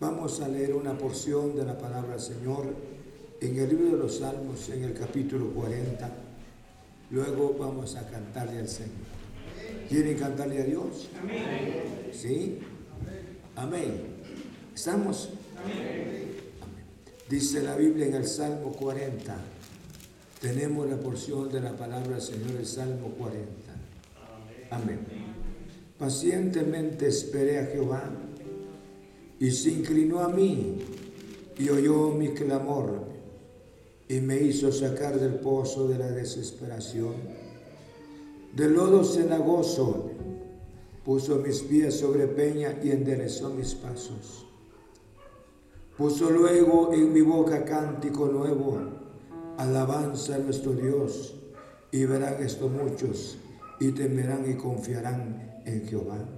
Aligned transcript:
Vamos 0.00 0.40
a 0.40 0.46
leer 0.46 0.74
una 0.74 0.96
porción 0.96 1.56
de 1.56 1.64
la 1.64 1.76
palabra 1.76 2.12
del 2.12 2.20
Señor 2.20 2.66
en 3.40 3.58
el 3.58 3.68
libro 3.68 3.96
de 3.96 3.96
los 3.96 4.18
Salmos, 4.18 4.68
en 4.68 4.84
el 4.84 4.94
capítulo 4.94 5.50
40. 5.50 6.08
Luego 7.10 7.56
vamos 7.58 7.96
a 7.96 8.08
cantarle 8.08 8.60
al 8.60 8.68
Señor. 8.68 8.92
¿Quieren 9.88 10.16
cantarle 10.16 10.62
a 10.62 10.64
Dios? 10.64 11.08
Amén. 11.20 12.10
¿Sí? 12.12 12.60
Amén. 13.56 14.02
¿Estamos? 14.72 15.30
Amén. 15.64 16.28
Dice 17.28 17.60
la 17.64 17.74
Biblia 17.74 18.06
en 18.06 18.14
el 18.14 18.26
Salmo 18.26 18.70
40. 18.70 19.36
Tenemos 20.40 20.88
la 20.88 20.96
porción 20.96 21.50
de 21.50 21.60
la 21.60 21.76
palabra 21.76 22.10
del 22.10 22.22
Señor, 22.22 22.52
el 22.56 22.66
Salmo 22.66 23.08
40. 23.18 23.48
Amén. 24.70 25.00
Pacientemente 25.98 27.08
esperé 27.08 27.58
a 27.58 27.66
Jehová 27.66 28.12
y 29.40 29.50
se 29.50 29.70
inclinó 29.70 30.20
a 30.20 30.28
mí 30.28 30.78
y 31.58 31.68
oyó 31.70 32.10
mi 32.10 32.28
clamor 32.28 33.06
y 34.08 34.20
me 34.20 34.40
hizo 34.40 34.72
sacar 34.72 35.18
del 35.20 35.34
pozo 35.34 35.86
de 35.86 35.98
la 35.98 36.10
desesperación. 36.10 37.14
De 38.54 38.68
lodo 38.68 39.04
cenagoso 39.04 40.10
puso 41.04 41.36
mis 41.36 41.60
pies 41.60 41.98
sobre 41.98 42.26
peña 42.26 42.78
y 42.82 42.90
enderezó 42.90 43.50
mis 43.50 43.74
pasos. 43.74 44.46
Puso 45.96 46.30
luego 46.30 46.92
en 46.92 47.12
mi 47.12 47.20
boca 47.20 47.64
cántico 47.64 48.26
nuevo, 48.26 48.78
alabanza 49.56 50.36
a 50.36 50.38
nuestro 50.38 50.72
Dios, 50.72 51.34
y 51.90 52.04
verán 52.04 52.42
esto 52.42 52.68
muchos, 52.68 53.38
y 53.80 53.92
temerán 53.92 54.48
y 54.50 54.54
confiarán 54.54 55.62
en 55.64 55.86
Jehová. 55.88 56.37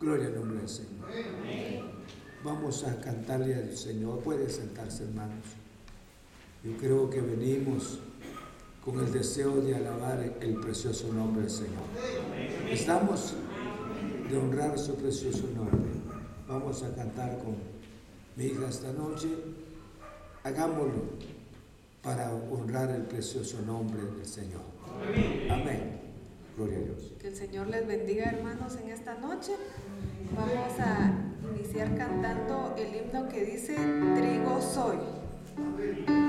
Gloria 0.00 0.26
al 0.26 0.36
nombre 0.36 0.58
del 0.58 0.68
Señor. 0.68 1.08
Vamos 2.44 2.84
a 2.84 3.00
cantarle 3.00 3.54
al 3.54 3.76
Señor. 3.76 4.20
Puede 4.20 4.48
sentarse, 4.48 5.04
hermanos. 5.04 5.44
Yo 6.62 6.76
creo 6.76 7.10
que 7.10 7.20
venimos 7.20 7.98
con 8.84 9.00
el 9.00 9.12
deseo 9.12 9.60
de 9.60 9.74
alabar 9.74 10.36
el 10.40 10.54
precioso 10.60 11.12
nombre 11.12 11.42
del 11.42 11.50
Señor. 11.50 11.82
Estamos 12.70 13.34
de 14.30 14.36
honrar 14.36 14.78
su 14.78 14.94
precioso 14.94 15.48
nombre. 15.54 15.90
Vamos 16.46 16.82
a 16.84 16.94
cantar 16.94 17.38
con 17.38 17.56
mi 18.36 18.44
hija 18.44 18.68
esta 18.68 18.92
noche, 18.92 19.28
hagámoslo 20.44 21.02
para 22.02 22.32
honrar 22.32 22.90
el 22.90 23.02
precioso 23.02 23.60
nombre 23.66 24.00
del 24.00 24.26
Señor. 24.26 24.62
Amén. 25.50 25.97
Gloria 26.58 26.78
a 26.78 26.80
Dios. 26.80 27.12
Que 27.20 27.28
el 27.28 27.36
Señor 27.36 27.68
les 27.68 27.86
bendiga, 27.86 28.24
hermanos, 28.24 28.76
en 28.82 28.90
esta 28.90 29.14
noche. 29.14 29.52
Vamos 30.34 30.80
a 30.80 31.12
iniciar 31.54 31.96
cantando 31.96 32.74
el 32.76 32.96
himno 32.96 33.28
que 33.28 33.44
dice, 33.44 33.76
Trigo 33.76 34.60
soy. 34.60 34.98
Dios 35.56 36.27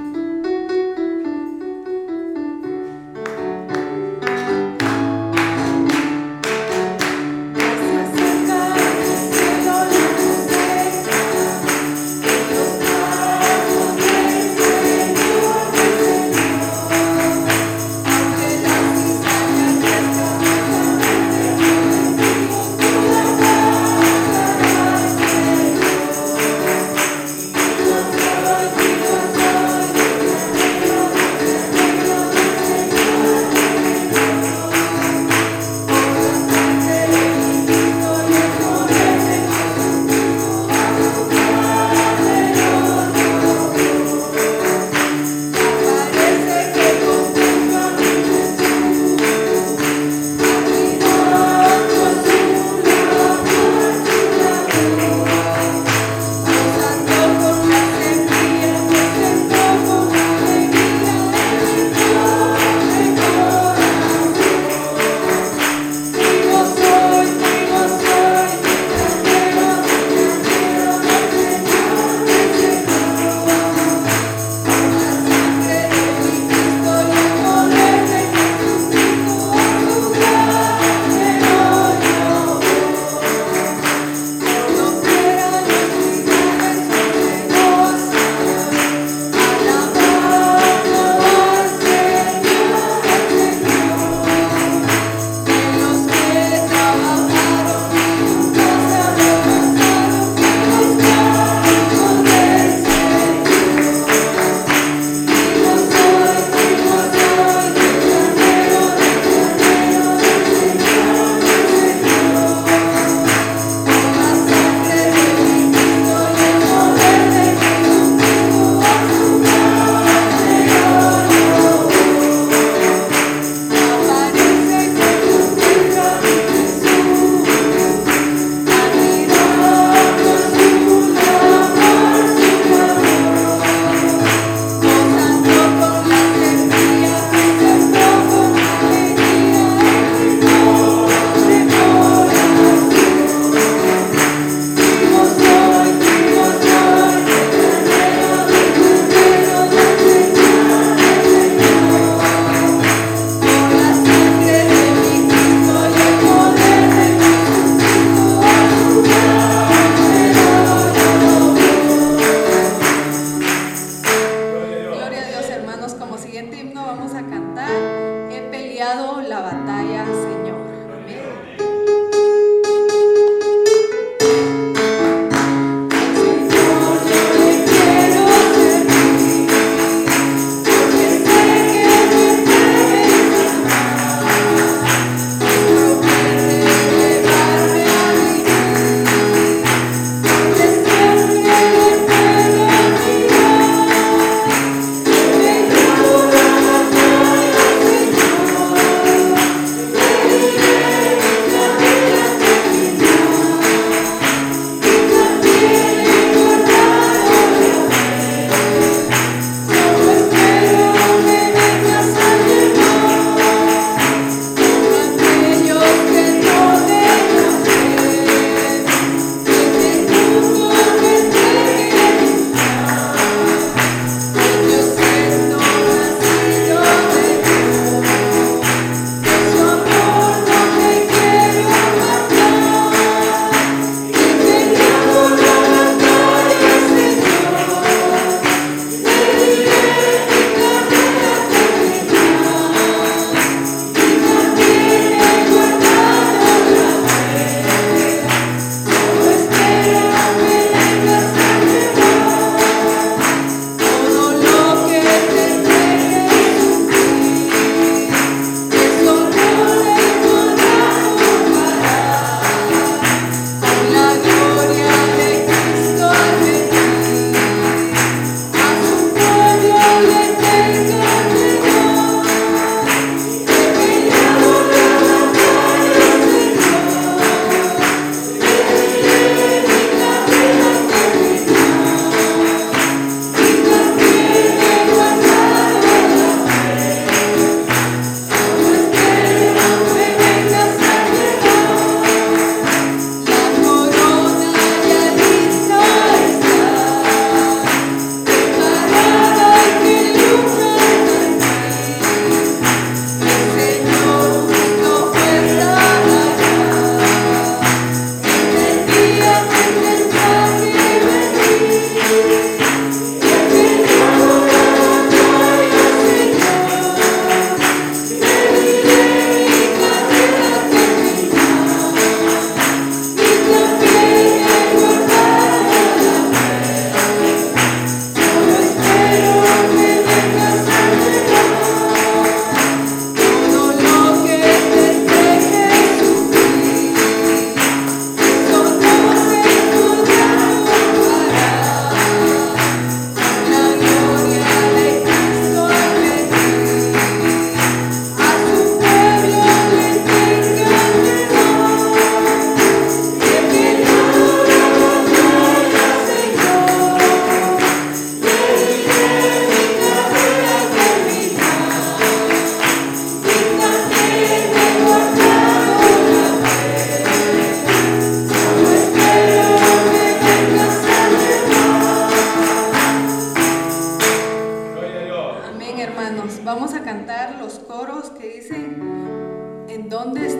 vamos 376.60 376.76
a 376.76 376.84
cantar 376.84 377.38
los 377.40 377.54
coros 377.60 378.10
que 378.20 378.28
dicen, 378.28 379.66
¿en 379.70 379.88
dónde 379.88 380.28
está? 380.28 380.38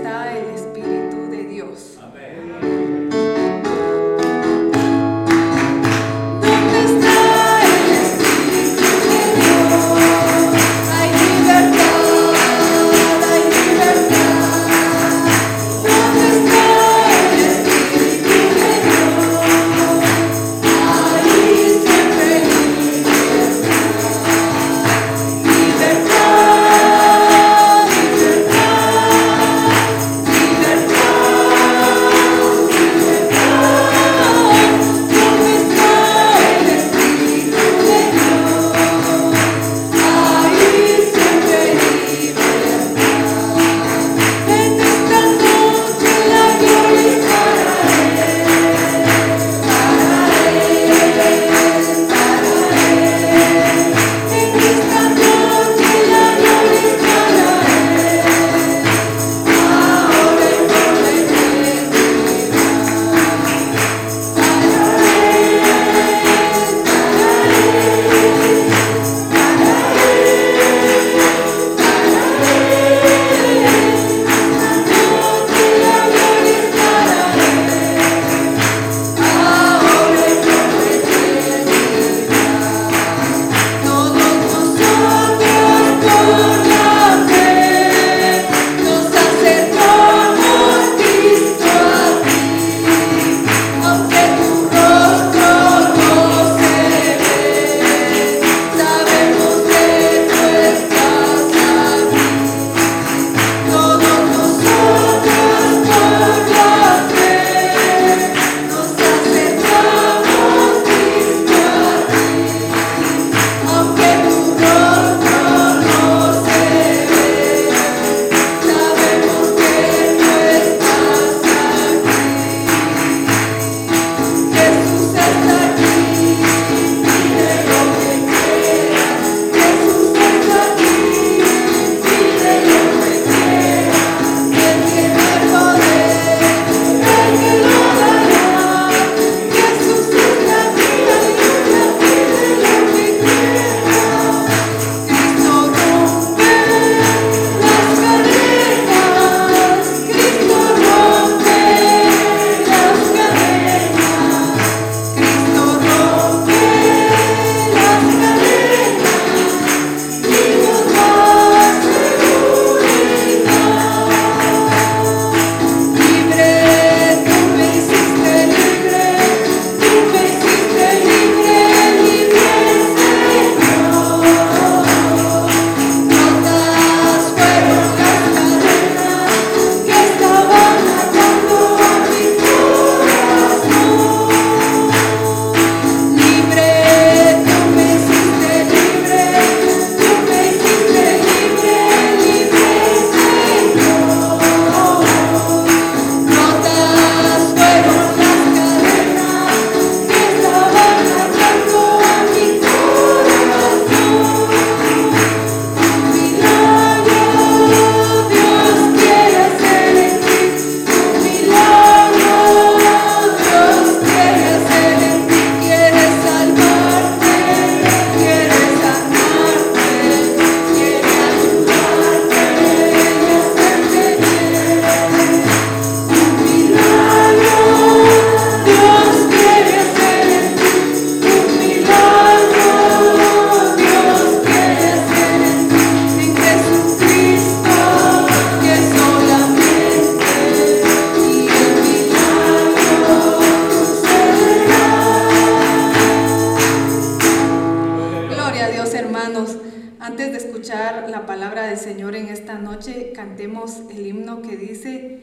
Cantemos 253.20 253.82
el 253.92 254.08
himno 254.08 254.42
que 254.42 254.56
dice, 254.56 255.20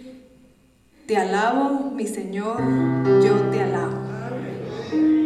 Te 1.07 1.17
alabo, 1.17 1.93
mi 1.93 2.07
Señor, 2.07 2.61
yo 3.25 3.33
te 3.51 3.63
alabo. 3.63 5.26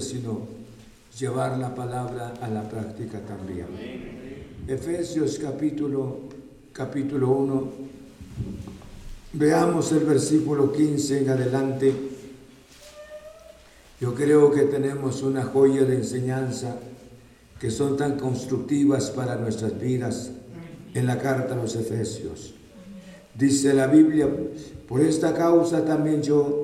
Sino 0.00 0.46
llevar 1.18 1.58
la 1.58 1.74
palabra 1.74 2.34
a 2.40 2.48
la 2.48 2.68
práctica 2.68 3.20
también. 3.20 3.66
Efesios 4.66 5.38
capítulo, 5.38 6.20
capítulo 6.72 7.30
1, 7.30 7.72
veamos 9.34 9.92
el 9.92 10.00
versículo 10.00 10.72
15 10.72 11.22
en 11.22 11.30
adelante. 11.30 11.94
Yo 14.00 14.14
creo 14.14 14.50
que 14.50 14.62
tenemos 14.62 15.22
una 15.22 15.44
joya 15.44 15.84
de 15.84 15.96
enseñanza 15.96 16.76
que 17.60 17.70
son 17.70 17.96
tan 17.96 18.18
constructivas 18.18 19.10
para 19.10 19.36
nuestras 19.36 19.78
vidas 19.80 20.30
en 20.94 21.06
la 21.06 21.18
carta 21.18 21.54
a 21.54 21.56
los 21.56 21.76
Efesios. 21.76 22.54
Dice 23.34 23.74
la 23.74 23.86
Biblia, 23.86 24.28
por 24.88 25.00
esta 25.00 25.34
causa 25.34 25.84
también 25.84 26.22
yo, 26.22 26.63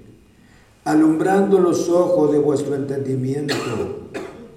alumbrando 0.83 1.59
los 1.59 1.89
ojos 1.89 2.31
de 2.31 2.39
vuestro 2.39 2.75
entendimiento, 2.75 3.55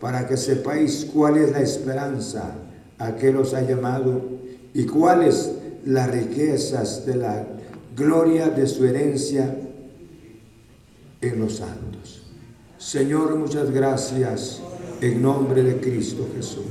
para 0.00 0.26
que 0.26 0.36
sepáis 0.36 1.08
cuál 1.12 1.36
es 1.36 1.52
la 1.52 1.60
esperanza 1.60 2.54
a 2.98 3.16
qué 3.16 3.32
los 3.32 3.54
ha 3.54 3.62
llamado 3.62 4.22
y 4.72 4.84
cuáles 4.86 5.52
las 5.84 6.10
riquezas 6.10 7.04
de 7.06 7.16
la 7.16 7.46
gloria 7.96 8.48
de 8.48 8.66
su 8.66 8.84
herencia 8.84 9.54
en 11.20 11.38
los 11.38 11.56
santos. 11.56 12.22
Señor, 12.78 13.36
muchas 13.36 13.70
gracias 13.70 14.60
en 15.00 15.22
nombre 15.22 15.62
de 15.62 15.80
Cristo 15.80 16.26
Jesús. 16.36 16.64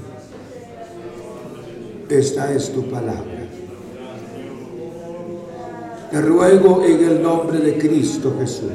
Esta 2.10 2.54
es 2.54 2.72
tu 2.72 2.90
palabra. 2.90 3.48
Te 6.12 6.22
ruego 6.22 6.84
en 6.84 7.04
el 7.04 7.24
nombre 7.24 7.60
de 7.60 7.78
Cristo 7.78 8.36
Jesús 8.40 8.70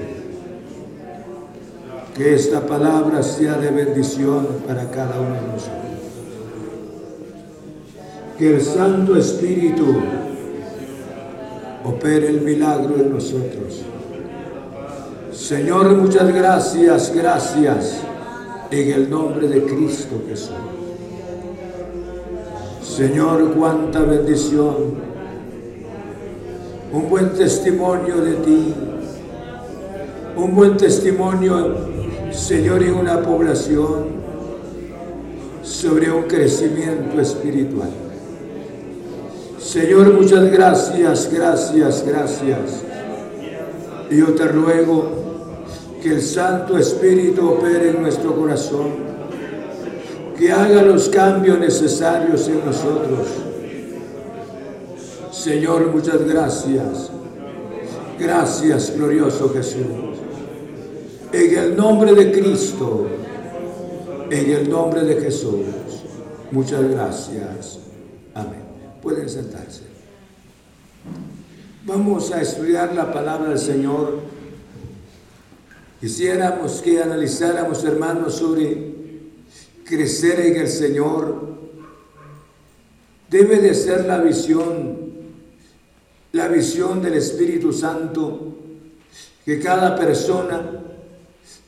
que 2.18 2.34
esta 2.34 2.66
palabra 2.66 3.22
sea 3.22 3.58
de 3.58 3.70
bendición 3.70 4.44
para 4.66 4.90
cada 4.90 5.20
uno 5.20 5.34
de 5.34 5.46
nosotros. 5.52 5.74
Que 8.36 8.56
el 8.56 8.60
Santo 8.60 9.16
Espíritu 9.16 9.86
opere 11.84 12.28
el 12.28 12.40
milagro 12.40 12.96
en 12.96 13.14
nosotros. 13.14 13.82
Señor, 15.32 15.96
muchas 15.96 16.34
gracias, 16.34 17.14
gracias 17.14 17.98
en 18.72 18.92
el 18.92 19.08
nombre 19.08 19.46
de 19.46 19.62
Cristo 19.62 20.20
Jesús. 20.28 20.50
Señor, 22.82 23.54
cuánta 23.56 24.00
bendición 24.00 25.06
un 26.92 27.08
buen 27.08 27.30
testimonio 27.34 28.16
de 28.16 28.32
ti, 28.36 28.74
un 30.38 30.54
buen 30.54 30.76
testimonio, 30.76 31.76
Señor, 32.30 32.82
en 32.82 32.94
una 32.94 33.20
población 33.20 34.18
sobre 35.62 36.10
un 36.10 36.22
crecimiento 36.22 37.20
espiritual. 37.20 37.90
Señor, 39.58 40.14
muchas 40.14 40.50
gracias, 40.50 41.30
gracias, 41.32 42.04
gracias. 42.06 42.82
Yo 44.10 44.26
te 44.34 44.44
ruego 44.48 45.10
que 46.02 46.10
el 46.10 46.22
Santo 46.22 46.78
Espíritu 46.78 47.50
opere 47.50 47.90
en 47.90 48.00
nuestro 48.00 48.34
corazón, 48.34 49.08
que 50.38 50.52
haga 50.52 50.82
los 50.82 51.08
cambios 51.08 51.58
necesarios 51.58 52.48
en 52.48 52.64
nosotros 52.64 53.26
Señor, 55.38 55.94
muchas 55.94 56.26
gracias. 56.26 57.10
Gracias, 58.18 58.92
glorioso 58.96 59.48
Jesús. 59.54 60.07
En 61.32 61.58
el 61.58 61.76
nombre 61.76 62.14
de 62.14 62.32
Cristo, 62.32 63.06
en 64.30 64.50
el 64.50 64.68
nombre 64.68 65.02
de 65.04 65.20
Jesús, 65.20 65.66
muchas 66.50 66.82
gracias. 66.90 67.80
Amén. 68.34 68.62
Pueden 69.02 69.28
sentarse. 69.28 69.82
Vamos 71.84 72.32
a 72.32 72.42
estudiar 72.42 72.94
la 72.94 73.12
palabra 73.12 73.50
del 73.50 73.58
Señor. 73.58 74.20
Quisiéramos 76.00 76.80
que 76.80 77.02
analizáramos, 77.02 77.84
hermanos, 77.84 78.34
sobre 78.34 78.94
crecer 79.84 80.40
en 80.40 80.56
el 80.56 80.68
Señor. 80.68 81.58
Debe 83.30 83.58
de 83.58 83.74
ser 83.74 84.06
la 84.06 84.18
visión 84.18 85.08
la 86.32 86.48
visión 86.48 87.00
del 87.00 87.14
Espíritu 87.14 87.72
Santo 87.72 88.54
que 89.44 89.58
cada 89.58 89.96
persona 89.96 90.60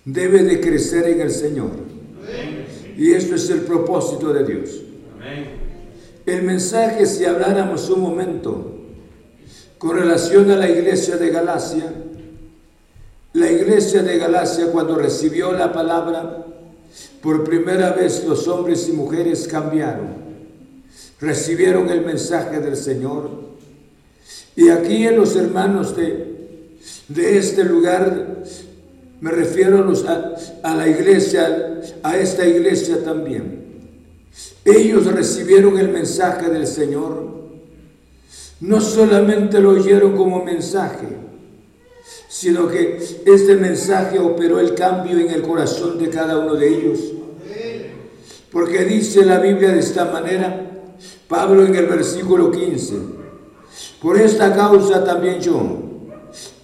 debe 0.05 0.43
de 0.43 0.61
crecer 0.61 1.07
en 1.09 1.21
el 1.21 1.31
Señor. 1.31 1.71
Y 2.97 3.13
eso 3.13 3.35
es 3.35 3.49
el 3.51 3.61
propósito 3.61 4.33
de 4.33 4.45
Dios. 4.45 4.83
El 6.27 6.43
mensaje, 6.43 7.07
si 7.07 7.25
habláramos 7.25 7.89
un 7.91 8.01
momento 8.01 8.79
con 9.79 9.97
relación 9.97 10.51
a 10.51 10.57
la 10.57 10.69
iglesia 10.69 11.17
de 11.17 11.31
Galacia, 11.31 11.93
la 13.33 13.51
iglesia 13.51 14.03
de 14.03 14.19
Galacia 14.19 14.67
cuando 14.67 14.97
recibió 14.97 15.53
la 15.53 15.73
palabra, 15.73 16.47
por 17.23 17.45
primera 17.45 17.93
vez 17.93 18.25
los 18.27 18.49
hombres 18.49 18.89
y 18.89 18.93
mujeres 18.93 19.49
cambiaron, 19.49 20.09
recibieron 21.21 21.89
el 21.91 22.05
mensaje 22.05 22.61
del 22.61 22.77
Señor 22.77 23.51
y 24.57 24.69
aquí 24.69 25.07
en 25.07 25.17
los 25.17 25.37
hermanos 25.37 25.97
de, 25.97 26.79
de 27.09 27.39
este 27.39 27.65
lugar, 27.65 28.30
me 29.21 29.31
refiero 29.31 29.93
a, 30.09 30.69
a 30.71 30.75
la 30.75 30.89
iglesia, 30.89 31.81
a 32.03 32.17
esta 32.17 32.47
iglesia 32.47 33.03
también. 33.05 33.61
Ellos 34.65 35.07
recibieron 35.07 35.79
el 35.79 35.89
mensaje 35.89 36.49
del 36.49 36.67
Señor. 36.67 37.29
No 38.61 38.81
solamente 38.81 39.61
lo 39.61 39.71
oyeron 39.71 40.17
como 40.17 40.45
mensaje, 40.45 41.07
sino 42.29 42.69
que 42.69 42.99
este 43.27 43.57
mensaje 43.57 44.19
operó 44.19 44.61
el 44.61 44.75
cambio 44.75 45.19
en 45.19 45.31
el 45.31 45.43
corazón 45.43 45.99
de 45.99 46.11
cada 46.11 46.39
uno 46.39 46.55
de 46.55 46.69
ellos. 46.69 46.99
Porque 48.53 48.85
dice 48.85 49.25
la 49.25 49.39
Biblia 49.39 49.73
de 49.73 49.81
esta 49.81 50.07
manera, 50.07 50.67
Pablo 51.29 51.65
en 51.65 51.75
el 51.75 51.87
versículo 51.87 52.51
15, 52.51 52.95
por 54.03 54.19
esta 54.19 54.55
causa 54.55 55.05
también 55.05 55.41
yo, 55.41 55.90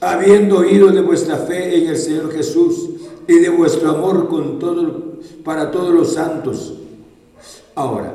habiendo 0.00 0.58
oído 0.58 0.88
de 0.88 1.00
vuestra 1.00 1.36
fe 1.36 1.78
en 1.78 1.88
el 1.88 1.96
Señor 1.96 2.32
Jesús 2.32 2.90
y 3.26 3.38
de 3.38 3.48
vuestro 3.48 3.90
amor 3.90 4.28
con 4.28 4.58
todo, 4.58 5.16
para 5.44 5.70
todos 5.70 5.94
los 5.94 6.14
santos. 6.14 6.74
Ahora, 7.74 8.14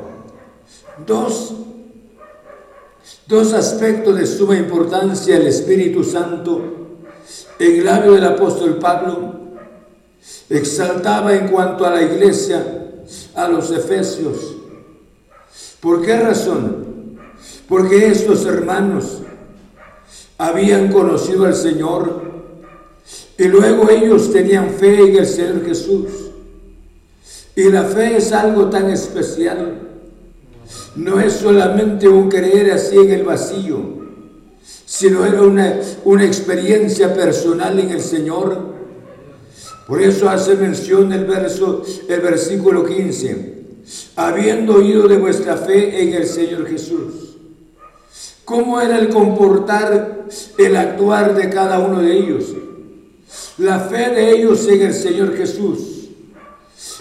dos, 1.06 1.54
dos 3.26 3.52
aspectos 3.52 4.16
de 4.16 4.26
suma 4.26 4.56
importancia 4.56 5.36
el 5.36 5.46
Espíritu 5.46 6.02
Santo 6.04 6.60
en 7.58 7.76
el 7.76 7.84
labio 7.84 8.12
del 8.12 8.24
apóstol 8.24 8.78
Pablo 8.78 9.34
exaltaba 10.48 11.34
en 11.34 11.48
cuanto 11.48 11.84
a 11.84 11.90
la 11.90 12.02
iglesia, 12.02 13.04
a 13.34 13.48
los 13.48 13.70
efesios. 13.70 14.56
¿Por 15.80 16.02
qué 16.02 16.16
razón? 16.16 16.92
porque 17.72 18.06
estos 18.08 18.44
hermanos 18.44 19.22
habían 20.42 20.90
conocido 20.90 21.44
al 21.46 21.54
Señor 21.54 22.20
y 23.38 23.44
luego 23.44 23.88
ellos 23.88 24.32
tenían 24.32 24.70
fe 24.70 25.00
en 25.00 25.16
el 25.16 25.26
Señor 25.26 25.64
Jesús. 25.64 26.08
Y 27.54 27.70
la 27.70 27.84
fe 27.84 28.16
es 28.16 28.32
algo 28.32 28.68
tan 28.68 28.90
especial. 28.90 29.78
No 30.96 31.20
es 31.20 31.34
solamente 31.34 32.08
un 32.08 32.28
creer 32.28 32.72
así 32.72 32.96
en 32.96 33.12
el 33.12 33.22
vacío, 33.22 33.78
sino 34.84 35.24
era 35.24 35.42
una, 35.42 35.78
una 36.04 36.24
experiencia 36.24 37.14
personal 37.14 37.78
en 37.78 37.90
el 37.90 38.00
Señor. 38.00 38.72
Por 39.86 40.02
eso 40.02 40.28
hace 40.28 40.56
mención 40.56 41.12
el 41.12 41.24
verso, 41.24 41.84
el 42.08 42.20
versículo 42.20 42.84
15, 42.84 43.62
habiendo 44.16 44.74
oído 44.74 45.06
de 45.06 45.18
vuestra 45.18 45.56
fe 45.56 46.02
en 46.02 46.14
el 46.14 46.26
Señor 46.26 46.66
Jesús 46.66 47.21
cómo 48.52 48.82
era 48.82 48.98
el 48.98 49.08
comportar, 49.08 50.26
el 50.58 50.76
actuar 50.76 51.34
de 51.34 51.48
cada 51.48 51.78
uno 51.78 52.02
de 52.02 52.12
ellos. 52.12 52.44
La 53.56 53.80
fe 53.80 54.10
de 54.10 54.30
ellos 54.30 54.68
en 54.68 54.82
el 54.82 54.92
Señor 54.92 55.34
Jesús. 55.34 56.10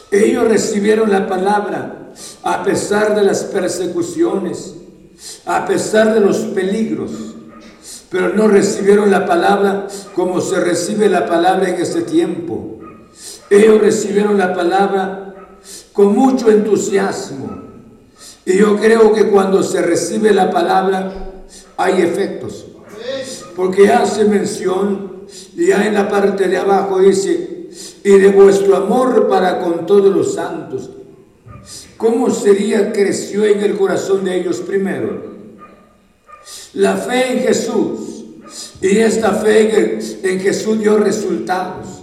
Ellos 0.09 0.47
recibieron 0.47 1.11
la 1.11 1.27
palabra 1.27 2.13
a 2.41 2.63
pesar 2.63 3.15
de 3.15 3.23
las 3.23 3.43
persecuciones, 3.43 4.75
a 5.45 5.65
pesar 5.65 6.13
de 6.13 6.21
los 6.21 6.37
peligros, 6.37 7.11
pero 8.09 8.29
no 8.29 8.47
recibieron 8.47 9.11
la 9.11 9.25
palabra 9.25 9.87
como 10.15 10.39
se 10.39 10.57
recibe 10.57 11.09
la 11.09 11.25
palabra 11.25 11.67
en 11.67 11.81
este 11.81 12.03
tiempo. 12.03 12.79
Ellos 13.49 13.81
recibieron 13.81 14.37
la 14.37 14.53
palabra 14.53 15.35
con 15.91 16.15
mucho 16.15 16.49
entusiasmo. 16.49 17.59
Y 18.45 18.57
yo 18.57 18.77
creo 18.77 19.13
que 19.13 19.27
cuando 19.27 19.61
se 19.61 19.81
recibe 19.81 20.33
la 20.33 20.49
palabra, 20.49 21.31
hay 21.84 22.02
efectos. 22.02 22.65
Porque 23.56 23.89
hace 23.89 24.26
mención, 24.26 25.24
ya 25.56 25.86
en 25.86 25.94
la 25.94 26.10
parte 26.10 26.48
de 26.48 26.58
abajo 26.58 27.00
dice, 27.00 27.70
y 28.04 28.10
de 28.17 28.30
vuestro 28.30 28.76
amor 28.76 29.28
para 29.28 29.60
con 29.62 29.86
todos 29.86 30.13
los 30.13 30.34
santos. 30.34 30.89
¿Cómo 31.98 32.30
sería 32.32 32.91
creció 32.91 33.46
en 33.46 33.62
el 33.62 33.78
corazón 33.78 34.26
de 34.26 34.39
ellos 34.39 34.58
primero? 34.58 35.32
La 36.74 36.98
fe 36.98 37.34
en 37.34 37.39
Jesús. 37.39 38.26
Y 38.82 38.98
esta 38.98 39.32
fe 39.34 40.00
en, 40.24 40.39
Jesús 40.39 40.80
dio 40.80 40.98
resultados. 40.98 42.02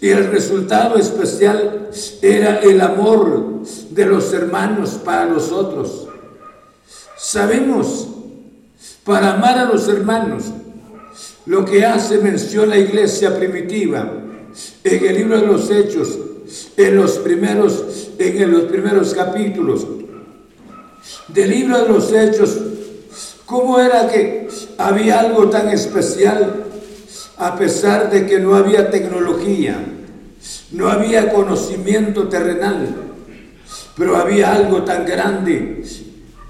Y 0.00 0.10
el 0.10 0.30
resultado 0.30 0.96
especial 0.96 1.88
era 2.20 2.58
el 2.58 2.80
amor 2.80 3.62
de 3.90 4.04
los 4.04 4.32
hermanos 4.34 5.00
para 5.02 5.24
los 5.24 5.50
otros. 5.50 6.08
Sabemos 7.16 8.08
para 9.04 9.34
amar 9.34 9.58
a 9.58 9.64
los 9.64 9.88
hermanos. 9.88 10.44
Lo 11.46 11.64
que 11.64 11.84
hace 11.84 12.18
mención 12.18 12.70
la 12.70 12.78
iglesia 12.78 13.36
primitiva 13.36 14.10
en 14.82 15.04
el 15.04 15.14
libro 15.14 15.40
de 15.40 15.46
los 15.46 15.70
Hechos, 15.70 16.18
en 16.76 16.96
los 16.96 17.18
primeros, 17.18 18.10
en 18.18 18.50
los 18.50 18.64
primeros 18.64 19.14
capítulos. 19.14 19.86
del 21.28 21.50
libro 21.50 21.78
de 21.82 21.88
los 21.88 22.12
hechos, 22.12 22.58
cómo 23.44 23.78
era 23.78 24.08
que 24.08 24.48
había 24.78 25.20
algo 25.20 25.50
tan 25.50 25.68
especial 25.68 26.64
a 27.36 27.56
pesar 27.56 28.10
de 28.10 28.26
que 28.26 28.38
no 28.38 28.54
había 28.54 28.90
tecnología, 28.90 29.84
no 30.72 30.88
había 30.88 31.32
conocimiento 31.32 32.28
terrenal, 32.28 32.94
pero 33.96 34.16
había 34.16 34.54
algo 34.54 34.84
tan 34.84 35.04
grande 35.04 35.82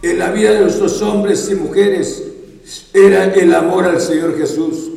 en 0.02 0.18
la 0.18 0.30
vida 0.30 0.52
de 0.52 0.68
estos 0.68 1.00
hombres 1.02 1.48
y 1.50 1.54
mujeres, 1.54 2.22
era 2.92 3.24
el 3.24 3.54
amor 3.54 3.84
al 3.84 4.00
Señor 4.00 4.36
Jesús. 4.36 4.90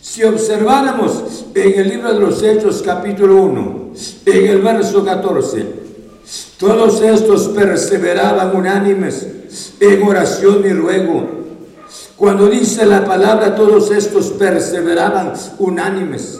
Si 0.00 0.24
observáramos 0.24 1.44
en 1.54 1.80
el 1.80 1.88
libro 1.88 2.12
de 2.12 2.20
los 2.20 2.42
Hechos 2.42 2.82
capítulo 2.84 3.36
1, 3.42 3.92
en 4.26 4.46
el 4.46 4.60
verso 4.60 5.04
14, 5.04 5.66
todos 6.58 7.00
estos 7.02 7.48
perseveraban 7.48 8.56
unánimes 8.56 9.26
en 9.80 10.02
oración 10.02 10.64
y 10.64 10.72
ruego 10.72 11.40
cuando 12.20 12.48
dice 12.48 12.84
la 12.84 13.02
palabra, 13.02 13.54
todos 13.54 13.90
estos 13.90 14.26
perseveraban 14.32 15.32
unánimes. 15.58 16.38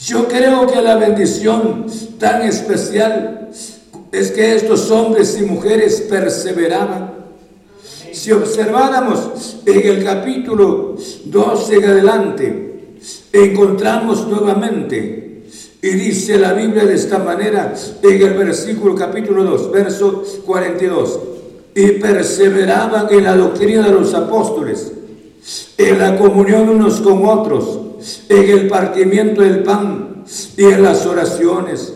Yo 0.00 0.26
creo 0.26 0.66
que 0.66 0.82
la 0.82 0.96
bendición 0.96 1.86
tan 2.18 2.42
especial 2.42 3.48
es 4.10 4.32
que 4.32 4.56
estos 4.56 4.90
hombres 4.90 5.38
y 5.40 5.44
mujeres 5.44 6.00
perseveraban. 6.10 7.11
Si 8.22 8.30
observáramos 8.30 9.56
en 9.66 9.84
el 9.84 10.04
capítulo 10.04 10.94
12 11.24 11.74
en 11.74 11.84
adelante, 11.84 12.94
encontramos 13.32 14.28
nuevamente, 14.28 15.42
y 15.82 15.88
dice 15.88 16.38
la 16.38 16.52
Biblia 16.52 16.84
de 16.84 16.94
esta 16.94 17.18
manera, 17.18 17.74
en 18.00 18.22
el 18.22 18.34
versículo 18.34 18.94
capítulo 18.94 19.42
2, 19.42 19.72
verso 19.72 20.22
42 20.46 21.18
y 21.74 21.86
perseveraban 21.98 23.08
en 23.10 23.24
la 23.24 23.34
doctrina 23.34 23.88
de 23.88 23.90
los 23.90 24.14
apóstoles, 24.14 24.92
en 25.76 25.98
la 25.98 26.16
comunión 26.16 26.68
unos 26.68 27.00
con 27.00 27.26
otros, 27.26 27.80
en 28.28 28.50
el 28.50 28.68
partimiento 28.68 29.42
del 29.42 29.64
pan 29.64 30.22
y 30.56 30.62
en 30.62 30.80
las 30.80 31.04
oraciones. 31.06 31.92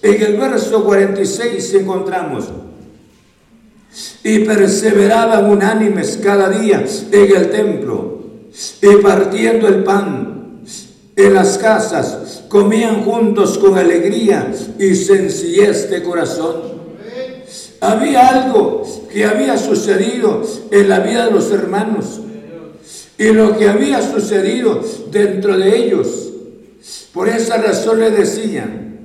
En 0.00 0.22
el 0.22 0.38
verso 0.38 0.82
46 0.82 1.74
encontramos, 1.74 2.46
y 4.22 4.40
perseveraban 4.40 5.50
unánimes 5.50 6.18
cada 6.22 6.50
día 6.50 6.84
en 7.12 7.36
el 7.36 7.50
templo, 7.50 8.18
y 8.82 8.96
partiendo 8.96 9.68
el 9.68 9.84
pan 9.84 10.62
en 11.14 11.34
las 11.34 11.56
casas, 11.58 12.44
comían 12.48 13.04
juntos 13.04 13.56
con 13.58 13.78
alegría 13.78 14.52
y 14.78 14.94
sencillez 14.94 15.88
de 15.90 16.02
corazón. 16.02 16.76
Había 17.80 18.28
algo 18.28 18.82
que 19.12 19.24
había 19.24 19.56
sucedido 19.56 20.42
en 20.70 20.88
la 20.88 21.00
vida 21.00 21.26
de 21.26 21.30
los 21.32 21.50
hermanos 21.50 22.20
y 23.18 23.28
lo 23.28 23.56
que 23.56 23.68
había 23.68 24.02
sucedido 24.02 24.80
dentro 25.10 25.56
de 25.56 25.76
ellos. 25.76 26.32
Por 27.12 27.28
esa 27.28 27.56
razón 27.58 28.00
le 28.00 28.10
decían, 28.10 29.00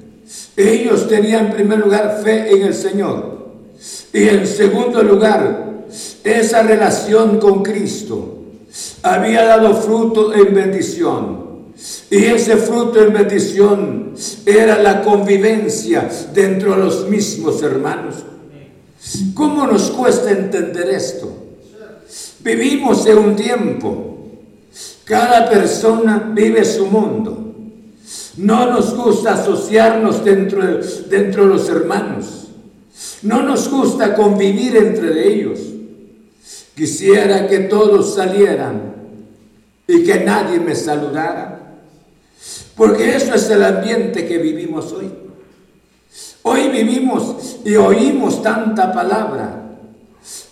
ellos 0.58 1.08
tenían 1.08 1.48
en 1.48 1.54
primer 1.54 1.80
lugar 1.80 2.20
fe 2.24 2.52
en 2.52 2.64
el 2.64 2.74
Señor 2.74 3.41
y 4.14 4.28
en 4.28 4.46
segundo 4.46 5.02
lugar 5.04 5.86
esa 6.24 6.64
relación 6.64 7.40
con 7.40 7.64
Cristo 7.64 8.40
había 9.04 9.44
dado 9.44 9.76
fruto 9.76 10.34
en 10.34 10.54
bendición. 10.54 11.52
Y 12.10 12.26
ese 12.26 12.58
fruto 12.58 13.02
en 13.02 13.14
bendición 13.14 14.14
era 14.46 14.82
la 14.82 15.02
convivencia 15.02 16.10
dentro 16.34 16.76
de 16.76 16.84
los 16.84 17.08
mismos 17.10 17.62
hermanos. 17.64 18.16
¿Cómo 19.34 19.66
nos 19.66 19.90
cuesta 19.92 20.32
entender 20.32 20.90
esto? 20.90 21.32
Vivimos 22.40 23.06
en 23.08 23.18
un 23.18 23.36
tiempo. 23.36 24.18
Cada 25.06 25.50
persona 25.50 26.32
vive 26.34 26.64
su 26.64 26.86
mundo. 26.86 27.38
No 28.38 28.66
nos 28.68 28.96
gusta 28.96 29.34
asociarnos 29.34 30.24
dentro 30.24 30.66
de, 30.66 30.86
dentro 31.10 31.44
de 31.44 31.50
los 31.50 31.68
hermanos. 31.70 32.41
No 33.24 33.44
nos 33.44 33.70
gusta 33.70 34.16
convivir 34.16 34.76
entre 34.78 35.28
ellos. 35.28 35.60
Quisiera 36.76 37.48
que 37.48 37.60
todos 37.60 38.16
salieran 38.16 38.96
y 39.88 40.04
que 40.04 40.20
nadie 40.22 40.60
me 40.60 40.76
saludara. 40.76 41.78
Porque 42.76 43.16
eso 43.16 43.36
es 43.36 43.50
el 43.50 43.64
ambiente 43.64 44.26
que 44.26 44.38
vivimos 44.38 44.92
hoy. 44.92 45.12
Hoy 46.44 46.70
vivimos 46.70 47.58
y 47.64 47.76
oímos 47.76 48.42
tanta 48.42 48.92
palabra, 48.92 49.78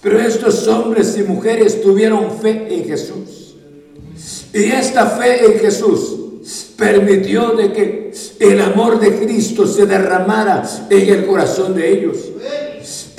pero 0.01 0.19
estos 0.19 0.67
hombres 0.67 1.17
y 1.17 1.23
mujeres 1.23 1.81
tuvieron 1.81 2.37
fe 2.39 2.67
en 2.69 2.85
Jesús. 2.85 3.55
Y 4.53 4.63
esta 4.65 5.07
fe 5.07 5.45
en 5.45 5.59
Jesús 5.59 6.19
permitió 6.77 7.51
de 7.51 7.73
que 7.73 8.11
el 8.39 8.61
amor 8.61 8.99
de 8.99 9.19
Cristo 9.19 9.65
se 9.67 9.85
derramara 9.85 10.63
en 10.89 11.09
el 11.09 11.25
corazón 11.25 11.73
de 11.73 11.91
ellos, 11.91 12.17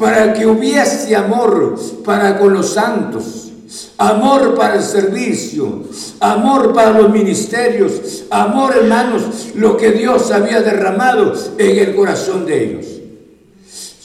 para 0.01 0.33
que 0.33 0.47
hubiese 0.47 1.15
amor 1.15 1.79
para 2.05 2.39
con 2.39 2.55
los 2.55 2.73
santos 2.73 3.51
amor 3.99 4.55
para 4.55 4.77
el 4.77 4.83
servicio, 4.83 5.85
amor 6.21 6.73
para 6.73 6.91
los 6.91 7.11
ministerios, 7.11 8.25
amor 8.31 8.75
hermanos, 8.77 9.51
lo 9.55 9.77
que 9.77 9.93
Dios 9.93 10.31
había 10.31 10.61
derramado 10.61 11.35
en 11.59 11.79
el 11.79 11.95
corazón 11.95 12.47
de 12.47 12.65
ellos. 12.65 12.87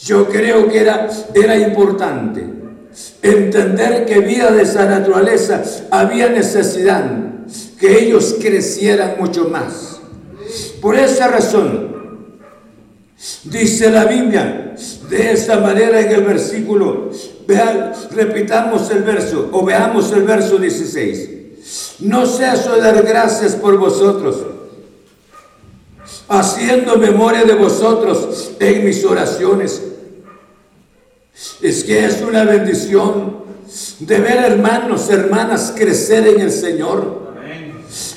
Yo 0.03 0.27
creo 0.27 0.69
que 0.69 0.79
era, 0.79 1.09
era 1.33 1.57
importante 1.57 2.45
entender 3.21 4.05
que 4.05 4.19
vida 4.19 4.51
de 4.51 4.63
esa 4.63 4.85
naturaleza 4.85 5.63
había 5.89 6.29
necesidad 6.29 7.05
que 7.79 8.05
ellos 8.05 8.35
crecieran 8.39 9.15
mucho 9.19 9.49
más. 9.49 9.99
Por 10.79 10.95
esa 10.95 11.27
razón, 11.27 11.95
dice 13.45 13.89
la 13.89 14.05
Biblia 14.05 14.64
de 15.09 15.31
esta 15.31 15.59
manera 15.59 15.99
en 15.99 16.11
el 16.11 16.23
versículo 16.23 17.11
Vean, 17.47 17.93
repitamos 18.11 18.89
el 18.89 19.03
verso 19.03 19.49
o 19.51 19.63
veamos 19.63 20.11
el 20.11 20.23
verso 20.23 20.57
16. 20.57 21.99
No 21.99 22.25
ceso 22.25 22.75
de 22.75 22.81
dar 22.81 23.03
gracias 23.03 23.55
por 23.55 23.77
vosotros, 23.77 24.37
haciendo 26.27 26.97
memoria 26.97 27.43
de 27.43 27.53
vosotros 27.53 28.51
en 28.59 28.85
mis 28.85 29.03
oraciones. 29.05 29.81
Es 31.61 31.83
que 31.83 32.05
es 32.05 32.21
una 32.21 32.43
bendición 32.43 33.45
de 33.99 34.19
ver 34.19 34.37
hermanos, 34.37 35.09
hermanas 35.09 35.73
crecer 35.75 36.27
en 36.27 36.41
el 36.41 36.51
Señor. 36.51 37.25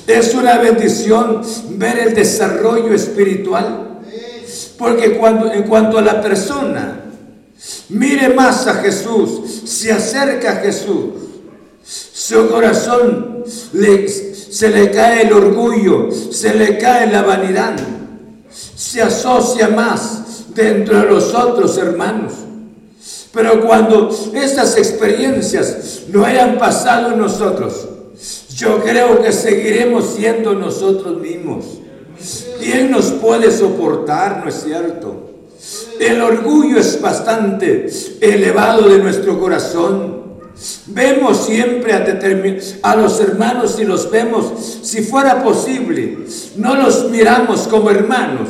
Es 0.07 0.33
una 0.33 0.57
bendición 0.57 1.41
ver 1.71 1.99
el 1.99 2.13
desarrollo 2.15 2.93
espiritual. 2.93 3.88
Porque 4.79 5.17
cuando, 5.17 5.51
en 5.51 5.63
cuanto 5.63 5.99
a 5.99 6.01
la 6.01 6.19
persona 6.19 6.99
Mire 7.89 8.29
más 8.29 8.67
a 8.67 8.75
Jesús, 8.75 9.61
se 9.65 9.91
acerca 9.91 10.51
a 10.51 10.55
Jesús. 10.57 11.13
Su 11.83 12.49
corazón 12.49 13.43
se 13.45 14.69
le 14.69 14.91
cae 14.91 15.23
el 15.23 15.33
orgullo, 15.33 16.09
se 16.11 16.53
le 16.53 16.77
cae 16.77 17.11
la 17.11 17.23
vanidad, 17.23 17.75
se 18.51 19.01
asocia 19.01 19.69
más 19.69 20.53
dentro 20.53 20.99
de 20.99 21.07
los 21.07 21.33
otros 21.33 21.77
hermanos. 21.77 22.33
Pero 23.33 23.65
cuando 23.65 24.09
estas 24.33 24.77
experiencias 24.77 26.03
no 26.09 26.23
hayan 26.23 26.57
pasado 26.57 27.13
en 27.13 27.19
nosotros, 27.19 27.87
yo 28.55 28.81
creo 28.83 29.21
que 29.21 29.31
seguiremos 29.31 30.13
siendo 30.15 30.53
nosotros 30.53 31.19
mismos. 31.19 31.65
¿Quién 32.59 32.91
nos 32.91 33.05
puede 33.11 33.51
soportar, 33.51 34.41
no 34.43 34.49
es 34.49 34.63
cierto? 34.63 35.29
El 35.99 36.21
orgullo 36.21 36.79
es 36.79 37.01
bastante 37.01 37.89
elevado 38.21 38.89
de 38.89 38.99
nuestro 38.99 39.39
corazón. 39.39 40.19
Vemos 40.87 41.45
siempre 41.45 41.93
a, 41.93 42.05
a, 42.83 42.95
los 42.97 43.19
hermanos 43.21 43.77
y 43.79 43.85
los 43.85 44.11
vemos, 44.11 44.79
si 44.83 45.01
fuera 45.01 45.41
posible, 45.41 46.19
no 46.57 46.75
los 46.75 47.09
miramos 47.09 47.67
como 47.69 47.89
hermanos, 47.89 48.49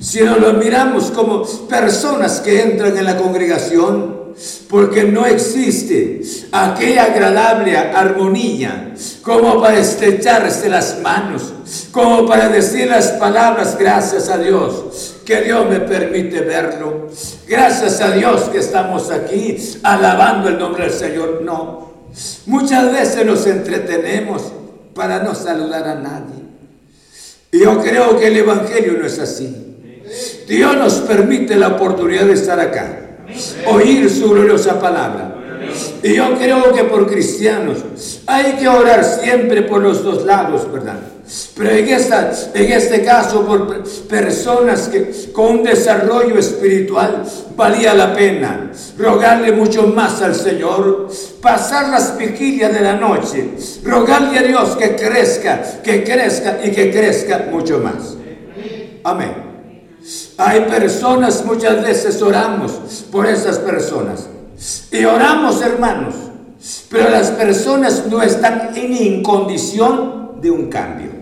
sino 0.00 0.36
los 0.36 0.56
miramos 0.58 1.10
como 1.10 1.42
personas 1.68 2.40
que 2.40 2.62
entran 2.62 2.96
en 2.96 3.04
la 3.04 3.16
congregación 3.16 4.19
porque 4.68 5.04
no 5.04 5.26
existe 5.26 6.20
aquella 6.52 7.04
agradable 7.04 7.76
armonía 7.76 8.94
como 9.22 9.60
para 9.60 9.78
estrecharse 9.78 10.68
las 10.68 11.00
manos, 11.00 11.52
como 11.90 12.26
para 12.26 12.48
decir 12.48 12.88
las 12.88 13.08
palabras 13.12 13.76
gracias 13.78 14.28
a 14.28 14.38
Dios, 14.38 15.16
que 15.24 15.42
Dios 15.42 15.68
me 15.68 15.80
permite 15.80 16.40
verlo. 16.40 17.08
Gracias 17.46 18.00
a 18.00 18.10
Dios 18.12 18.42
que 18.50 18.58
estamos 18.58 19.10
aquí 19.10 19.56
alabando 19.82 20.48
el 20.48 20.58
nombre 20.58 20.84
del 20.84 20.92
Señor. 20.92 21.42
No, 21.42 21.92
muchas 22.46 22.92
veces 22.92 23.24
nos 23.26 23.46
entretenemos 23.46 24.42
para 24.94 25.22
no 25.22 25.34
saludar 25.34 25.86
a 25.86 25.94
nadie. 25.94 26.40
Yo 27.52 27.82
creo 27.82 28.18
que 28.18 28.28
el 28.28 28.36
Evangelio 28.36 28.94
no 28.98 29.06
es 29.06 29.18
así. 29.18 29.66
Dios 30.46 30.76
nos 30.76 30.94
permite 31.00 31.56
la 31.56 31.68
oportunidad 31.68 32.26
de 32.26 32.32
estar 32.32 32.58
acá. 32.58 33.09
Oír 33.66 34.10
su 34.10 34.30
gloriosa 34.30 34.80
palabra. 34.80 35.36
Y 36.02 36.14
yo 36.14 36.34
creo 36.38 36.72
que 36.72 36.84
por 36.84 37.06
cristianos 37.06 37.78
hay 38.26 38.54
que 38.54 38.68
orar 38.68 39.04
siempre 39.04 39.62
por 39.62 39.82
los 39.82 40.02
dos 40.02 40.24
lados, 40.24 40.70
¿verdad? 40.72 40.98
Pero 41.56 41.70
en, 41.70 41.86
en 41.86 42.72
este 42.72 43.04
caso, 43.04 43.46
por 43.46 43.84
personas 44.08 44.88
que 44.88 45.30
con 45.32 45.58
un 45.58 45.62
desarrollo 45.62 46.36
espiritual 46.38 47.22
valía 47.54 47.94
la 47.94 48.14
pena 48.14 48.72
rogarle 48.98 49.52
mucho 49.52 49.86
más 49.86 50.20
al 50.22 50.34
Señor, 50.34 51.08
pasar 51.40 51.88
las 51.88 52.18
vigilias 52.18 52.72
de 52.72 52.80
la 52.80 52.94
noche, 52.94 53.50
rogarle 53.84 54.38
a 54.38 54.42
Dios 54.42 54.76
que 54.76 54.96
crezca, 54.96 55.62
que 55.82 56.02
crezca 56.02 56.58
y 56.64 56.70
que 56.70 56.90
crezca 56.90 57.46
mucho 57.50 57.78
más. 57.78 58.16
Amén. 59.04 59.49
Hay 60.40 60.60
personas, 60.62 61.44
muchas 61.44 61.82
veces 61.82 62.20
oramos 62.22 62.72
por 63.10 63.26
esas 63.26 63.58
personas. 63.58 64.26
Y 64.90 65.04
oramos, 65.04 65.60
hermanos, 65.62 66.14
pero 66.88 67.10
las 67.10 67.30
personas 67.30 68.06
no 68.10 68.22
están 68.22 68.72
en 68.74 69.22
condición 69.22 70.40
de 70.40 70.50
un 70.50 70.68
cambio 70.68 71.20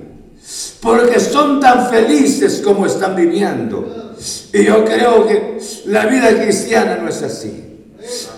porque 0.80 1.20
son 1.20 1.60
tan 1.60 1.88
felices 1.90 2.60
como 2.64 2.86
están 2.86 3.16
viviendo. 3.16 4.14
Y 4.52 4.64
yo 4.64 4.84
creo 4.84 5.26
que 5.26 5.58
la 5.86 6.06
vida 6.06 6.30
cristiana 6.42 6.98
no 7.00 7.08
es 7.08 7.22
así. 7.22 7.64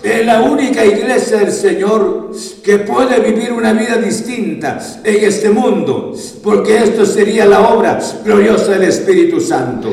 Es 0.03 0.25
la 0.25 0.41
única 0.41 0.83
iglesia 0.83 1.37
del 1.37 1.51
Señor 1.51 2.31
que 2.63 2.79
puede 2.79 3.19
vivir 3.19 3.53
una 3.53 3.73
vida 3.73 3.95
distinta 3.97 4.79
en 5.03 5.23
este 5.23 5.49
mundo, 5.49 6.13
porque 6.43 6.77
esto 6.77 7.05
sería 7.05 7.45
la 7.45 7.69
obra 7.69 7.99
gloriosa 8.23 8.71
del 8.73 8.83
Espíritu 8.83 9.39
Santo. 9.39 9.89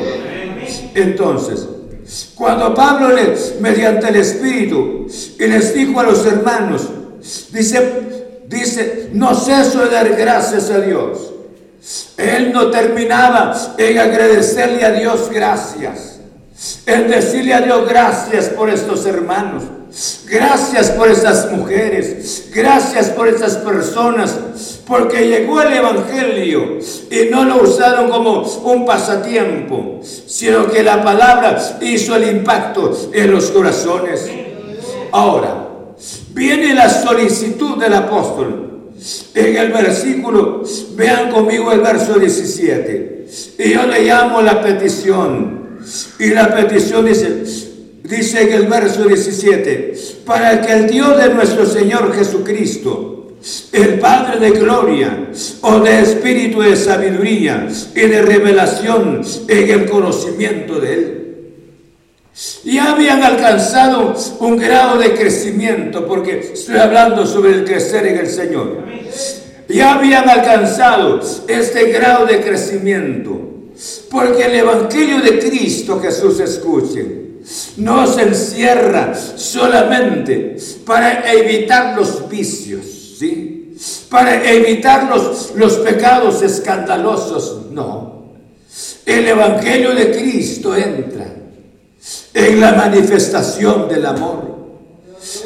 Entonces, 0.95 1.67
cuando 2.35 2.73
Pablo 2.73 3.11
les, 3.15 3.59
mediante 3.59 4.09
el 4.09 4.15
Espíritu, 4.17 5.07
y 5.39 5.47
les 5.47 5.73
dijo 5.73 5.99
a 5.99 6.03
los 6.03 6.25
hermanos, 6.25 6.89
dice, 7.51 8.41
dice, 8.47 9.09
no 9.13 9.35
ceso 9.35 9.79
de 9.79 9.89
dar 9.89 10.09
gracias 10.15 10.69
a 10.69 10.79
Dios 10.79 11.29
él 12.17 12.51
no 12.51 12.69
terminaba 12.69 13.55
en 13.77 13.97
agradecerle 13.97 14.83
a 14.85 14.91
Dios 14.91 15.29
gracias, 15.31 16.18
en 16.85 17.09
decirle 17.09 17.53
a 17.53 17.61
Dios 17.61 17.87
gracias 17.87 18.49
por 18.49 18.69
estos 18.69 19.05
hermanos, 19.05 19.63
gracias 20.25 20.91
por 20.91 21.09
estas 21.09 21.51
mujeres, 21.51 22.49
gracias 22.53 23.09
por 23.09 23.27
estas 23.27 23.57
personas, 23.57 24.37
porque 24.85 25.27
llegó 25.27 25.61
el 25.61 25.73
Evangelio 25.73 26.79
y 27.09 27.29
no 27.29 27.45
lo 27.45 27.63
usaron 27.63 28.09
como 28.09 28.41
un 28.41 28.85
pasatiempo, 28.85 30.01
sino 30.03 30.67
que 30.67 30.83
la 30.83 31.03
palabra 31.03 31.57
hizo 31.81 32.15
el 32.15 32.29
impacto 32.29 33.09
en 33.13 33.31
los 33.31 33.51
corazones. 33.51 34.29
Ahora, 35.11 35.67
viene 36.33 36.73
la 36.73 36.89
solicitud 36.89 37.77
del 37.77 37.93
apóstol 37.93 38.69
en 39.33 39.55
el 39.55 39.71
versículo, 39.71 40.63
vean 40.95 41.31
conmigo 41.31 41.71
el 41.71 41.79
verso 41.79 42.19
17. 42.19 43.27
Y 43.59 43.73
yo 43.73 43.85
le 43.85 44.03
llamo 44.03 44.41
la 44.41 44.61
petición. 44.61 45.58
Y 46.19 46.29
la 46.29 46.53
petición 46.53 47.05
dice, 47.05 47.43
dice 48.03 48.41
en 48.41 48.53
el 48.53 48.67
verso 48.67 49.05
17, 49.05 49.93
para 50.25 50.61
que 50.61 50.73
el 50.73 50.89
Dios 50.89 51.17
de 51.17 51.33
nuestro 51.33 51.65
Señor 51.65 52.13
Jesucristo, 52.15 53.37
el 53.71 53.99
Padre 53.99 54.39
de 54.39 54.59
gloria, 54.59 55.29
o 55.61 55.79
de 55.79 56.01
espíritu 56.01 56.61
de 56.61 56.75
sabiduría 56.75 57.67
y 57.95 58.01
de 58.01 58.21
revelación 58.21 59.21
en 59.47 59.69
el 59.69 59.89
conocimiento 59.89 60.79
de 60.79 60.93
Él, 60.93 61.19
ya 62.63 62.93
habían 62.93 63.21
alcanzado 63.23 64.15
un 64.39 64.57
grado 64.57 64.97
de 64.97 65.13
crecimiento, 65.13 66.05
porque 66.07 66.51
estoy 66.53 66.77
hablando 66.77 67.25
sobre 67.25 67.51
el 67.51 67.65
crecer 67.65 68.07
en 68.07 68.17
el 68.17 68.27
Señor. 68.27 68.83
Ya 69.67 69.95
habían 69.95 70.27
alcanzado 70.29 71.19
este 71.47 71.91
grado 71.91 72.25
de 72.25 72.41
crecimiento, 72.41 73.48
porque 74.09 74.45
el 74.45 74.55
Evangelio 74.55 75.21
de 75.21 75.39
Cristo 75.39 75.99
Jesús 75.99 76.39
escuche. 76.39 77.29
No 77.77 78.05
se 78.05 78.23
encierra 78.23 79.15
solamente 79.15 80.57
para 80.85 81.31
evitar 81.31 81.95
los 81.97 82.27
vicios, 82.29 82.85
¿sí? 83.17 83.75
Para 84.09 84.43
evitar 84.51 85.09
los, 85.09 85.53
los 85.55 85.77
pecados 85.77 86.41
escandalosos, 86.41 87.71
no. 87.71 88.19
El 89.05 89.27
Evangelio 89.27 89.95
de 89.95 90.11
Cristo 90.11 90.75
entra 90.75 91.33
en 92.33 92.59
la 92.59 92.73
manifestación 92.73 93.87
del 93.87 94.05
amor. 94.05 94.49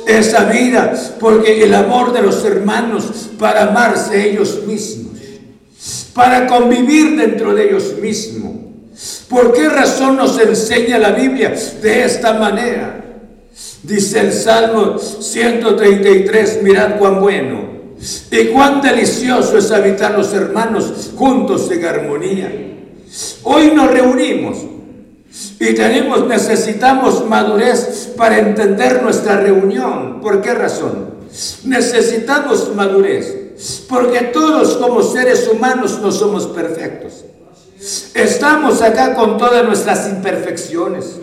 Esa 0.08 0.46
vida, 0.46 0.94
porque 1.20 1.64
el 1.64 1.74
amor 1.74 2.12
de 2.14 2.22
los 2.22 2.44
hermanos 2.44 3.30
para 3.38 3.64
amarse 3.64 4.30
ellos 4.30 4.62
mismos, 4.66 5.13
para 6.14 6.48
convivir 6.48 7.16
dentro 7.18 7.54
de 7.54 7.70
ellos 7.70 7.96
mismos. 8.02 8.54
¿Por 9.28 9.54
qué 9.54 9.70
razón 9.70 10.18
nos 10.18 10.40
enseña 10.40 11.00
la 11.00 11.12
Biblia 11.12 11.54
de 11.82 12.04
esta 12.04 12.34
manera? 12.34 13.04
Dice 13.82 14.20
el 14.20 14.32
Salmo 14.32 14.98
133, 15.00 16.62
mirad 16.64 16.98
cuán 16.98 17.20
bueno 17.20 17.74
y 18.32 18.46
cuán 18.48 18.82
delicioso 18.82 19.58
es 19.58 19.72
habitar 19.72 20.18
los 20.18 20.34
hermanos 20.34 21.12
juntos 21.16 21.70
en 21.72 21.86
armonía. 21.86 22.52
Hoy 23.44 23.72
nos 23.72 23.92
reunimos 23.92 24.58
y 25.60 25.74
tenemos, 25.74 26.28
necesitamos 26.28 27.28
madurez 27.28 28.14
para 28.16 28.40
entender 28.40 29.02
nuestra 29.02 29.38
reunión. 29.38 30.22
¿Por 30.22 30.42
qué 30.42 30.54
razón? 30.54 31.14
Necesitamos 31.66 32.74
madurez. 32.76 33.43
Porque 33.88 34.22
todos 34.26 34.78
como 34.78 35.02
seres 35.04 35.48
humanos 35.48 36.00
no 36.00 36.12
somos 36.12 36.48
perfectos. 36.48 37.26
Estamos 38.14 38.82
acá 38.82 39.14
con 39.14 39.38
todas 39.38 39.66
nuestras 39.66 40.08
imperfecciones. 40.10 41.18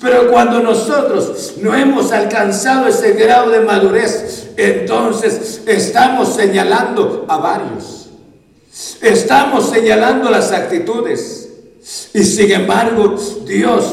Pero 0.00 0.30
cuando 0.30 0.60
nosotros 0.60 1.54
no 1.60 1.74
hemos 1.74 2.10
alcanzado 2.12 2.88
ese 2.88 3.12
grado 3.12 3.50
de 3.50 3.60
madurez, 3.60 4.48
entonces 4.56 5.60
estamos 5.66 6.34
señalando 6.34 7.24
a 7.28 7.36
varios. 7.38 8.08
Estamos 9.00 9.70
señalando 9.70 10.30
las 10.30 10.52
actitudes. 10.52 11.48
Y 12.12 12.24
sin 12.24 12.50
embargo, 12.50 13.16
Dios, 13.44 13.84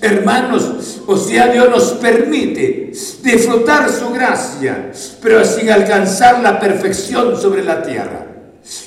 hermanos, 0.00 1.00
o 1.06 1.16
sea, 1.16 1.48
Dios 1.48 1.68
nos 1.70 1.92
permite 1.92 2.92
disfrutar 3.22 3.90
su 3.90 4.10
gracia, 4.10 4.90
pero 5.22 5.44
sin 5.44 5.70
alcanzar 5.70 6.40
la 6.40 6.58
perfección 6.58 7.40
sobre 7.40 7.64
la 7.64 7.82
tierra. 7.82 8.26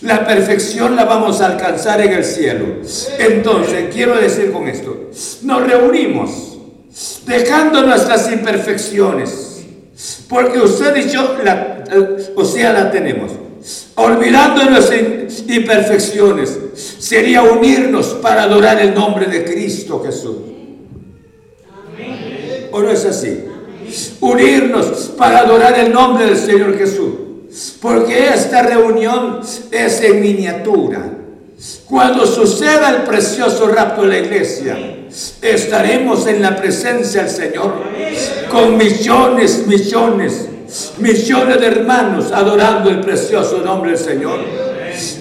La 0.01 0.25
perfección 0.25 0.95
la 0.95 1.05
vamos 1.05 1.41
a 1.41 1.47
alcanzar 1.47 2.01
en 2.01 2.13
el 2.13 2.23
cielo. 2.23 2.65
Entonces, 3.17 3.85
quiero 3.91 4.15
decir 4.15 4.51
con 4.51 4.67
esto, 4.67 5.09
nos 5.41 5.67
reunimos 5.67 6.57
dejando 7.25 7.81
nuestras 7.83 8.31
imperfecciones, 8.31 9.65
porque 10.27 10.59
usted 10.59 10.95
y 10.97 11.09
yo, 11.09 11.37
la, 11.43 11.83
o 12.35 12.45
sea, 12.45 12.73
la 12.73 12.91
tenemos 12.91 13.31
olvidando 13.95 14.63
nuestras 14.65 15.43
imperfecciones, 15.47 16.57
sería 16.99 17.43
unirnos 17.43 18.07
para 18.21 18.43
adorar 18.43 18.79
el 18.81 18.93
nombre 18.93 19.27
de 19.27 19.43
Cristo 19.43 20.01
Jesús. 20.03 20.50
¿O 22.71 22.81
no 22.81 22.89
es 22.89 23.05
así? 23.05 23.45
Unirnos 24.19 25.11
para 25.17 25.39
adorar 25.39 25.77
el 25.79 25.91
nombre 25.91 26.25
del 26.25 26.37
Señor 26.37 26.77
Jesús. 26.77 27.13
Porque 27.81 28.29
esta 28.29 28.61
reunión 28.63 29.41
es 29.71 30.01
en 30.01 30.21
miniatura. 30.21 31.03
Cuando 31.85 32.25
suceda 32.25 32.89
el 32.89 33.03
precioso 33.03 33.67
rapto 33.67 34.03
de 34.03 34.07
la 34.07 34.17
iglesia, 34.19 34.77
estaremos 35.41 36.25
en 36.27 36.41
la 36.41 36.55
presencia 36.55 37.23
del 37.23 37.31
Señor 37.31 37.73
con 38.49 38.77
millones, 38.77 39.67
millones 39.67 40.47
millones 40.99 41.59
de 41.59 41.67
hermanos 41.67 42.31
adorando 42.31 42.89
el 42.89 43.01
precioso 43.01 43.59
nombre 43.59 43.91
del 43.91 43.99
Señor. 43.99 44.39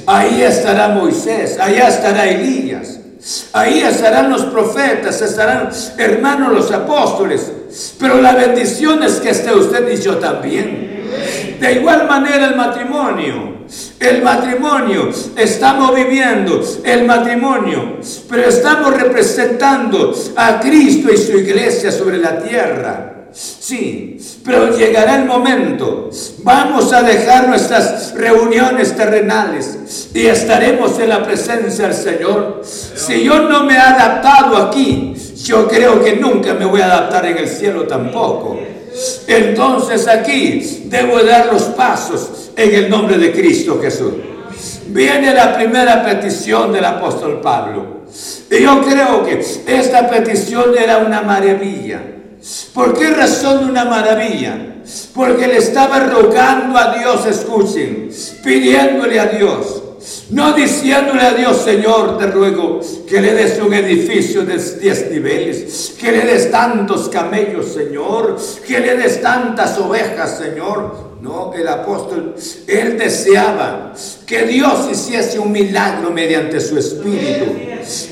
Ahí 0.07 0.43
estará 0.43 0.89
Moisés, 0.89 1.59
allá 1.59 1.89
estará 1.89 2.29
Elías, 2.29 3.00
ahí 3.53 3.81
estarán 3.81 4.31
los 4.31 4.45
profetas, 4.45 5.21
estarán 5.21 5.71
hermanos 5.99 6.53
los 6.53 6.73
apóstoles. 6.73 7.53
Pero 7.99 8.21
la 8.21 8.35
bendición 8.35 9.03
es 9.03 9.21
que 9.21 9.31
esté 9.31 9.55
usted 9.55 9.91
y 9.93 10.01
yo 10.01 10.17
también. 10.17 11.59
De 11.61 11.73
igual 11.73 12.09
manera 12.09 12.47
el 12.47 12.57
matrimonio. 12.57 13.61
El 14.01 14.23
matrimonio, 14.23 15.11
estamos 15.37 15.95
viviendo 15.95 16.61
el 16.83 17.05
matrimonio, 17.05 17.99
pero 18.29 18.49
estamos 18.49 19.01
representando 19.01 20.13
a 20.35 20.59
Cristo 20.59 21.13
y 21.13 21.17
su 21.17 21.39
iglesia 21.39 21.93
sobre 21.93 22.19
la 22.19 22.43
tierra. 22.43 23.20
Sí, 23.33 24.19
pero 24.45 24.77
llegará 24.77 25.17
el 25.17 25.27
momento. 25.27 26.11
Vamos 26.43 26.93
a 26.93 27.03
dejar 27.03 27.49
nuestras 27.49 28.15
reuniones 28.15 28.97
terrenales 28.97 30.11
y 30.15 30.27
estaremos 30.27 30.99
en 30.99 31.09
la 31.11 31.23
presencia 31.23 31.87
del 31.87 31.95
Señor. 31.95 32.63
Si 32.65 33.23
yo 33.23 33.49
no 33.49 33.65
me 33.65 33.75
he 33.75 33.79
adaptado 33.79 34.57
aquí, 34.57 35.15
yo 35.45 35.69
creo 35.69 36.03
que 36.03 36.17
nunca 36.17 36.55
me 36.55 36.65
voy 36.65 36.81
a 36.81 36.87
adaptar 36.87 37.27
en 37.27 37.39
el 37.39 37.49
cielo 37.49 37.87
tampoco. 37.87 38.59
Entonces 39.27 40.09
aquí 40.09 40.87
debo 40.87 41.23
dar 41.23 41.53
los 41.53 41.63
pasos 41.63 42.51
en 42.57 42.75
el 42.75 42.91
nombre 42.91 43.19
de 43.19 43.33
Cristo 43.33 43.79
Jesús. 43.81 44.15
Viene 44.89 45.33
la 45.33 45.55
primera 45.55 46.05
petición 46.05 46.73
del 46.73 46.85
apóstol 46.85 47.41
Pablo. 47.41 48.01
Y 48.51 48.63
yo 48.63 48.83
creo 48.83 49.25
que 49.25 49.41
esta 49.67 50.11
petición 50.11 50.77
era 50.77 50.99
una 50.99 51.23
maravilla. 51.23 52.03
¿Por 52.73 52.99
qué 52.99 53.11
razón 53.11 53.71
una 53.71 53.85
maravilla? 53.85 54.77
Porque 55.15 55.47
le 55.47 55.59
estaba 55.59 56.01
rogando 56.01 56.79
a 56.79 56.97
Dios, 56.99 57.27
escuchen, 57.27 58.11
pidiéndole 58.43 59.21
a 59.21 59.27
Dios 59.27 59.83
no 60.31 60.53
diciéndole 60.53 61.23
a 61.23 61.35
Dios, 61.35 61.59
Señor, 61.59 62.17
te 62.19 62.27
ruego 62.27 62.81
que 63.09 63.21
le 63.21 63.35
des 63.35 63.61
un 63.61 63.75
edificio 63.75 64.45
de 64.45 64.57
10 64.57 65.11
niveles, 65.11 65.95
que 65.99 66.13
le 66.13 66.25
des 66.25 66.51
tantos 66.51 67.09
camellos, 67.09 67.75
Señor, 67.75 68.37
que 68.67 68.81
le 68.81 68.97
des 68.97 69.21
tantas 69.21 69.77
ovejas, 69.79 70.39
Señor. 70.39 71.10
No, 71.21 71.53
el 71.53 71.69
apóstol, 71.69 72.35
él 72.67 72.97
deseaba 72.97 73.93
que 74.27 74.45
Dios 74.45 74.89
hiciese 74.91 75.39
un 75.39 75.53
milagro 75.53 76.11
mediante 76.11 76.61
su 76.61 76.79
espíritu 76.79 77.45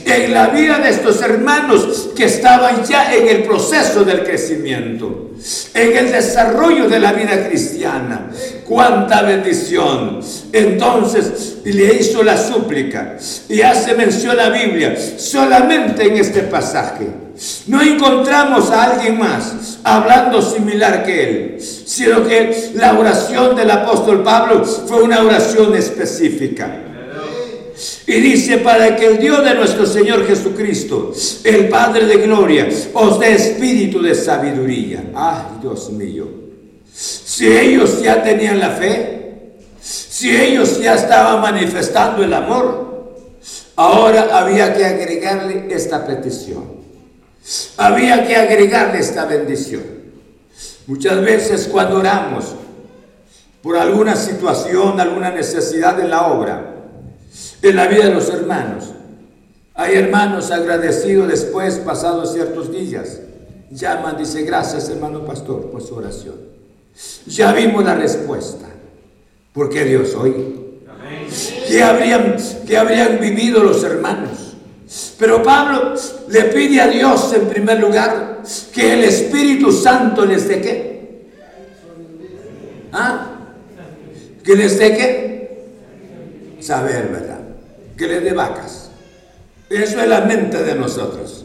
en 0.05 0.35
la 0.35 0.49
vida 0.49 0.79
de 0.79 0.91
estos 0.91 1.23
hermanos 1.23 2.11
que 2.15 2.25
estaban 2.25 2.85
ya 2.85 3.15
en 3.15 3.29
el 3.29 3.45
proceso 3.45 4.05
del 4.05 4.25
crecimiento, 4.25 5.31
en 5.73 5.97
el 5.97 6.13
desarrollo 6.13 6.89
de 6.89 7.01
la 7.01 7.13
vida 7.13 7.49
cristiana. 7.49 8.31
¡Cuánta 8.67 9.23
bendición! 9.23 10.21
Entonces 10.53 11.59
le 11.65 11.95
hizo 11.95 12.23
la 12.23 12.37
súplica 12.37 13.17
y 13.49 13.63
hace 13.63 13.95
mención 13.95 14.37
la 14.37 14.51
Biblia 14.51 14.97
solamente 15.17 16.05
en 16.07 16.19
este 16.19 16.43
pasaje. 16.43 17.28
No 17.69 17.81
encontramos 17.81 18.71
a 18.71 18.85
alguien 18.85 19.19
más 19.19 19.79
hablando 19.85 20.43
similar 20.43 21.05
que 21.05 21.23
él, 21.23 21.61
sino 21.61 22.27
que 22.27 22.73
la 22.75 22.99
oración 22.99 23.55
del 23.55 23.71
apóstol 23.71 24.23
Pablo 24.23 24.65
fue 24.65 25.03
una 25.03 25.23
oración 25.23 25.75
específica. 25.77 26.85
Y 28.07 28.15
dice, 28.15 28.59
para 28.59 28.97
que 28.97 29.07
el 29.07 29.19
Dios 29.19 29.45
de 29.45 29.55
nuestro 29.55 29.87
Señor 29.87 30.27
Jesucristo, 30.27 31.13
el 31.45 31.69
Padre 31.69 32.07
de 32.07 32.17
Gloria, 32.17 32.69
os 32.95 33.21
dé 33.21 33.35
espíritu 33.35 34.03
de 34.03 34.15
sabiduría. 34.15 35.05
Ay, 35.15 35.61
Dios 35.63 35.91
mío. 35.91 36.27
Si 36.93 37.47
ellos 37.47 38.03
ya 38.03 38.21
tenían 38.23 38.59
la 38.59 38.71
fe, 38.71 39.59
si 39.81 40.35
ellos 40.35 40.81
ya 40.81 40.95
estaban 40.95 41.41
manifestando 41.41 42.25
el 42.25 42.35
amor, 42.35 43.15
ahora 43.77 44.29
había 44.33 44.75
que 44.75 44.85
agregarle 44.85 45.69
esta 45.71 46.05
petición. 46.05 46.78
Había 47.77 48.27
que 48.27 48.37
agregarle 48.37 48.99
esta 48.99 49.25
bendición. 49.25 49.83
Muchas 50.87 51.21
veces 51.23 51.69
cuando 51.71 51.99
oramos 51.99 52.55
por 53.63 53.77
alguna 53.77 54.17
situación, 54.17 55.01
alguna 55.01 55.31
necesidad 55.31 55.99
en 56.01 56.11
la 56.11 56.29
obra, 56.29 56.75
en 57.63 57.77
la 57.77 57.87
vida 57.87 58.07
de 58.07 58.15
los 58.15 58.29
hermanos. 58.31 58.93
Hay 59.75 59.97
hermanos 59.97 60.51
agradecidos 60.51 61.29
después, 61.29 61.77
pasados 61.77 62.33
ciertos 62.33 62.73
días. 62.73 63.21
Llaman, 63.71 64.17
dice, 64.17 64.43
gracias 64.43 64.89
hermano 64.89 65.25
pastor 65.25 65.71
por 65.71 65.83
su 65.83 65.95
oración. 65.95 66.37
Ya 67.27 67.53
vimos 67.53 67.85
la 67.85 67.95
respuesta. 67.95 68.67
Porque 69.53 69.85
Dios 69.85 70.15
hoy. 70.15 70.35
¿Qué 71.69 71.83
habrían, 71.83 72.37
¿Qué 72.67 72.77
habrían 72.77 73.19
vivido 73.21 73.63
los 73.63 73.83
hermanos? 73.83 74.48
Pero 75.19 75.43
Pablo 75.43 75.95
le 76.29 76.45
pide 76.45 76.81
a 76.81 76.89
Dios 76.89 77.33
en 77.35 77.49
primer 77.49 77.81
lugar 77.81 78.43
que 78.73 78.95
el 78.95 79.05
Espíritu 79.05 79.71
Santo 79.73 80.25
les 80.25 80.49
dé 80.49 80.61
qué. 80.61 81.29
¿Ah? 82.93 83.37
¿Que 84.43 84.57
les 84.57 84.79
dé 84.79 84.97
qué? 84.97 85.65
Saber, 86.61 87.09
¿verdad? 87.09 87.39
que 87.99 88.07
le 88.07 88.21
dé 88.21 88.33
vacas. 88.33 88.91
Eso 89.69 90.01
es 90.01 90.09
la 90.09 90.23
mente 90.23 90.63
de 90.63 90.75
nosotros. 90.77 91.45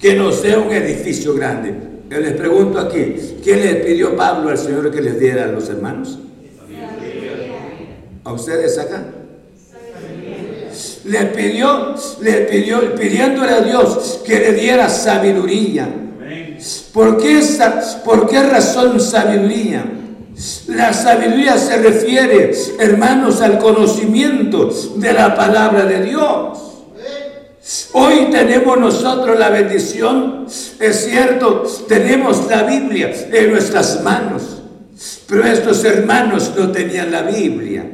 Que 0.00 0.14
nos 0.14 0.42
dé 0.42 0.56
un 0.56 0.70
edificio 0.70 1.34
grande. 1.34 1.74
Yo 2.08 2.20
les 2.20 2.34
pregunto 2.34 2.78
aquí, 2.78 3.38
¿qué 3.42 3.56
le 3.56 3.74
pidió 3.76 4.14
Pablo 4.14 4.50
al 4.50 4.58
Señor 4.58 4.92
que 4.92 5.00
les 5.00 5.18
diera 5.18 5.44
a 5.44 5.48
los 5.48 5.68
hermanos? 5.68 6.18
¿A 8.22 8.32
ustedes 8.32 8.78
acá? 8.78 9.04
Le 11.06 11.26
pidió, 11.26 11.94
le 12.20 12.32
pidió, 12.42 12.94
pidiéndole 12.94 13.52
a 13.52 13.60
Dios 13.60 14.20
que 14.24 14.38
le 14.40 14.52
diera 14.52 14.88
sabiduría. 14.88 15.88
¿Por 16.92 17.18
qué, 17.18 17.40
¿Por 18.04 18.28
qué 18.28 18.42
razón 18.42 19.00
sabiduría? 19.00 19.84
La 20.68 20.92
sabiduría 20.92 21.56
se 21.58 21.78
refiere, 21.78 22.50
hermanos, 22.78 23.40
al 23.40 23.58
conocimiento 23.58 24.70
de 24.96 25.12
la 25.12 25.34
palabra 25.34 25.84
de 25.84 26.02
Dios. 26.02 26.58
Hoy 27.92 28.28
tenemos 28.30 28.78
nosotros 28.78 29.38
la 29.38 29.48
bendición, 29.48 30.46
es 30.78 31.04
cierto, 31.04 31.64
tenemos 31.88 32.48
la 32.48 32.62
Biblia 32.62 33.12
en 33.32 33.50
nuestras 33.50 34.02
manos, 34.02 34.42
pero 35.26 35.44
estos 35.44 35.82
hermanos 35.84 36.52
no 36.56 36.70
tenían 36.70 37.10
la 37.10 37.22
Biblia. 37.22 37.84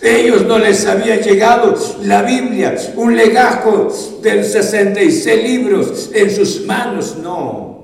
Ellos 0.00 0.44
no 0.46 0.58
les 0.58 0.86
había 0.86 1.20
llegado 1.20 1.74
la 2.02 2.22
Biblia, 2.22 2.76
un 2.96 3.16
legajo 3.16 3.92
de 4.22 4.44
66 4.44 5.42
libros 5.42 6.10
en 6.14 6.30
sus 6.34 6.64
manos, 6.64 7.16
no. 7.20 7.74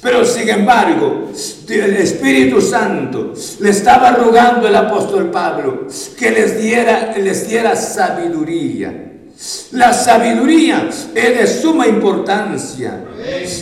Pero 0.00 0.24
sin 0.24 0.48
embargo, 0.48 1.30
el 1.68 1.96
Espíritu 1.96 2.60
Santo 2.60 3.32
le 3.60 3.70
estaba 3.70 4.12
rogando 4.12 4.68
el 4.68 4.74
apóstol 4.74 5.30
Pablo 5.30 5.88
que 6.16 6.30
les 6.30 6.60
diera, 6.60 7.12
les 7.18 7.48
diera 7.48 7.74
sabiduría. 7.74 9.06
La 9.72 9.92
sabiduría 9.92 10.88
es 11.14 11.38
de 11.38 11.46
suma 11.46 11.86
importancia. 11.86 13.04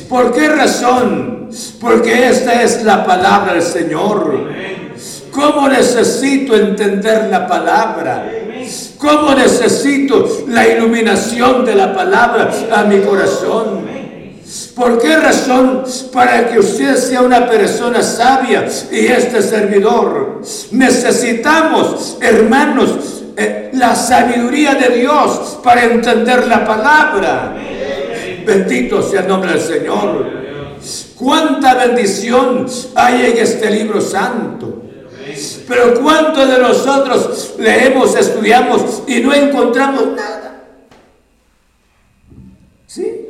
¿Por 0.09 0.33
qué 0.33 0.49
razón? 0.49 1.49
Porque 1.81 2.29
esta 2.29 2.63
es 2.63 2.85
la 2.85 3.05
palabra 3.05 3.55
del 3.55 3.63
Señor. 3.63 4.51
¿Cómo 5.35 5.69
necesito 5.69 6.55
entender 6.55 7.27
la 7.29 7.49
palabra? 7.49 8.31
¿Cómo 8.99 9.35
necesito 9.35 10.45
la 10.47 10.65
iluminación 10.65 11.65
de 11.65 11.75
la 11.75 11.93
palabra 11.93 12.53
a 12.73 12.85
mi 12.85 13.01
corazón? 13.01 13.85
¿Por 14.77 15.03
qué 15.03 15.17
razón? 15.17 15.83
Para 16.13 16.49
que 16.49 16.61
usted 16.61 16.95
sea 16.95 17.23
una 17.23 17.49
persona 17.49 18.01
sabia 18.01 18.67
y 18.93 19.07
este 19.07 19.43
servidor. 19.43 20.41
Necesitamos, 20.71 22.17
hermanos, 22.21 23.25
eh, 23.37 23.71
la 23.73 23.97
sabiduría 23.97 24.75
de 24.75 25.01
Dios 25.01 25.59
para 25.65 25.83
entender 25.83 26.47
la 26.47 26.65
palabra. 26.65 27.57
Bendito 28.47 29.03
sea 29.03 29.23
el 29.23 29.29
nombre 29.29 29.55
del 29.55 29.61
Señor. 29.61 30.31
Cuánta 31.17 31.75
bendición 31.75 32.67
hay 32.95 33.33
en 33.33 33.39
este 33.39 33.69
libro 33.69 34.01
santo. 34.01 34.84
Pero 35.69 36.01
cuántos 36.01 36.49
de 36.49 36.59
nosotros 36.59 37.55
leemos, 37.59 38.17
estudiamos 38.17 39.03
y 39.07 39.21
no 39.21 39.33
encontramos 39.33 40.09
nada. 40.15 40.65
¿Sí? 42.87 43.27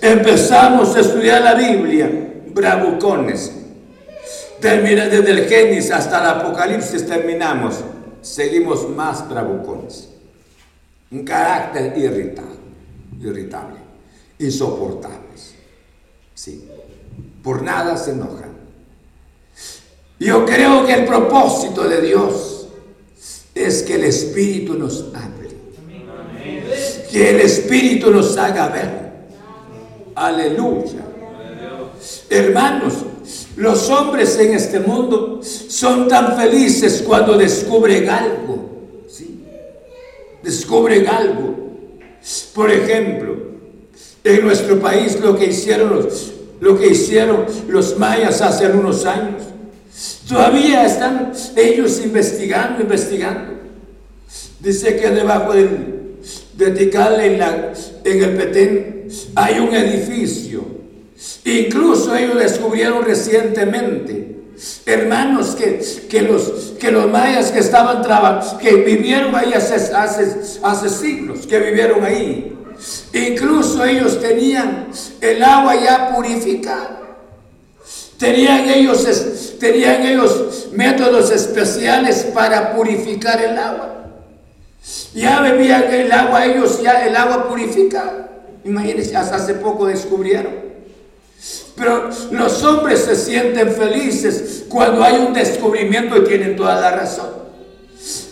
Empezamos 0.00 0.94
a 0.96 1.00
estudiar 1.00 1.42
la 1.42 1.54
Biblia, 1.54 2.10
bravucones. 2.46 3.52
Desde 4.60 5.30
el 5.30 5.46
Génesis 5.46 5.90
hasta 5.90 6.20
el 6.20 6.40
Apocalipsis 6.40 7.06
terminamos. 7.06 7.76
Seguimos 8.22 8.88
más 8.88 9.28
bravucones. 9.28 10.08
Un 11.10 11.24
carácter 11.24 11.96
irritable, 11.96 12.56
irritable. 13.20 13.76
Sí. 16.34 16.68
Por 17.42 17.62
nada 17.62 17.96
se 17.96 18.12
enojan. 18.12 18.53
Yo 20.18 20.44
creo 20.44 20.86
que 20.86 20.94
el 20.94 21.04
propósito 21.04 21.84
de 21.84 22.00
Dios 22.00 22.68
es 23.54 23.82
que 23.82 23.94
el 23.94 24.04
Espíritu 24.04 24.74
nos 24.74 25.06
hable. 25.14 25.48
Que 27.10 27.30
el 27.30 27.40
Espíritu 27.40 28.10
nos 28.10 28.36
haga 28.36 28.68
ver 28.68 29.04
Aleluya. 30.14 31.04
Hermanos, 32.30 32.94
los 33.56 33.90
hombres 33.90 34.38
en 34.38 34.54
este 34.54 34.80
mundo 34.80 35.40
son 35.42 36.08
tan 36.08 36.36
felices 36.36 37.02
cuando 37.06 37.36
descubren 37.36 38.08
algo. 38.08 38.70
¿sí? 39.08 39.42
Descubren 40.42 41.08
algo. 41.08 41.54
Por 42.54 42.70
ejemplo, 42.70 43.36
en 44.22 44.44
nuestro 44.44 44.78
país 44.80 45.18
lo 45.20 45.36
que 45.36 45.46
hicieron 45.46 45.90
los, 45.90 46.32
lo 46.60 46.78
que 46.78 46.88
hicieron 46.88 47.44
los 47.68 47.98
mayas 47.98 48.40
hace 48.40 48.66
algunos 48.66 49.04
años. 49.04 49.42
Todavía 50.28 50.86
están 50.86 51.32
ellos 51.56 52.00
investigando, 52.02 52.82
investigando. 52.82 53.54
Dice 54.60 54.96
que 54.96 55.10
debajo 55.10 55.52
del, 55.52 56.16
de 56.54 56.66
en, 58.04 58.22
el 58.22 58.36
Petén, 58.36 59.08
hay 59.34 59.58
un 59.58 59.74
edificio. 59.74 60.64
Incluso 61.44 62.14
ellos 62.14 62.38
descubrieron 62.38 63.04
recientemente, 63.04 64.36
hermanos, 64.86 65.54
que, 65.54 66.22
los, 66.22 66.74
que 66.80 66.90
los 66.90 67.10
mayas 67.10 67.50
que 67.50 67.58
estaban 67.58 68.00
trabajando, 68.00 68.58
que 68.58 68.74
vivieron 68.76 69.34
ahí 69.34 69.52
hace, 69.52 69.74
hace 69.74 70.88
siglos, 70.88 71.46
que 71.46 71.58
vivieron 71.58 72.02
ahí. 72.02 72.56
Incluso 73.12 73.84
ellos 73.84 74.20
tenían 74.20 74.88
el 75.20 75.42
agua 75.42 75.74
ya 75.76 76.14
purificada. 76.14 77.03
Tenían 78.18 78.68
ellos, 78.68 79.54
tenían 79.58 80.06
ellos 80.06 80.68
métodos 80.72 81.30
especiales 81.30 82.26
para 82.32 82.74
purificar 82.74 83.40
el 83.42 83.58
agua. 83.58 83.90
Ya 85.14 85.40
bebían 85.40 85.92
el 85.92 86.12
agua 86.12 86.46
ellos, 86.46 86.80
ya 86.82 87.06
el 87.06 87.16
agua 87.16 87.48
purificada. 87.48 88.30
Imagínense, 88.64 89.16
hasta 89.16 89.36
hace 89.36 89.54
poco 89.54 89.86
descubrieron. 89.86 90.52
Pero 91.76 92.08
los 92.30 92.62
hombres 92.62 93.00
se 93.00 93.16
sienten 93.16 93.72
felices 93.72 94.64
cuando 94.68 95.02
hay 95.02 95.16
un 95.16 95.32
descubrimiento 95.32 96.16
y 96.16 96.24
tienen 96.24 96.56
toda 96.56 96.80
la 96.80 96.92
razón. 96.92 97.30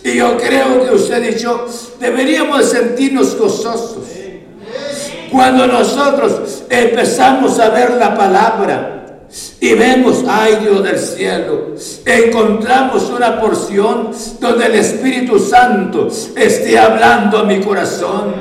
Y 0.03 0.15
yo 0.15 0.37
creo 0.37 0.85
que 0.85 0.91
usted 0.91 1.35
y 1.35 1.39
yo 1.39 1.67
deberíamos 1.99 2.69
sentirnos 2.69 3.37
gozosos 3.37 3.97
cuando 5.31 5.65
nosotros 5.65 6.63
empezamos 6.69 7.59
a 7.59 7.69
ver 7.69 7.91
la 7.93 8.15
palabra 8.15 8.92
y 9.63 9.75
vemos, 9.75 10.25
ay 10.27 10.57
Dios 10.61 10.83
del 10.83 10.99
cielo, 10.99 11.67
encontramos 12.05 13.09
una 13.09 13.39
porción 13.39 14.11
donde 14.37 14.65
el 14.65 14.75
Espíritu 14.75 15.39
Santo 15.39 16.09
esté 16.35 16.77
hablando 16.77 17.37
a 17.37 17.43
mi 17.45 17.61
corazón. 17.61 18.33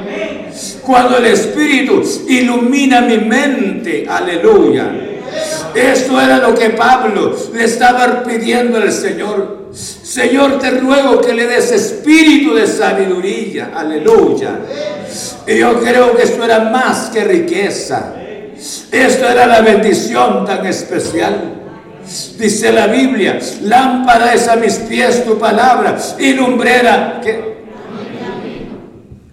Cuando 0.84 1.18
el 1.18 1.26
Espíritu 1.26 2.02
ilumina 2.26 3.02
mi 3.02 3.18
mente, 3.18 4.04
aleluya. 4.10 4.90
Esto 5.72 6.20
era 6.20 6.38
lo 6.38 6.56
que 6.56 6.70
Pablo 6.70 7.36
le 7.54 7.66
estaba 7.66 8.24
pidiendo 8.24 8.78
al 8.78 8.90
Señor. 8.90 9.68
Señor, 9.72 10.58
te 10.58 10.72
ruego 10.72 11.20
que 11.20 11.34
le 11.34 11.46
des 11.46 11.70
espíritu 11.70 12.52
de 12.52 12.66
sabiduría, 12.66 13.70
aleluya. 13.76 14.58
Y 15.46 15.56
yo 15.56 15.80
creo 15.80 16.16
que 16.16 16.24
esto 16.24 16.44
era 16.44 16.58
más 16.58 17.10
que 17.10 17.22
riqueza. 17.22 18.16
Esto 18.92 19.28
era 19.28 19.46
la 19.46 19.60
bendición 19.60 20.44
tan 20.44 20.64
especial. 20.66 21.62
Dice 22.38 22.72
la 22.72 22.86
Biblia, 22.86 23.38
lámpara 23.62 24.34
es 24.34 24.46
a 24.48 24.56
mis 24.56 24.74
pies 24.74 25.24
tu 25.24 25.38
palabra 25.38 25.96
y 26.18 26.34
lumbrera. 26.34 27.20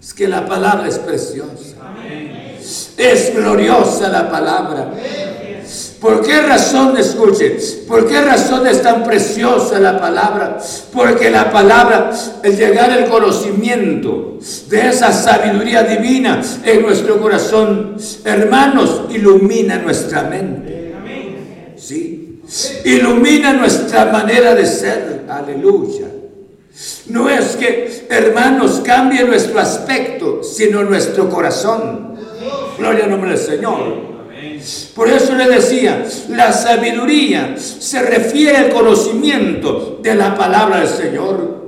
Es 0.00 0.14
que 0.14 0.26
la 0.26 0.46
palabra 0.46 0.88
es 0.88 0.98
preciosa. 0.98 1.76
Es 2.96 3.34
gloriosa 3.34 4.08
la 4.08 4.28
palabra. 4.28 4.92
¿Por 6.00 6.22
qué 6.22 6.40
razón, 6.40 6.96
escuche, 6.96 7.58
por 7.86 8.08
qué 8.08 8.22
razón 8.22 8.66
es 8.66 8.82
tan 8.82 9.04
preciosa 9.04 9.78
la 9.78 10.00
palabra? 10.00 10.58
Porque 10.94 11.30
la 11.30 11.50
palabra, 11.50 12.10
el 12.42 12.56
llegar 12.56 12.90
al 12.90 13.06
conocimiento 13.06 14.38
de 14.68 14.88
esa 14.88 15.12
sabiduría 15.12 15.82
divina 15.82 16.40
en 16.64 16.82
nuestro 16.82 17.20
corazón, 17.20 17.96
hermanos, 18.24 19.02
ilumina 19.10 19.76
nuestra 19.76 20.22
mente. 20.22 20.94
¿Sí? 21.76 22.40
Ilumina 22.84 23.52
nuestra 23.52 24.06
manera 24.06 24.54
de 24.54 24.64
ser. 24.64 25.24
Aleluya. 25.28 26.06
No 27.08 27.28
es 27.28 27.56
que, 27.56 28.06
hermanos, 28.08 28.80
cambie 28.82 29.24
nuestro 29.24 29.60
aspecto, 29.60 30.42
sino 30.42 30.82
nuestro 30.82 31.28
corazón. 31.28 32.14
Gloria 32.78 33.04
al 33.04 33.10
nombre 33.10 33.30
del 33.30 33.38
Señor. 33.38 34.09
Por 34.94 35.08
eso 35.08 35.34
le 35.34 35.48
decía, 35.48 36.04
la 36.28 36.52
sabiduría 36.52 37.54
se 37.56 38.02
refiere 38.02 38.56
al 38.56 38.68
conocimiento 38.70 39.98
de 40.02 40.14
la 40.14 40.34
palabra 40.34 40.80
del 40.80 40.88
Señor. 40.88 41.60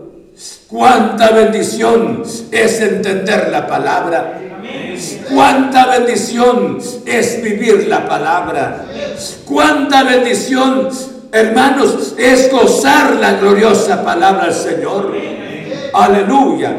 Cuánta 0.69 1.31
bendición 1.31 2.23
es 2.51 2.81
entender 2.81 3.49
la 3.51 3.67
palabra. 3.67 4.41
Cuánta 5.33 5.87
bendición 5.87 6.79
es 7.07 7.43
vivir 7.43 7.89
la 7.89 8.07
palabra. 8.07 8.85
Cuánta 9.47 10.03
bendición, 10.03 10.89
hermanos, 11.31 12.15
es 12.19 12.51
gozar 12.51 13.17
la 13.17 13.35
gloriosa 13.35 14.05
palabra 14.05 14.47
del 14.47 14.55
Señor. 14.55 15.15
Aleluya. 15.95 16.77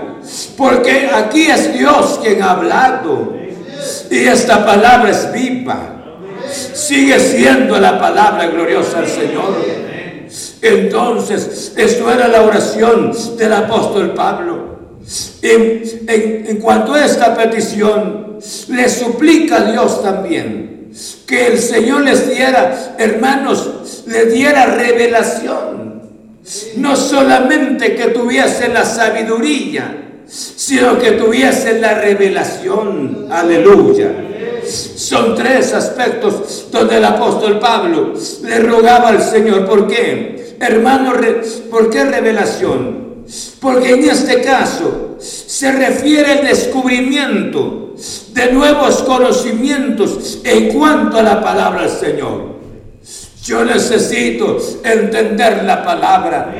Porque 0.58 1.10
aquí 1.14 1.46
es 1.46 1.74
Dios 1.74 2.20
quien 2.22 2.42
ha 2.44 2.52
hablado. 2.52 3.34
Y 4.12 4.18
esta 4.20 4.66
palabra 4.66 5.10
es 5.10 5.32
viva 5.32 6.03
sigue 6.74 7.20
siendo 7.20 7.80
la 7.80 8.00
palabra 8.00 8.48
gloriosa 8.48 9.00
al 9.00 9.08
Señor. 9.08 9.84
Entonces, 10.62 11.74
esto 11.76 12.12
era 12.12 12.28
la 12.28 12.42
oración 12.42 13.12
del 13.38 13.54
apóstol 13.54 14.14
Pablo. 14.14 14.74
En, 15.42 16.58
cuanto 16.62 16.94
a 16.94 17.06
esta 17.06 17.36
petición, 17.36 18.40
le 18.70 18.90
suplica 18.90 19.58
a 19.58 19.72
Dios 19.72 20.02
también 20.02 20.92
que 21.28 21.48
el 21.48 21.60
Señor 21.60 22.02
les 22.02 22.30
diera, 22.30 22.96
hermanos, 22.98 24.04
le 24.08 24.26
diera 24.28 24.66
revelación. 24.68 26.02
No 26.78 26.96
solamente 26.96 27.96
que 27.96 28.08
tuviesen 28.08 28.74
la 28.74 28.86
sabiduría, 28.86 30.04
sino 30.28 31.00
que 31.00 31.12
tuviesen 31.12 31.82
la 31.82 31.96
revelación. 31.96 33.28
Aleluya. 33.30 34.12
Son 34.66 35.36
tres 35.36 35.74
aspectos 35.74 36.68
donde 36.72 36.98
el 36.98 37.06
apóstol 37.06 37.60
Pablo 37.60 38.14
le 38.44 38.60
rogaba 38.60 39.10
al 39.10 39.22
Señor. 39.22 39.66
¿Por 39.66 39.88
qué? 39.88 40.56
Hermano, 40.60 41.14
¿por 41.70 41.90
qué 41.90 42.06
revelación? 42.06 43.24
Porque 43.60 43.94
en 43.94 44.10
este 44.10 44.42
caso 44.42 45.18
se 45.20 45.72
refiere 45.72 46.40
al 46.40 46.46
descubrimiento 46.46 47.96
de 48.34 48.52
nuevos 48.52 49.04
conocimientos 49.04 50.40
en 50.44 50.74
cuanto 50.74 51.18
a 51.18 51.24
la 51.24 51.42
palabra 51.42 51.84
del 51.84 51.92
Señor. 51.92 52.54
Yo 53.44 53.66
necesito 53.66 54.58
entender 54.84 55.64
la 55.66 55.84
palabra. 55.84 56.54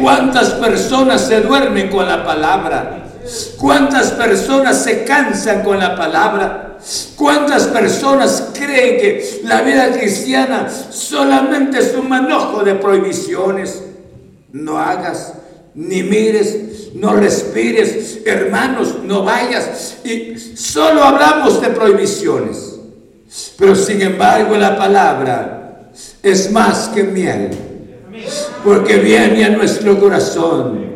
¿Cuántas 0.00 0.50
personas 0.50 1.26
se 1.26 1.40
duermen 1.40 1.88
con 1.88 2.06
la 2.06 2.24
palabra? 2.24 3.11
¿Cuántas 3.58 4.12
personas 4.12 4.82
se 4.82 5.04
cansan 5.04 5.62
con 5.62 5.78
la 5.78 5.96
palabra? 5.96 6.78
¿Cuántas 7.16 7.68
personas 7.68 8.48
creen 8.52 9.00
que 9.00 9.40
la 9.44 9.62
vida 9.62 9.92
cristiana 9.92 10.68
solamente 10.90 11.78
es 11.78 11.94
un 11.94 12.08
manojo 12.08 12.64
de 12.64 12.74
prohibiciones? 12.74 13.82
No 14.52 14.78
hagas, 14.78 15.34
ni 15.74 16.02
mires, 16.02 16.92
no 16.94 17.14
respires, 17.14 18.18
hermanos, 18.26 18.96
no 19.04 19.22
vayas. 19.22 19.98
Y 20.04 20.36
solo 20.56 21.04
hablamos 21.04 21.60
de 21.60 21.68
prohibiciones. 21.68 22.72
Pero 23.56 23.76
sin 23.76 24.02
embargo 24.02 24.56
la 24.56 24.76
palabra 24.76 25.90
es 26.22 26.50
más 26.50 26.88
que 26.88 27.04
miel, 27.04 27.50
porque 28.64 28.96
viene 28.96 29.44
a 29.44 29.50
nuestro 29.50 29.98
corazón 29.98 30.91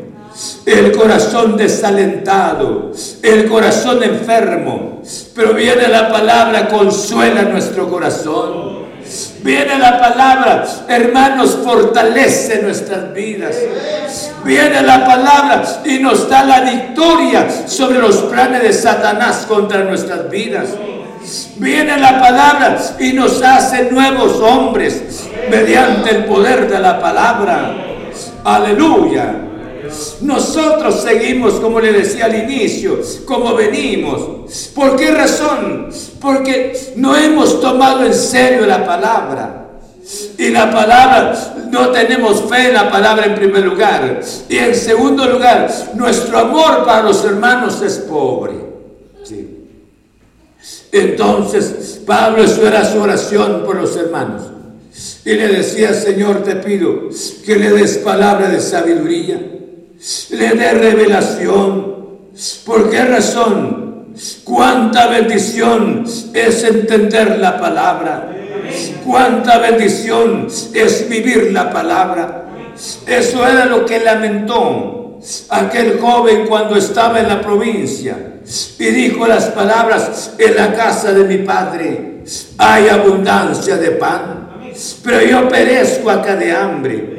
el 0.66 0.92
corazón 0.92 1.56
desalentado, 1.56 2.92
el 3.22 3.48
corazón 3.48 4.02
enfermo. 4.02 5.02
Pero 5.34 5.54
viene 5.54 5.88
la 5.88 6.10
palabra, 6.10 6.68
consuela 6.68 7.42
nuestro 7.42 7.88
corazón. 7.88 8.76
Viene 9.42 9.78
la 9.78 10.00
palabra, 10.00 10.66
hermanos, 10.88 11.58
fortalece 11.62 12.62
nuestras 12.62 13.12
vidas. 13.14 13.54
Viene 14.44 14.82
la 14.82 15.06
palabra 15.06 15.62
y 15.84 16.00
nos 16.00 16.28
da 16.28 16.44
la 16.44 16.60
victoria 16.60 17.46
sobre 17.66 18.00
los 18.00 18.16
planes 18.16 18.62
de 18.62 18.72
Satanás 18.72 19.46
contra 19.46 19.84
nuestras 19.84 20.28
vidas. 20.28 20.68
Viene 21.56 21.96
la 21.98 22.20
palabra 22.20 22.78
y 22.98 23.12
nos 23.12 23.40
hace 23.42 23.90
nuevos 23.90 24.40
hombres 24.40 25.28
mediante 25.50 26.10
el 26.10 26.24
poder 26.24 26.68
de 26.68 26.78
la 26.78 27.00
palabra. 27.00 27.74
Aleluya. 28.44 29.45
Nosotros 30.20 31.02
seguimos, 31.02 31.54
como 31.54 31.80
le 31.80 31.92
decía 31.92 32.26
al 32.26 32.34
inicio, 32.34 33.00
como 33.24 33.54
venimos. 33.54 34.70
¿Por 34.74 34.96
qué 34.96 35.10
razón? 35.10 35.88
Porque 36.20 36.92
no 36.96 37.16
hemos 37.16 37.60
tomado 37.60 38.04
en 38.04 38.14
serio 38.14 38.66
la 38.66 38.84
palabra. 38.84 39.62
Y 40.38 40.50
la 40.50 40.70
palabra, 40.70 41.34
no 41.70 41.90
tenemos 41.90 42.42
fe 42.48 42.68
en 42.68 42.74
la 42.74 42.90
palabra 42.90 43.26
en 43.26 43.34
primer 43.34 43.64
lugar. 43.64 44.20
Y 44.48 44.56
en 44.56 44.74
segundo 44.74 45.26
lugar, 45.26 45.68
nuestro 45.94 46.38
amor 46.38 46.84
para 46.84 47.02
los 47.02 47.24
hermanos 47.24 47.82
es 47.82 47.98
pobre. 47.98 48.66
Entonces 50.92 52.00
Pablo, 52.06 52.42
eso 52.42 52.66
era 52.66 52.84
su 52.84 53.00
oración 53.00 53.64
por 53.64 53.76
los 53.76 53.96
hermanos. 53.96 54.42
Y 55.24 55.34
le 55.34 55.48
decía, 55.48 55.92
Señor, 55.92 56.42
te 56.42 56.56
pido 56.56 57.08
que 57.44 57.56
le 57.56 57.72
des 57.72 57.98
palabra 57.98 58.48
de 58.48 58.60
sabiduría, 58.60 59.40
le 60.30 60.50
dé 60.50 60.72
revelación. 60.72 61.96
¿Por 62.64 62.90
qué 62.90 63.04
razón? 63.04 64.14
Cuánta 64.44 65.08
bendición 65.08 66.04
es 66.32 66.64
entender 66.64 67.38
la 67.38 67.58
palabra. 67.58 68.32
Cuánta 69.04 69.58
bendición 69.58 70.48
es 70.74 71.08
vivir 71.08 71.52
la 71.52 71.70
palabra. 71.70 72.46
Eso 73.06 73.46
era 73.46 73.66
lo 73.66 73.84
que 73.86 74.00
lamentó 74.00 75.18
aquel 75.48 75.98
joven 75.98 76.46
cuando 76.46 76.76
estaba 76.76 77.20
en 77.20 77.28
la 77.28 77.40
provincia 77.40 78.16
y 78.78 78.84
dijo 78.86 79.26
las 79.26 79.46
palabras, 79.46 80.34
en 80.38 80.56
la 80.56 80.72
casa 80.74 81.12
de 81.12 81.24
mi 81.24 81.44
padre 81.44 82.22
hay 82.58 82.88
abundancia 82.88 83.76
de 83.76 83.92
pan, 83.92 84.72
pero 85.02 85.22
yo 85.22 85.48
perezco 85.48 86.10
acá 86.10 86.36
de 86.36 86.52
hambre. 86.52 87.15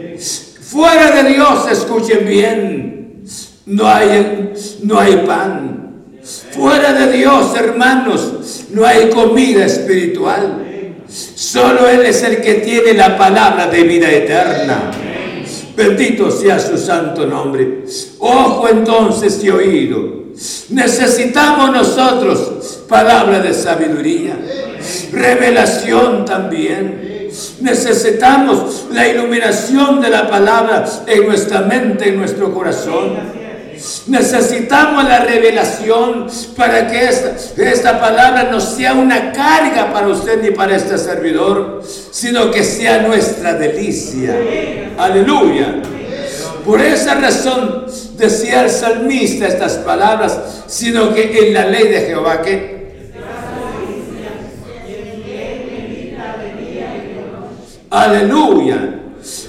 Fuera 0.70 1.12
de 1.12 1.30
Dios, 1.30 1.72
escuchen 1.72 2.28
bien, 2.28 3.24
no 3.68 3.88
hay, 3.88 4.52
no 4.84 5.00
hay 5.00 5.16
pan. 5.26 6.04
Fuera 6.52 6.92
de 6.92 7.14
Dios, 7.14 7.56
hermanos, 7.56 8.66
no 8.72 8.86
hay 8.86 9.10
comida 9.10 9.66
espiritual. 9.66 10.66
Solo 11.08 11.88
Él 11.88 12.06
es 12.06 12.22
el 12.24 12.42
que 12.42 12.56
tiene 12.56 12.94
la 12.96 13.18
palabra 13.18 13.68
de 13.68 13.84
vida 13.84 14.12
eterna. 14.12 14.92
Bendito 15.74 16.30
sea 16.30 16.60
su 16.60 16.78
santo 16.78 17.26
nombre. 17.26 17.86
Ojo 18.20 18.68
entonces 18.68 19.42
y 19.42 19.50
oído. 19.50 20.34
Necesitamos 20.72 21.72
nosotros 21.72 22.84
palabra 22.90 23.40
de 23.40 23.54
sabiduría, 23.54 24.38
revelación 25.14 26.26
también. 26.26 27.17
Necesitamos 27.62 28.86
la 28.92 29.08
iluminación 29.08 30.02
de 30.02 30.10
la 30.10 30.30
palabra 30.30 30.86
en 31.06 31.28
nuestra 31.28 31.62
mente, 31.62 32.10
en 32.10 32.18
nuestro 32.18 32.54
corazón. 32.54 33.38
Necesitamos 34.08 35.04
la 35.04 35.20
revelación 35.20 36.28
para 36.56 36.88
que 36.88 37.06
esta, 37.06 37.36
esta 37.58 38.00
palabra 38.00 38.50
no 38.52 38.60
sea 38.60 38.94
una 38.94 39.32
carga 39.32 39.94
para 39.94 40.08
usted 40.08 40.42
ni 40.42 40.52
para 40.52 40.76
este 40.76 40.98
servidor, 40.98 41.84
sino 42.12 42.50
que 42.50 42.64
sea 42.64 43.04
nuestra 43.04 43.54
delicia. 43.54 44.36
Aleluya. 44.98 45.82
Por 46.66 46.82
esa 46.82 47.16
razón 47.16 47.86
decía 48.18 48.64
el 48.64 48.70
salmista 48.70 49.48
estas 49.48 49.74
palabras, 49.76 50.38
sino 50.68 51.14
que 51.14 51.48
en 51.48 51.54
la 51.54 51.66
ley 51.66 51.88
de 51.88 52.02
Jehová 52.02 52.42
que... 52.42 52.77
Aleluya. 57.98 58.94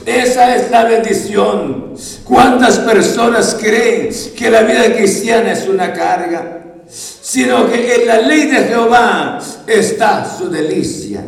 Esa 0.06 0.56
es 0.56 0.70
la 0.70 0.84
bendición. 0.84 1.92
¿Cuántas 2.24 2.78
personas 2.78 3.54
creen 3.60 4.08
que 4.34 4.50
la 4.50 4.62
vida 4.62 4.94
cristiana 4.96 5.52
es 5.52 5.68
una 5.68 5.92
carga? 5.92 6.62
Sino 6.88 7.70
que 7.70 7.96
en 7.96 8.06
la 8.06 8.20
ley 8.22 8.46
de 8.46 8.64
Jehová 8.64 9.38
está 9.66 10.24
su 10.24 10.48
delicia. 10.48 11.22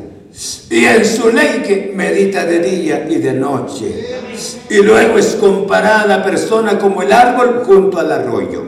Y 0.71 0.85
en 0.87 1.05
su 1.05 1.29
ley 1.29 1.63
que 1.67 1.93
medita 1.95 2.47
de 2.47 2.61
día 2.61 3.07
y 3.07 3.17
de 3.17 3.35
noche. 3.35 4.07
Y 4.71 4.77
luego 4.77 5.19
es 5.19 5.37
comparada 5.37 6.07
la 6.07 6.25
persona 6.25 6.79
como 6.79 7.03
el 7.03 7.13
árbol 7.13 7.65
junto 7.67 7.99
al 7.99 8.11
arroyo. 8.11 8.63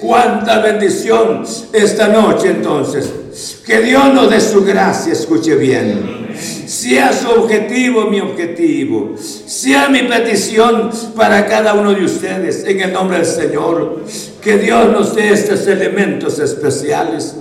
Cuánta 0.00 0.60
bendición 0.60 1.44
esta 1.74 2.08
noche 2.08 2.48
entonces. 2.48 3.12
Que 3.66 3.80
Dios 3.80 4.14
nos 4.14 4.30
dé 4.30 4.40
su 4.40 4.64
gracia, 4.64 5.12
escuche 5.12 5.56
bien 5.56 6.25
sea 6.38 7.12
su 7.12 7.28
objetivo 7.28 8.06
mi 8.06 8.20
objetivo, 8.20 9.14
sea 9.18 9.88
mi 9.88 10.02
petición 10.02 10.90
para 11.14 11.46
cada 11.46 11.74
uno 11.74 11.92
de 11.94 12.04
ustedes 12.04 12.64
en 12.64 12.80
el 12.80 12.92
nombre 12.92 13.18
del 13.18 13.26
Señor. 13.26 14.04
Que 14.40 14.58
Dios 14.58 14.92
nos 14.92 15.14
dé 15.14 15.32
estos 15.32 15.66
elementos 15.66 16.38
especiales 16.38 17.34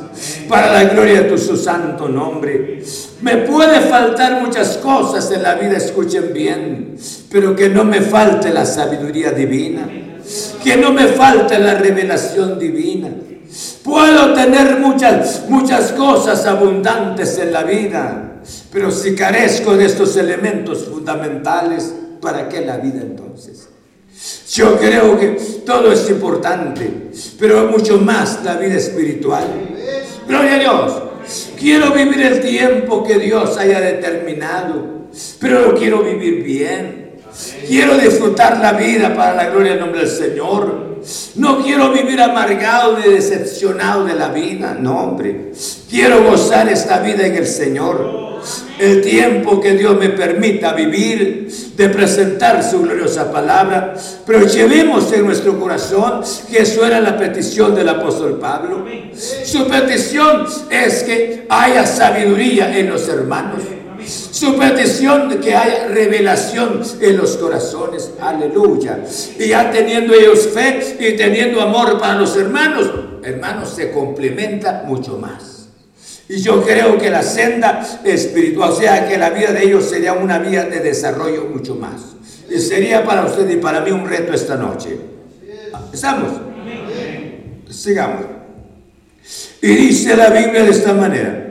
para 0.47 0.71
la 0.71 0.85
gloria 0.85 1.21
de 1.21 1.37
su 1.37 1.55
santo 1.57 2.07
nombre. 2.07 2.81
Me 3.21 3.37
puede 3.37 3.81
faltar 3.81 4.41
muchas 4.41 4.77
cosas 4.77 5.31
en 5.31 5.43
la 5.43 5.55
vida, 5.55 5.77
escuchen 5.77 6.33
bien, 6.33 6.95
pero 7.31 7.55
que 7.55 7.69
no 7.69 7.83
me 7.83 8.01
falte 8.01 8.51
la 8.51 8.65
sabiduría 8.65 9.31
divina, 9.31 9.87
que 10.63 10.77
no 10.77 10.91
me 10.91 11.07
falte 11.07 11.59
la 11.59 11.75
revelación 11.75 12.57
divina. 12.57 13.09
Puedo 13.83 14.33
tener 14.33 14.79
muchas, 14.79 15.45
muchas 15.49 15.91
cosas 15.93 16.45
abundantes 16.45 17.37
en 17.37 17.53
la 17.53 17.63
vida, 17.63 18.41
pero 18.71 18.91
si 18.91 19.15
carezco 19.15 19.75
de 19.75 19.85
estos 19.85 20.17
elementos 20.17 20.85
fundamentales, 20.85 21.93
¿para 22.21 22.49
qué 22.49 22.65
la 22.65 22.77
vida 22.77 23.01
entonces? 23.01 23.69
Yo 24.51 24.77
creo 24.77 25.17
que 25.19 25.37
todo 25.65 25.91
es 25.91 26.09
importante, 26.09 27.11
pero 27.39 27.67
mucho 27.67 27.97
más 27.99 28.39
la 28.43 28.55
vida 28.55 28.75
espiritual. 28.75 29.45
Gloria 30.27 30.55
a 30.55 30.59
Dios. 30.59 31.03
Quiero 31.59 31.91
vivir 31.91 32.21
el 32.21 32.41
tiempo 32.41 33.03
que 33.03 33.19
Dios 33.19 33.57
haya 33.57 33.79
determinado, 33.79 35.07
pero 35.39 35.61
lo 35.61 35.75
quiero 35.75 36.03
vivir 36.03 36.43
bien. 36.43 37.19
Quiero 37.67 37.97
disfrutar 37.97 38.59
la 38.59 38.73
vida 38.73 39.15
para 39.15 39.35
la 39.35 39.49
gloria 39.49 39.71
del 39.71 39.81
nombre 39.81 40.01
del 40.01 40.09
Señor. 40.09 40.94
No 41.35 41.61
quiero 41.63 41.91
vivir 41.91 42.21
amargado 42.21 42.97
ni 42.97 43.13
decepcionado 43.13 44.05
de 44.05 44.15
la 44.15 44.29
vida. 44.29 44.75
No, 44.79 44.99
hombre. 44.99 45.51
Quiero 45.89 46.23
gozar 46.23 46.69
esta 46.69 46.99
vida 46.99 47.25
en 47.25 47.35
el 47.35 47.47
Señor 47.47 48.25
el 48.79 49.01
tiempo 49.01 49.59
que 49.59 49.73
Dios 49.73 49.97
me 49.97 50.09
permita 50.09 50.73
vivir, 50.73 51.49
de 51.75 51.89
presentar 51.89 52.63
su 52.63 52.81
gloriosa 52.81 53.31
palabra, 53.31 53.95
pero 54.25 54.45
llevemos 54.47 55.11
en 55.13 55.25
nuestro 55.25 55.59
corazón 55.59 56.21
que 56.49 56.59
eso 56.59 56.85
era 56.85 56.99
la 56.99 57.17
petición 57.17 57.73
del 57.75 57.89
apóstol 57.89 58.37
Pablo. 58.39 58.85
Su 59.45 59.67
petición 59.67 60.45
es 60.69 61.03
que 61.03 61.45
haya 61.49 61.85
sabiduría 61.85 62.77
en 62.77 62.89
los 62.89 63.07
hermanos. 63.07 63.63
Su 64.07 64.57
petición 64.57 65.29
de 65.29 65.39
que 65.39 65.55
haya 65.55 65.87
revelación 65.87 66.81
en 67.01 67.17
los 67.17 67.37
corazones. 67.37 68.11
Aleluya. 68.19 68.99
Y 69.39 69.47
ya 69.47 69.71
teniendo 69.71 70.13
ellos 70.13 70.49
fe 70.53 70.97
y 70.99 71.15
teniendo 71.15 71.61
amor 71.61 71.99
para 71.99 72.15
los 72.15 72.35
hermanos, 72.37 72.89
hermanos, 73.23 73.69
se 73.69 73.91
complementa 73.91 74.83
mucho 74.85 75.17
más. 75.17 75.67
Y 76.27 76.41
yo 76.41 76.63
creo 76.63 76.97
que 76.97 77.09
la 77.09 77.21
senda 77.21 77.85
espiritual, 78.03 78.71
o 78.71 78.75
sea, 78.75 79.07
que 79.07 79.17
la 79.17 79.29
vida 79.29 79.51
de 79.51 79.63
ellos 79.63 79.85
sería 79.85 80.13
una 80.13 80.39
vida 80.39 80.65
de 80.65 80.79
desarrollo 80.79 81.45
mucho 81.45 81.75
más. 81.75 82.01
Y 82.49 82.59
sería 82.59 83.03
para 83.03 83.25
usted 83.25 83.49
y 83.49 83.57
para 83.57 83.81
mí 83.81 83.91
un 83.91 84.07
reto 84.07 84.33
esta 84.33 84.55
noche. 84.55 84.97
¿Estamos? 85.93 86.31
Sigamos. 87.69 88.25
Y 89.61 89.67
dice 89.67 90.15
la 90.15 90.29
Biblia 90.29 90.63
de 90.63 90.71
esta 90.71 90.93
manera. 90.93 91.44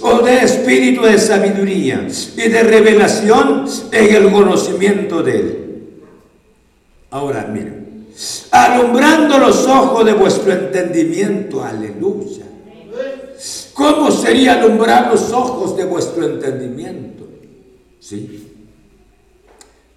O 0.00 0.20
de 0.22 0.38
espíritu 0.38 1.02
de 1.02 1.18
sabiduría 1.18 2.06
y 2.36 2.48
de 2.48 2.62
revelación 2.62 3.66
en 3.92 4.14
el 4.14 4.32
conocimiento 4.32 5.22
de 5.22 5.32
Él. 5.32 6.02
Ahora, 7.10 7.46
miren. 7.52 8.06
Alumbrando 8.50 9.38
los 9.38 9.66
ojos 9.66 10.04
de 10.06 10.14
vuestro 10.14 10.52
entendimiento. 10.52 11.62
Aleluya 11.62 12.46
¿Cómo 13.76 14.10
sería 14.10 14.54
alumbrar 14.54 15.12
los 15.12 15.30
ojos 15.32 15.76
de 15.76 15.84
vuestro 15.84 16.24
entendimiento? 16.24 17.28
Sí. 18.00 18.52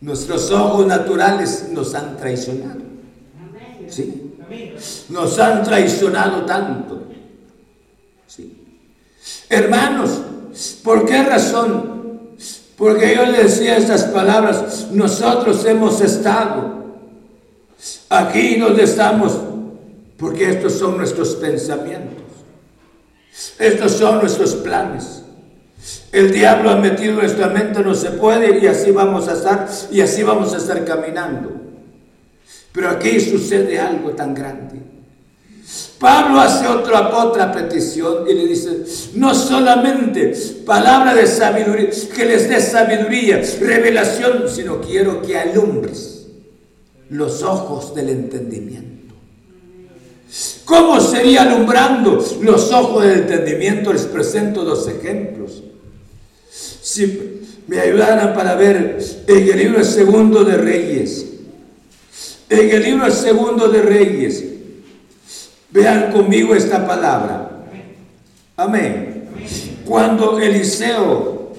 Nuestros 0.02 0.52
ojos 0.52 0.86
naturales 0.86 1.70
nos 1.72 1.96
han 1.96 2.18
traicionado. 2.18 2.82
Sí. 3.88 4.34
Nos 5.08 5.40
han 5.40 5.64
traicionado 5.64 6.46
tanto. 6.46 7.04
Sí. 8.28 8.59
Hermanos, 9.50 10.22
¿por 10.84 11.06
qué 11.06 11.24
razón? 11.24 12.38
Porque 12.78 13.16
yo 13.16 13.26
le 13.26 13.44
decía 13.44 13.78
estas 13.78 14.06
palabras, 14.06 14.88
nosotros 14.92 15.66
hemos 15.66 16.00
estado 16.02 16.80
aquí 18.10 18.58
donde 18.58 18.84
estamos, 18.84 19.38
porque 20.18 20.52
estos 20.52 20.74
son 20.74 20.98
nuestros 20.98 21.36
pensamientos. 21.36 22.24
Estos 23.58 23.94
son 23.94 24.20
nuestros 24.20 24.54
planes. 24.56 25.24
El 26.12 26.32
diablo 26.32 26.70
ha 26.70 26.76
metido 26.76 27.14
en 27.14 27.20
nuestra 27.20 27.48
mente, 27.48 27.82
no 27.82 27.96
se 27.96 28.12
puede 28.12 28.60
y 28.60 28.68
así 28.68 28.92
vamos 28.92 29.28
a 29.28 29.34
estar 29.34 29.68
y 29.92 30.02
así 30.02 30.24
vamos 30.24 30.54
a 30.54 30.58
estar 30.58 30.84
caminando. 30.86 31.52
Pero 32.72 32.90
aquí 32.90 33.20
sucede 33.20 33.80
algo 33.80 34.12
tan 34.12 34.34
grande. 34.34 34.89
Pablo 36.00 36.40
hace 36.40 36.66
otra, 36.66 37.18
otra 37.18 37.52
petición 37.52 38.24
y 38.28 38.34
le 38.34 38.48
dice, 38.48 38.86
no 39.16 39.36
solamente 39.36 40.34
palabra 40.66 41.14
de 41.14 41.28
sabiduría, 41.28 41.90
que 42.16 42.26
les 42.26 42.48
dé 42.48 42.62
sabiduría, 42.62 43.42
revelación, 43.60 44.46
sino 44.48 44.80
quiero 44.80 45.22
que 45.22 45.38
alumbres 45.38 46.28
los 47.10 47.44
ojos 47.44 47.94
del 47.94 48.10
entendimiento. 48.10 49.14
¿Cómo 50.64 51.02
sería 51.02 51.42
alumbrando 51.42 52.24
los 52.44 52.72
ojos 52.72 53.04
del 53.04 53.20
entendimiento? 53.20 53.92
Les 53.92 54.04
presento 54.04 54.64
dos 54.64 54.88
ejemplos. 54.88 55.64
Si 56.50 57.42
me 57.68 57.80
ayudaran 57.80 58.34
para 58.34 58.56
ver 58.56 59.00
en 59.28 59.50
el 59.50 59.58
libro 59.58 59.84
segundo 59.84 60.46
de 60.46 60.56
Reyes, 60.56 61.26
en 62.50 62.70
el 62.70 62.84
libro 62.84 63.12
segundo 63.12 63.68
de 63.68 63.82
Reyes, 63.82 64.44
vean 65.72 66.12
conmigo 66.12 66.56
esta 66.56 66.86
palabra. 66.86 67.50
Amén. 68.58 69.30
Cuando 69.86 70.40
Eliseo 70.40 71.54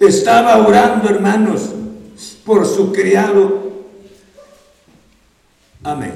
estaba 0.00 0.66
orando, 0.66 1.08
hermanos, 1.08 1.70
por 2.44 2.66
su 2.66 2.92
criado. 2.92 3.66
Amén. 5.82 6.12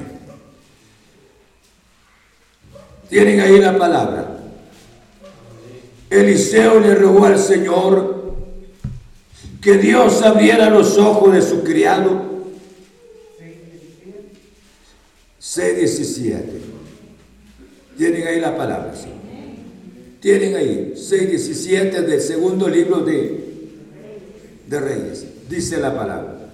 Tienen 3.09 3.41
ahí 3.41 3.59
la 3.59 3.77
palabra. 3.77 4.37
Eliseo 6.09 6.79
le 6.79 6.95
rogó 6.95 7.25
al 7.25 7.39
Señor 7.39 8.35
que 9.61 9.77
Dios 9.77 10.21
abriera 10.21 10.69
los 10.69 10.97
ojos 10.97 11.33
de 11.33 11.41
su 11.41 11.63
criado. 11.63 12.31
6.17. 15.41 16.70
Tienen 18.01 18.27
ahí 18.27 18.39
la 18.39 18.57
palabra. 18.57 18.91
Tienen 20.19 20.55
ahí 20.55 20.93
6.17 20.95 21.91
del 22.01 22.19
segundo 22.19 22.67
libro 22.67 23.01
de, 23.01 23.69
de 24.65 24.79
Reyes. 24.79 25.23
Dice 25.47 25.77
la 25.77 25.95
palabra. 25.95 26.49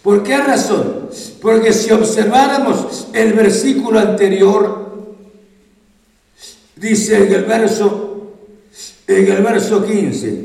¿Por 0.00 0.22
qué 0.22 0.36
razón? 0.36 1.10
Porque 1.42 1.72
si 1.72 1.90
observáramos 1.90 3.08
el 3.12 3.32
versículo 3.32 3.98
anterior, 3.98 4.86
Dice 6.76 7.16
en 7.16 7.32
el 7.32 7.44
verso, 7.46 8.34
en 9.08 9.32
el 9.32 9.42
verso 9.42 9.84
15, 9.84 10.44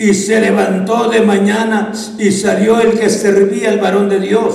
y 0.00 0.12
se 0.12 0.40
levantó 0.40 1.08
de 1.08 1.20
mañana 1.20 1.92
y 2.18 2.32
salió 2.32 2.80
el 2.80 2.98
que 2.98 3.08
servía 3.08 3.70
al 3.70 3.78
varón 3.78 4.08
de 4.08 4.18
Dios. 4.18 4.54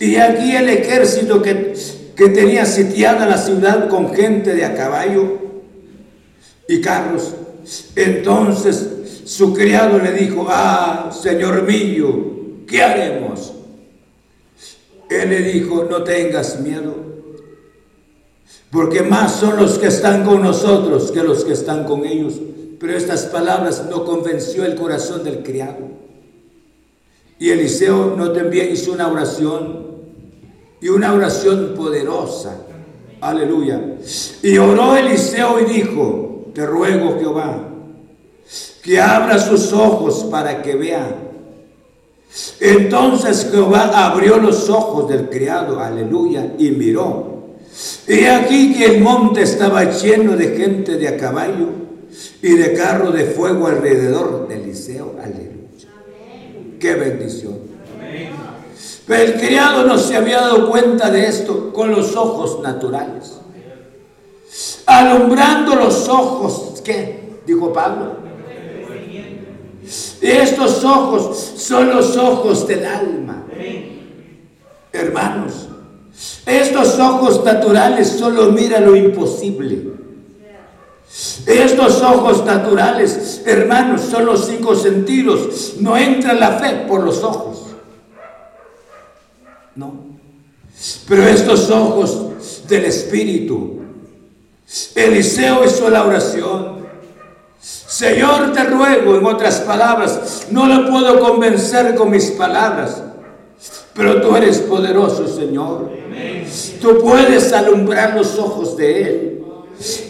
Y 0.00 0.16
aquí 0.16 0.56
el 0.56 0.68
ejército 0.68 1.40
que, 1.40 1.72
que 2.16 2.28
tenía 2.30 2.64
sitiada 2.64 3.26
la 3.26 3.38
ciudad 3.38 3.88
con 3.88 4.14
gente 4.14 4.54
de 4.54 4.64
a 4.64 4.74
caballo 4.74 5.38
y 6.66 6.80
carros. 6.80 7.34
Entonces 7.94 9.22
su 9.24 9.52
criado 9.52 9.98
le 9.98 10.12
dijo, 10.12 10.46
ah, 10.48 11.10
señor 11.12 11.62
mío, 11.62 12.64
¿qué 12.66 12.82
haremos? 12.82 13.52
Él 15.10 15.30
le 15.30 15.42
dijo, 15.42 15.84
no 15.84 16.02
tengas 16.02 16.60
miedo 16.60 17.06
porque 18.70 19.02
más 19.02 19.36
son 19.36 19.56
los 19.56 19.78
que 19.78 19.86
están 19.86 20.24
con 20.24 20.42
nosotros 20.42 21.10
que 21.10 21.22
los 21.22 21.44
que 21.44 21.52
están 21.52 21.84
con 21.84 22.04
ellos. 22.04 22.34
Pero 22.78 22.94
estas 22.94 23.24
palabras 23.24 23.86
no 23.88 24.04
convenció 24.04 24.66
el 24.66 24.74
corazón 24.74 25.24
del 25.24 25.42
criado. 25.42 25.78
Y 27.38 27.50
Eliseo 27.50 28.14
no 28.16 28.32
también 28.32 28.70
hizo 28.70 28.92
una 28.92 29.08
oración, 29.08 29.95
y 30.80 30.88
una 30.88 31.12
oración 31.12 31.74
poderosa. 31.76 32.56
Aleluya. 33.20 33.80
Y 34.42 34.58
oró 34.58 34.96
Eliseo 34.96 35.60
y 35.60 35.64
dijo, 35.64 36.50
te 36.54 36.64
ruego 36.66 37.18
Jehová, 37.18 37.68
que 38.82 39.00
abra 39.00 39.38
sus 39.38 39.72
ojos 39.72 40.26
para 40.30 40.62
que 40.62 40.74
vea. 40.74 41.16
Entonces 42.60 43.48
Jehová 43.50 44.06
abrió 44.06 44.36
los 44.36 44.68
ojos 44.68 45.08
del 45.08 45.28
criado, 45.28 45.80
aleluya, 45.80 46.54
y 46.58 46.70
miró 46.70 47.36
y 48.08 48.24
aquí 48.24 48.74
que 48.74 48.86
el 48.86 49.02
monte 49.02 49.42
estaba 49.42 49.84
lleno 49.84 50.36
de 50.36 50.56
gente 50.56 50.96
de 50.96 51.08
a 51.08 51.16
caballo 51.16 51.68
y 52.40 52.52
de 52.52 52.72
carro 52.72 53.10
de 53.10 53.24
fuego 53.24 53.66
alrededor 53.66 54.48
del 54.48 54.66
liceo. 54.66 55.16
Aleluya. 55.22 55.50
Qué 56.78 56.94
bendición. 56.94 57.58
Pero 59.06 59.22
el 59.22 59.34
criado 59.34 59.84
no 59.84 59.98
se 59.98 60.16
había 60.16 60.40
dado 60.40 60.68
cuenta 60.68 61.10
de 61.10 61.26
esto 61.26 61.72
con 61.72 61.90
los 61.92 62.16
ojos 62.16 62.60
naturales. 62.60 63.38
Alumbrando 64.86 65.76
los 65.76 66.08
ojos, 66.08 66.80
¿qué? 66.82 67.40
Dijo 67.46 67.72
Pablo. 67.72 68.16
Y 70.20 70.26
estos 70.26 70.82
ojos 70.82 71.52
son 71.56 71.90
los 71.90 72.16
ojos 72.16 72.66
del 72.66 72.84
alma. 72.84 73.44
Hermanos, 74.92 75.68
estos 76.44 76.98
ojos 76.98 77.44
naturales 77.44 78.08
solo 78.08 78.50
miran 78.50 78.86
lo 78.86 78.96
imposible. 78.96 79.94
Estos 81.46 82.02
ojos 82.02 82.44
naturales, 82.44 83.42
hermanos, 83.46 84.00
son 84.02 84.26
los 84.26 84.46
cinco 84.46 84.74
sentidos. 84.74 85.74
No 85.78 85.96
entra 85.96 86.34
la 86.34 86.58
fe 86.58 86.86
por 86.88 87.04
los 87.04 87.22
ojos. 87.22 87.65
No. 89.76 90.16
Pero 91.08 91.26
estos 91.28 91.70
ojos 91.70 92.64
del 92.68 92.86
Espíritu. 92.86 93.80
Eliseo 94.94 95.64
hizo 95.64 95.88
la 95.88 96.04
oración. 96.04 96.86
Señor, 97.60 98.52
te 98.52 98.64
ruego, 98.64 99.16
en 99.16 99.26
otras 99.26 99.60
palabras, 99.60 100.48
no 100.50 100.66
lo 100.66 100.90
puedo 100.90 101.20
convencer 101.20 101.94
con 101.94 102.10
mis 102.10 102.30
palabras, 102.32 103.02
pero 103.94 104.20
tú 104.20 104.36
eres 104.36 104.58
poderoso, 104.58 105.26
Señor. 105.26 105.90
Tú 106.80 106.98
puedes 107.00 107.52
alumbrar 107.52 108.14
los 108.14 108.38
ojos 108.38 108.76
de 108.76 109.02
Él 109.02 109.42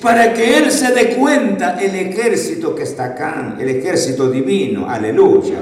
para 0.01 0.33
que 0.33 0.59
Él 0.59 0.71
se 0.71 0.93
dé 0.93 1.17
cuenta 1.17 1.79
el 1.81 1.95
ejército 1.95 2.75
que 2.75 2.83
está 2.83 3.07
acá, 3.07 3.57
el 3.59 3.69
ejército 3.69 4.31
divino. 4.31 4.89
Aleluya. 4.89 5.59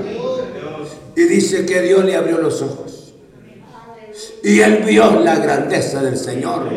Y 1.16 1.22
dice 1.22 1.64
que 1.64 1.80
Dios 1.82 2.04
le 2.04 2.16
abrió 2.16 2.38
los 2.38 2.60
ojos. 2.62 2.93
Y 4.44 4.60
Él 4.60 4.84
vio 4.86 5.20
la 5.20 5.36
grandeza 5.36 6.02
del 6.02 6.18
Señor. 6.18 6.68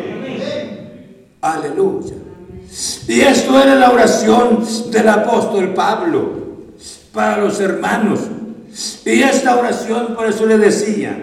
Aleluya. 1.42 2.14
Y 3.06 3.20
esto 3.20 3.60
era 3.60 3.74
la 3.74 3.90
oración 3.90 4.66
del 4.90 5.08
apóstol 5.08 5.74
Pablo 5.74 6.32
para 7.12 7.36
los 7.36 7.60
hermanos. 7.60 8.20
Y 9.04 9.22
esta 9.22 9.58
oración, 9.58 10.14
por 10.14 10.26
eso 10.26 10.46
le 10.46 10.56
decía, 10.56 11.16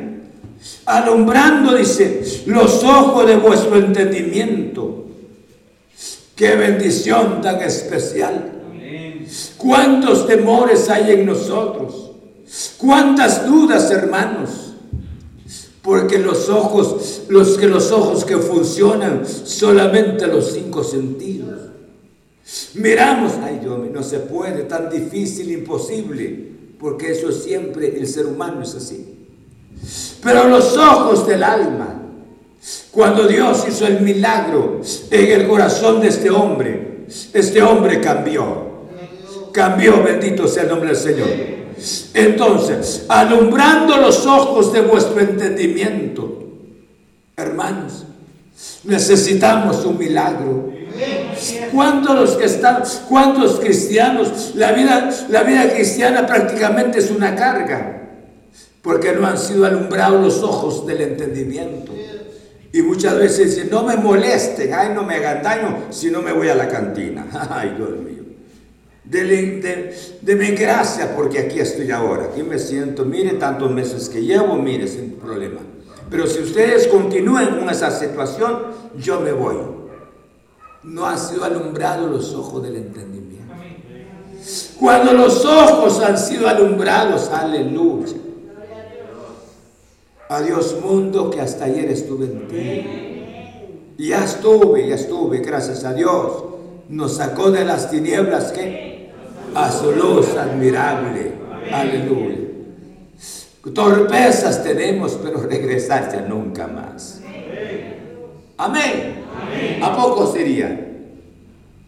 alumbrando, 0.86 1.74
dice, 1.76 2.43
los 2.46 2.84
ojos 2.84 3.26
de 3.26 3.38
vuestro 3.38 3.78
entendimiento. 3.78 5.06
Qué 6.36 6.56
bendición 6.56 7.41
tan 7.41 7.60
especial. 7.62 8.52
Cuántos 9.58 10.28
temores 10.28 10.89
hay 10.91 11.12
en 11.12 11.26
nosotros. 11.26 12.12
Cuántas 12.78 13.48
dudas, 13.48 13.89
hermanos. 13.89 14.64
Porque 15.86 16.18
los 16.18 16.50
ojos, 16.50 17.22
los 17.30 17.60
que 17.60 17.68
los 17.68 17.92
ojos 17.92 18.26
que 18.26 18.38
funcionan 18.38 19.24
solamente 19.24 20.26
los 20.26 20.52
cinco 20.52 20.84
sentidos. 20.84 21.60
Miramos, 22.74 23.34
ay 23.44 23.60
Dios 23.62 23.80
no 23.94 24.02
se 24.02 24.18
puede, 24.18 24.64
tan 24.64 24.90
difícil, 24.90 25.52
imposible, 25.52 26.50
porque 26.80 27.12
eso 27.12 27.32
siempre 27.32 27.96
el 28.00 28.08
ser 28.08 28.26
humano 28.26 28.64
es 28.64 28.74
así. 28.74 29.28
Pero 30.24 30.48
los 30.48 30.76
ojos 30.76 31.28
del 31.28 31.44
alma, 31.44 32.02
cuando 32.90 33.28
Dios 33.28 33.64
hizo 33.68 33.86
el 33.86 34.02
milagro 34.02 34.82
en 35.12 35.40
el 35.40 35.48
corazón 35.48 36.02
de 36.02 36.08
este 36.08 36.32
hombre, 36.32 37.06
este 37.32 37.62
hombre 37.62 38.02
cambió. 38.02 38.74
Cambió, 39.52 40.04
bendito 40.04 40.48
sea 40.48 40.64
el 40.64 40.70
nombre 40.70 40.90
del 40.90 40.98
Señor. 40.98 41.64
Entonces, 42.14 43.06
alumbrando 43.10 43.98
los 43.98 44.26
ojos 44.26 44.72
de 44.72 44.82
vuestro 44.82 45.20
entendimiento, 45.20 46.44
hermanos, 47.36 48.06
necesitamos 48.84 49.84
un 49.86 49.98
milagro. 49.98 50.74
¿Cuántos 51.74 52.16
los 52.16 52.38
que 52.38 52.46
están, 52.46 52.84
cuántos 53.10 53.60
cristianos, 53.60 54.54
la 54.56 54.72
vida, 54.72 55.10
la 55.30 55.44
vida 55.44 55.70
cristiana 55.74 56.26
prácticamente 56.26 57.00
es 57.00 57.12
una 57.12 57.36
carga? 57.36 57.96
porque 58.86 59.14
no 59.14 59.26
han 59.26 59.38
sido 59.40 59.66
alumbrados 59.66 60.22
los 60.22 60.44
ojos 60.44 60.86
del 60.86 61.02
entendimiento. 61.02 61.92
Y 62.72 62.84
muchas 62.84 63.18
veces 63.18 63.56
dicen, 63.56 63.70
no 63.72 63.82
me 63.82 63.96
molesten, 63.96 64.72
ay, 64.72 64.92
no 64.94 65.04
me 65.04 65.16
hagan 65.16 65.42
daño 65.42 65.78
si 65.90 66.12
no 66.12 66.22
me 66.22 66.32
voy 66.32 66.50
a 66.50 66.56
la 66.56 66.68
cantina. 66.68 67.26
Ay, 67.50 67.74
Dios 67.76 67.90
mío. 67.98 68.14
Deme 69.06 70.51
gracias 70.51 71.10
porque 71.16 71.39
aquí 71.39 71.60
estoy 71.60 71.91
ahora, 71.91 72.26
aquí 72.26 72.41
me 72.41 72.58
siento, 72.58 73.06
mire 73.06 73.34
tantos 73.34 73.70
meses 73.72 74.10
que 74.10 74.24
llevo, 74.24 74.56
mire, 74.56 74.88
sin 74.88 75.12
problema. 75.14 75.60
Pero 76.10 76.28
si 76.28 76.41
ustedes 76.41 76.88
continúan 76.88 77.60
con 77.60 77.70
esa 77.70 77.91
situación, 77.91 78.58
yo 78.97 79.20
me 79.20 79.32
voy. 79.32 79.58
No 80.84 81.06
han 81.06 81.20
sido 81.20 81.43
alumbrados 81.43 82.10
los 82.10 82.34
ojos 82.34 82.64
del 82.64 82.78
entendimiento. 82.78 83.53
Cuando 84.80 85.14
los 85.14 85.43
ojos 85.45 85.99
han 86.01 86.18
sido 86.18 86.47
alumbrados, 86.47 87.30
aleluya. 87.30 88.18
Adiós 90.30 90.78
mundo 90.84 91.30
que 91.30 91.41
hasta 91.41 91.66
ayer 91.66 91.89
estuve 91.91 92.26
en 92.26 92.47
ti. 92.47 94.03
Ya 94.03 94.24
estuve, 94.24 94.88
ya 94.88 94.95
estuve, 94.95 95.39
gracias 95.39 95.84
a 95.84 95.93
Dios. 95.93 96.43
Nos 96.89 97.16
sacó 97.18 97.51
de 97.51 97.66
las 97.66 97.89
tinieblas 97.89 98.51
que 98.51 98.95
a 99.56 99.72
su 99.72 99.91
luz 99.91 100.36
admirable. 100.36 101.32
Aleluya. 101.72 102.36
Torpezas 103.74 104.64
tenemos, 104.64 105.18
pero 105.24 105.41
regresar 105.41 106.12
ya 106.12 106.22
nunca 106.22 106.68
más. 106.68 107.22
Amén. 108.58 109.16
¿A 109.82 109.95
poco 109.95 110.32
sería? 110.32 110.93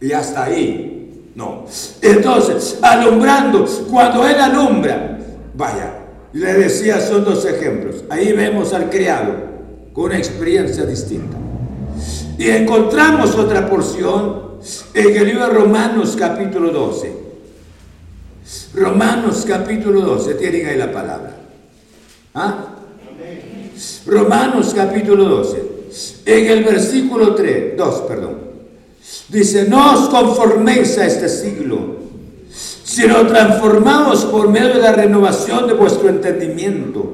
Y 0.02 0.12
hasta 0.12 0.46
ahí. 0.46 1.32
No. 1.36 1.66
Entonces, 2.02 2.80
alumbrando, 2.82 3.66
cuando 3.92 4.26
Él 4.26 4.40
alumbra, 4.40 5.20
vaya, 5.54 6.00
le 6.34 6.54
decía, 6.54 7.00
son 7.00 7.24
dos 7.24 7.46
ejemplos. 7.46 8.06
Ahí 8.10 8.34
vemos 8.34 8.74
al 8.74 8.90
criado 8.90 9.36
con 9.94 10.06
una 10.06 10.18
experiencia 10.18 10.84
distinta. 10.86 11.38
Y 12.40 12.50
encontramos 12.50 13.36
otra 13.36 13.70
porción 13.70 14.58
en 14.94 15.16
el 15.16 15.26
libro 15.26 15.48
de 15.48 15.54
Romanos 15.54 16.16
capítulo 16.18 16.72
12. 16.72 17.27
Romanos 18.74 19.46
capítulo 19.48 20.02
12, 20.02 20.36
tienen 20.36 20.68
ahí 20.68 20.78
la 20.78 20.92
palabra. 20.92 21.36
¿Ah? 22.34 22.66
Romanos 24.06 24.74
capítulo 24.76 25.26
12, 25.26 25.64
en 26.26 26.46
el 26.46 26.64
versículo 26.64 27.36
3, 27.36 27.76
2, 27.78 27.96
perdón. 28.08 28.38
Dice, 29.30 29.66
no 29.68 29.94
os 29.94 30.10
conforméis 30.10 30.98
a 30.98 31.06
este 31.06 31.28
siglo, 31.28 31.98
sino 32.84 33.28
transformaos 33.28 34.26
por 34.26 34.50
medio 34.50 34.70
de 34.70 34.82
la 34.82 34.94
renovación 34.94 35.68
de 35.68 35.74
vuestro 35.74 36.10
entendimiento, 36.10 37.14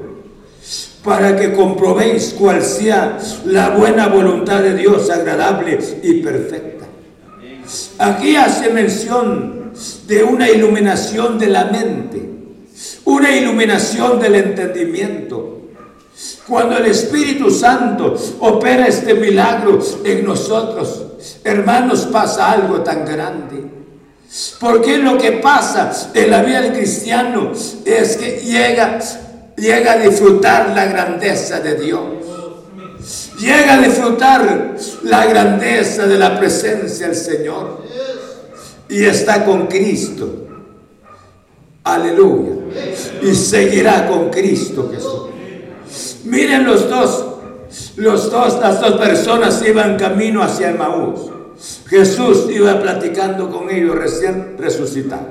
para 1.02 1.36
que 1.36 1.52
comprobéis 1.52 2.34
cuál 2.38 2.62
sea 2.62 3.18
la 3.44 3.70
buena 3.70 4.08
voluntad 4.08 4.62
de 4.62 4.74
Dios, 4.74 5.10
agradable 5.10 5.78
y 6.02 6.22
perfecta. 6.22 6.86
Aquí 7.98 8.36
hace 8.36 8.70
mención 8.70 9.53
de 10.06 10.22
una 10.22 10.48
iluminación 10.48 11.38
de 11.38 11.46
la 11.48 11.64
mente, 11.64 12.22
una 13.04 13.30
iluminación 13.30 14.20
del 14.20 14.34
entendimiento. 14.36 15.50
Cuando 16.46 16.76
el 16.76 16.86
Espíritu 16.86 17.50
Santo 17.50 18.14
opera 18.40 18.86
este 18.86 19.14
milagro 19.14 19.80
en 20.04 20.24
nosotros, 20.24 21.04
hermanos, 21.42 22.08
pasa 22.12 22.52
algo 22.52 22.80
tan 22.80 23.04
grande. 23.04 23.64
Porque 24.58 24.98
lo 24.98 25.16
que 25.16 25.32
pasa 25.32 25.92
en 26.12 26.30
la 26.30 26.42
vida 26.42 26.60
del 26.60 26.72
cristiano 26.72 27.52
es 27.84 28.16
que 28.16 28.40
llega, 28.40 28.98
llega 29.56 29.92
a 29.92 29.98
disfrutar 29.98 30.72
la 30.74 30.86
grandeza 30.86 31.60
de 31.60 31.76
Dios. 31.76 32.02
Llega 33.38 33.74
a 33.74 33.78
disfrutar 33.78 34.76
la 35.02 35.26
grandeza 35.26 36.06
de 36.06 36.16
la 36.16 36.38
presencia 36.38 37.08
del 37.08 37.16
Señor. 37.16 37.84
Y 38.94 39.04
está 39.06 39.44
con 39.44 39.66
Cristo. 39.66 40.46
Aleluya. 41.82 42.52
Y 43.22 43.34
seguirá 43.34 44.06
con 44.06 44.30
Cristo 44.30 44.88
Jesús. 44.88 46.22
Miren 46.26 46.64
los 46.64 46.88
dos. 46.88 47.24
Los 47.96 48.30
dos, 48.30 48.60
las 48.60 48.80
dos 48.80 48.92
personas 48.92 49.60
iban 49.66 49.98
camino 49.98 50.44
hacia 50.44 50.70
Maús. 50.70 51.22
Jesús 51.88 52.46
iba 52.50 52.80
platicando 52.80 53.50
con 53.50 53.68
ellos 53.68 53.96
recién 53.96 54.54
resucitado. 54.58 55.26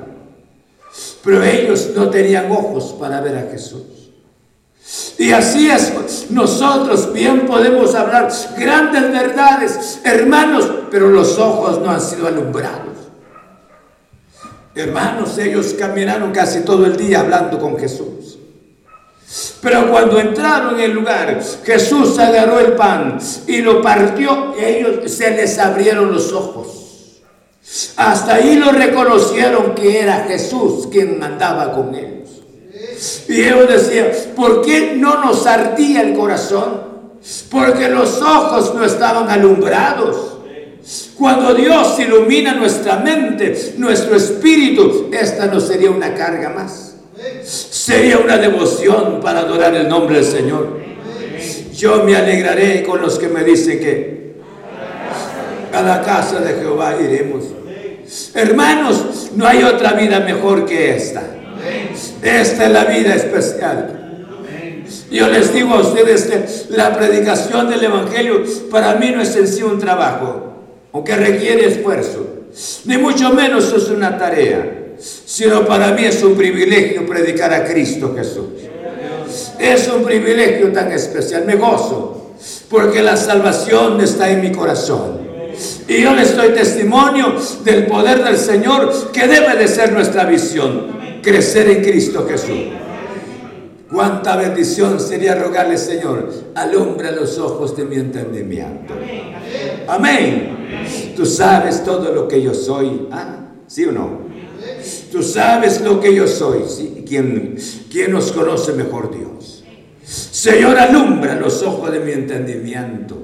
Pero 1.24 1.42
ellos 1.42 1.92
no 1.96 2.10
tenían 2.10 2.52
ojos 2.52 2.94
para 3.00 3.22
ver 3.22 3.38
a 3.38 3.50
Jesús. 3.50 4.12
Y 5.18 5.32
así 5.32 5.70
es, 5.70 6.28
nosotros 6.32 7.14
bien 7.14 7.46
podemos 7.46 7.96
hablar 7.96 8.30
grandes 8.58 9.10
verdades, 9.10 10.02
hermanos, 10.04 10.70
pero 10.92 11.08
los 11.08 11.40
ojos 11.40 11.80
no 11.80 11.92
han 11.92 12.02
sido 12.02 12.28
alumbrados. 12.28 12.93
Hermanos, 14.76 15.38
ellos 15.38 15.76
caminaron 15.78 16.32
casi 16.32 16.62
todo 16.62 16.86
el 16.86 16.98
día 16.98 17.20
hablando 17.20 17.60
con 17.60 17.78
Jesús. 17.78 18.40
Pero 19.62 19.90
cuando 19.90 20.20
entraron 20.20 20.76
en 20.76 20.82
el 20.82 20.92
lugar, 20.92 21.42
Jesús 21.64 22.20
agarró 22.20 22.60
el 22.60 22.74
pan 22.74 23.18
y 23.48 23.62
lo 23.62 23.82
partió 23.82 24.54
y 24.60 24.64
ellos 24.64 25.12
se 25.12 25.32
les 25.32 25.58
abrieron 25.58 26.12
los 26.12 26.32
ojos. 26.34 27.22
Hasta 27.96 28.36
ahí 28.36 28.58
lo 28.58 28.72
reconocieron 28.72 29.74
que 29.74 30.02
era 30.02 30.26
Jesús 30.28 30.88
quien 30.92 31.18
mandaba 31.18 31.72
con 31.72 31.96
ellos. 31.96 32.30
Y 33.28 33.42
ellos 33.42 33.68
decían, 33.68 34.10
¿por 34.36 34.62
qué 34.62 34.96
no 34.98 35.24
nos 35.24 35.48
ardía 35.48 36.02
el 36.02 36.14
corazón? 36.14 36.94
Porque 37.50 37.88
los 37.90 38.22
ojos 38.22 38.76
no 38.76 38.84
estaban 38.84 39.30
alumbrados. 39.30 40.33
Cuando 41.18 41.54
Dios 41.54 41.98
ilumina 42.00 42.54
nuestra 42.56 42.98
mente, 42.98 43.76
nuestro 43.78 44.18
espíritu, 44.18 45.10
esta 45.14 45.46
no 45.46 45.60
sería 45.62 45.90
una 45.90 46.14
carga 46.14 46.50
más. 46.50 46.96
Sería 47.44 48.18
una 48.18 48.38
devoción 48.38 49.22
para 49.22 49.40
adorar 49.40 49.74
el 49.76 49.88
nombre 49.88 50.18
del 50.18 50.26
Señor. 50.26 50.80
Yo 51.74 52.04
me 52.04 52.16
alegraré 52.16 52.84
con 52.84 53.02
los 53.02 53.18
que 53.18 53.30
me 53.30 53.44
dicen 53.44 53.80
que 53.80 54.34
a 55.72 55.82
la 55.82 56.02
casa 56.02 56.40
de 56.42 56.54
Jehová 56.56 56.98
iremos. 57.00 57.46
Hermanos, 58.34 59.32
no 59.36 59.48
hay 59.48 59.64
otra 59.64 59.94
vida 59.94 60.20
mejor 60.20 60.66
que 60.66 60.96
esta. 60.96 61.24
Esta 62.22 62.66
es 62.66 62.72
la 62.72 62.86
vida 62.86 63.16
especial. 63.16 64.00
Yo 65.10 65.28
les 65.28 65.54
digo 65.54 65.76
a 65.76 65.80
ustedes 65.80 66.24
que 66.24 66.76
la 66.76 66.94
predicación 66.98 67.70
del 67.70 67.84
Evangelio 67.86 68.44
para 68.70 68.96
mí 68.96 69.12
no 69.12 69.22
es 69.22 69.36
en 69.36 69.48
sí 69.48 69.64
un 69.64 69.80
trabajo 69.80 70.53
aunque 70.94 71.16
requiere 71.16 71.68
esfuerzo, 71.68 72.26
ni 72.86 72.98
mucho 72.98 73.32
menos 73.32 73.74
es 73.74 73.90
una 73.90 74.18
tarea, 74.18 74.94
sino 74.98 75.66
para 75.66 75.92
mí 75.92 76.06
es 76.06 76.22
un 76.24 76.36
privilegio 76.36 77.06
predicar 77.06 77.52
a 77.52 77.66
Cristo 77.66 78.14
Jesús. 78.16 78.46
Es 79.60 79.88
un 79.88 80.04
privilegio 80.04 80.72
tan 80.72 80.92
especial, 80.92 81.46
me 81.46 81.56
gozo, 81.56 82.36
porque 82.70 83.02
la 83.02 83.18
salvación 83.18 84.00
está 84.02 84.30
en 84.30 84.42
mi 84.42 84.52
corazón. 84.52 85.24
Y 85.88 86.02
yo 86.02 86.14
les 86.14 86.36
doy 86.36 86.50
testimonio 86.50 87.36
del 87.64 87.88
poder 87.88 88.24
del 88.24 88.38
Señor 88.38 89.12
que 89.12 89.28
debe 89.28 89.56
de 89.56 89.68
ser 89.68 89.92
nuestra 89.92 90.26
visión, 90.26 91.20
crecer 91.22 91.70
en 91.70 91.84
Cristo 91.84 92.28
Jesús. 92.30 92.83
Cuánta 93.94 94.36
bendición 94.36 95.00
sería 95.00 95.36
rogarle, 95.36 95.78
Señor, 95.78 96.28
alumbra 96.56 97.12
los 97.12 97.38
ojos 97.38 97.78
de 97.78 97.86
mi 97.86 97.98
entendimiento. 97.98 98.96
Amén. 99.88 101.14
Tú 101.16 101.28
sabes 101.28 101.84
todo 101.84 102.12
lo 102.12 102.28
que 102.28 102.42
yo 102.42 102.56
soy. 102.56 103.08
¿Ah? 103.12 103.50
¿Sí 103.68 103.86
o 103.86 103.92
no? 103.92 104.22
Tú 105.12 105.22
sabes 105.22 105.82
lo 105.82 106.00
que 106.00 106.16
yo 106.16 106.28
soy. 106.28 106.64
¿Quién, 107.08 107.56
¿Quién 107.92 108.12
nos 108.12 108.32
conoce 108.32 108.74
mejor 108.74 109.16
Dios? 109.16 109.64
Señor, 110.04 110.80
alumbra 110.80 111.36
los 111.36 111.62
ojos 111.62 111.92
de 111.92 112.00
mi 112.00 112.14
entendimiento. 112.14 113.16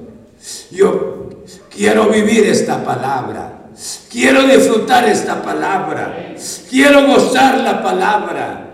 Yo 0.70 1.30
quiero 1.74 2.10
vivir 2.10 2.44
esta 2.44 2.84
palabra. 2.84 3.70
Quiero 4.08 4.44
disfrutar 4.44 5.08
esta 5.08 5.42
palabra. 5.42 6.36
Quiero 6.70 7.08
gozar 7.08 7.58
la 7.58 7.82
palabra. 7.82 8.69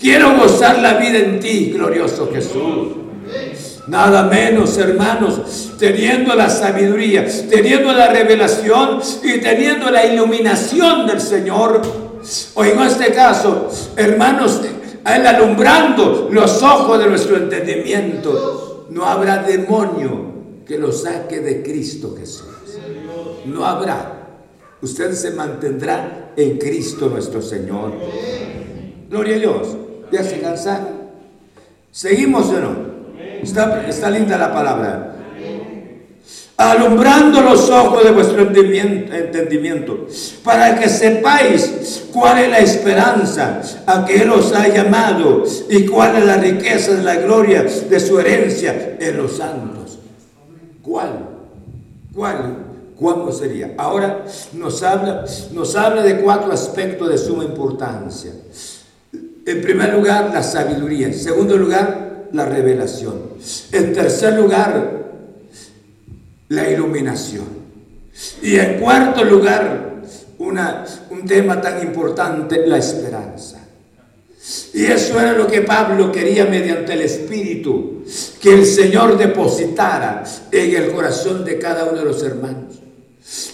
Quiero 0.00 0.36
gozar 0.36 0.80
la 0.80 0.94
vida 0.94 1.18
en 1.18 1.40
ti, 1.40 1.72
glorioso 1.74 2.30
Jesús. 2.32 2.88
Nada 3.86 4.24
menos, 4.24 4.78
hermanos, 4.78 5.72
teniendo 5.78 6.34
la 6.34 6.48
sabiduría, 6.48 7.26
teniendo 7.50 7.92
la 7.92 8.08
revelación 8.08 9.00
y 9.22 9.40
teniendo 9.40 9.90
la 9.90 10.06
iluminación 10.06 11.06
del 11.06 11.20
Señor. 11.20 11.82
O 12.54 12.64
en 12.64 12.80
este 12.80 13.12
caso, 13.12 13.68
hermanos, 13.96 14.62
alumbrando 15.04 16.28
los 16.30 16.62
ojos 16.62 16.98
de 16.98 17.06
nuestro 17.08 17.36
entendimiento, 17.36 18.86
no 18.90 19.04
habrá 19.04 19.42
demonio 19.42 20.32
que 20.66 20.78
lo 20.78 20.92
saque 20.92 21.40
de 21.40 21.62
Cristo 21.62 22.14
Jesús. 22.18 22.46
No 23.44 23.66
habrá. 23.66 24.28
Usted 24.80 25.12
se 25.12 25.30
mantendrá 25.32 26.32
en 26.36 26.58
Cristo 26.58 27.08
nuestro 27.08 27.42
Señor. 27.42 27.92
Gloria 29.14 29.36
a 29.36 29.38
Dios. 29.38 29.68
¿Ya 30.10 30.24
se 30.24 30.40
cansaron? 30.40 30.88
¿Seguimos 31.92 32.50
no? 32.50 32.74
Está, 33.44 34.10
linda 34.10 34.36
la 34.36 34.52
palabra. 34.52 35.14
Alumbrando 36.56 37.40
los 37.40 37.70
ojos 37.70 38.02
de 38.02 38.10
vuestro 38.10 38.42
entendimiento, 38.42 40.08
para 40.42 40.80
que 40.80 40.88
sepáis 40.88 42.06
cuál 42.12 42.38
es 42.38 42.50
la 42.50 42.58
esperanza 42.58 43.60
a 43.86 44.04
que 44.04 44.22
Él 44.22 44.30
os 44.30 44.52
ha 44.52 44.66
llamado 44.66 45.44
y 45.70 45.86
cuál 45.86 46.16
es 46.16 46.26
la 46.26 46.38
riqueza 46.38 46.94
de 46.94 47.04
la 47.04 47.14
gloria 47.14 47.62
de 47.62 48.00
su 48.00 48.18
herencia 48.18 48.96
en 48.98 49.16
los 49.16 49.36
santos. 49.36 50.00
¿Cuál? 50.82 51.20
¿Cuál? 52.12 52.56
¿Cuándo 52.98 53.30
sería? 53.30 53.74
Ahora 53.78 54.24
nos 54.54 54.82
habla, 54.82 55.24
nos 55.52 55.76
habla 55.76 56.02
de 56.02 56.20
cuatro 56.20 56.50
aspectos 56.50 57.08
de 57.08 57.18
suma 57.18 57.44
importancia. 57.44 58.32
En 59.46 59.60
primer 59.60 59.92
lugar, 59.94 60.30
la 60.32 60.42
sabiduría. 60.42 61.06
En 61.06 61.14
segundo 61.14 61.56
lugar, 61.56 62.28
la 62.32 62.44
revelación. 62.44 63.20
En 63.72 63.92
tercer 63.92 64.34
lugar, 64.34 65.04
la 66.48 66.70
iluminación. 66.70 67.46
Y 68.42 68.56
en 68.56 68.80
cuarto 68.80 69.24
lugar, 69.24 70.02
una, 70.38 70.84
un 71.10 71.24
tema 71.26 71.60
tan 71.60 71.82
importante, 71.82 72.66
la 72.66 72.78
esperanza. 72.78 73.60
Y 74.74 74.84
eso 74.84 75.18
era 75.18 75.32
lo 75.32 75.46
que 75.46 75.62
Pablo 75.62 76.12
quería 76.12 76.44
mediante 76.44 76.92
el 76.92 77.02
Espíritu, 77.02 78.04
que 78.40 78.52
el 78.52 78.66
Señor 78.66 79.16
depositara 79.16 80.24
en 80.52 80.74
el 80.74 80.92
corazón 80.92 81.44
de 81.44 81.58
cada 81.58 81.84
uno 81.84 81.98
de 81.98 82.04
los 82.04 82.22
hermanos. 82.22 82.80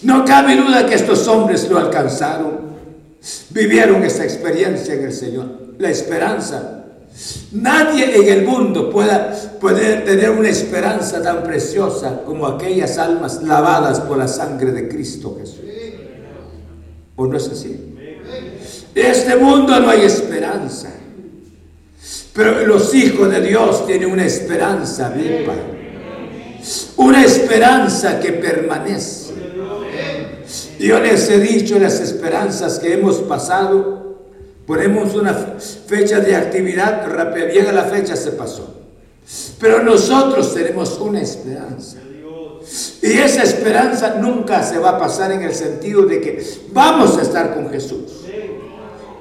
No 0.03 0.25
cabe 0.25 0.57
duda 0.57 0.87
que 0.87 0.97
estos 0.97 1.29
hombres 1.29 1.69
lo 1.69 1.79
alcanzaron, 1.79 2.71
vivieron 3.51 4.03
esa 4.03 4.25
experiencia 4.25 4.95
en 4.95 5.05
el 5.05 5.13
Señor, 5.13 5.70
la 5.81 5.91
esperanza. 5.91 6.85
Nadie 7.53 8.17
en 8.17 8.29
el 8.29 8.47
mundo 8.47 8.89
pueda, 8.91 9.35
puede 9.61 9.97
tener 10.03 10.31
una 10.31 10.49
esperanza 10.49 11.21
tan 11.23 11.43
preciosa 11.43 12.23
como 12.25 12.47
aquellas 12.47 12.99
almas 12.99 13.43
lavadas 13.43 14.01
por 14.01 14.19
la 14.19 14.29
sangre 14.29 14.71
de 14.73 14.89
Cristo 14.89 15.37
Jesús. 15.41 15.59
¿O 17.17 17.27
no 17.27 17.37
es 17.37 17.49
así? 17.49 17.97
Este 18.95 19.37
mundo 19.37 19.79
no 19.81 19.91
hay 19.91 20.03
esperanza. 20.03 20.91
Pero 22.33 22.67
los 22.67 22.95
hijos 22.95 23.31
de 23.31 23.41
Dios 23.41 23.87
tienen 23.87 24.11
una 24.11 24.25
esperanza 24.25 25.09
viva. 25.09 25.55
Una 26.97 27.25
esperanza 27.25 28.21
que 28.21 28.33
permanece. 28.33 29.35
Yo 30.79 31.01
les 31.01 31.29
he 31.29 31.39
dicho 31.39 31.79
las 31.79 32.01
esperanzas 32.01 32.79
que 32.79 32.95
hemos 32.95 33.17
pasado. 33.17 34.00
Ponemos 34.71 35.17
una 35.17 35.35
fecha 35.35 36.21
de 36.21 36.37
actividad, 36.37 37.05
llega 37.53 37.73
la 37.73 37.87
fecha, 37.87 38.15
se 38.15 38.31
pasó. 38.31 38.73
Pero 39.59 39.83
nosotros 39.83 40.55
tenemos 40.55 40.97
una 41.01 41.21
esperanza. 41.21 41.97
Y 43.03 43.11
esa 43.19 43.43
esperanza 43.43 44.15
nunca 44.21 44.63
se 44.63 44.79
va 44.79 44.91
a 44.91 44.99
pasar 45.01 45.33
en 45.33 45.43
el 45.43 45.53
sentido 45.57 46.03
de 46.03 46.21
que 46.21 46.47
vamos 46.73 47.19
a 47.19 47.23
estar 47.23 47.53
con 47.53 47.69
Jesús. 47.69 48.13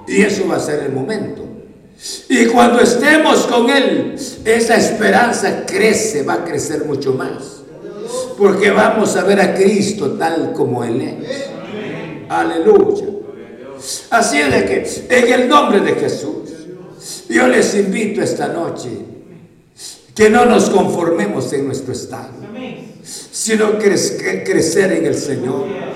Y 0.08 0.22
eso 0.22 0.48
va 0.48 0.58
a 0.58 0.60
ser 0.60 0.84
el 0.84 0.92
momento. 0.92 1.42
Y 2.30 2.46
cuando 2.46 2.80
estemos 2.82 3.48
con 3.48 3.72
Él, 3.72 4.18
esa 4.46 4.76
esperanza 4.76 5.66
crece, 5.66 6.22
va 6.22 6.34
a 6.36 6.46
crecer 6.46 6.86
mucho 6.86 7.14
más. 7.14 7.64
Porque 8.38 8.70
vamos 8.70 9.16
a 9.16 9.24
ver 9.24 9.42
a 9.42 9.56
Cristo 9.56 10.12
tal 10.12 10.54
como 10.54 10.84
Él 10.84 11.02
es. 11.02 11.46
Aleluya. 12.30 13.19
Así 14.10 14.40
es 14.40 14.52
de 14.52 14.66
que 14.66 15.06
en 15.10 15.34
el 15.34 15.50
nombre 15.50 15.80
de 15.80 15.94
Jesús, 15.94 16.50
yo 17.30 17.48
les 17.48 17.76
invito 17.76 18.22
esta 18.22 18.48
noche 18.48 18.90
que 20.14 20.30
no 20.30 20.46
nos 20.46 20.70
conformemos 20.70 21.52
en 21.54 21.66
nuestro 21.68 21.94
estado, 21.94 22.34
sino 23.32 23.78
crecer 23.78 24.92
en 24.92 25.06
el 25.06 25.16
Señor 25.16 25.90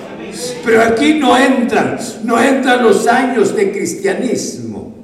pero 0.64 0.82
aquí 0.82 1.14
no 1.14 1.36
entran, 1.36 1.98
no 2.24 2.40
entran 2.40 2.82
los 2.82 3.06
años 3.06 3.54
de 3.54 3.70
cristianismo. 3.70 4.94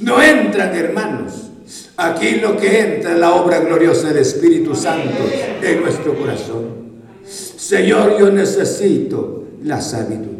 No 0.00 0.20
entran, 0.22 0.74
hermanos. 0.74 1.50
Aquí 1.96 2.36
lo 2.36 2.56
que 2.56 2.80
entra 2.80 3.12
es 3.12 3.18
la 3.18 3.34
obra 3.34 3.60
gloriosa 3.60 4.08
del 4.08 4.18
Espíritu 4.18 4.74
Santo 4.74 5.22
en 5.62 5.82
nuestro 5.82 6.16
corazón. 6.16 6.80
Señor, 7.26 8.18
yo 8.18 8.30
necesito 8.30 9.44
la 9.62 9.80
sabiduría. 9.80 10.39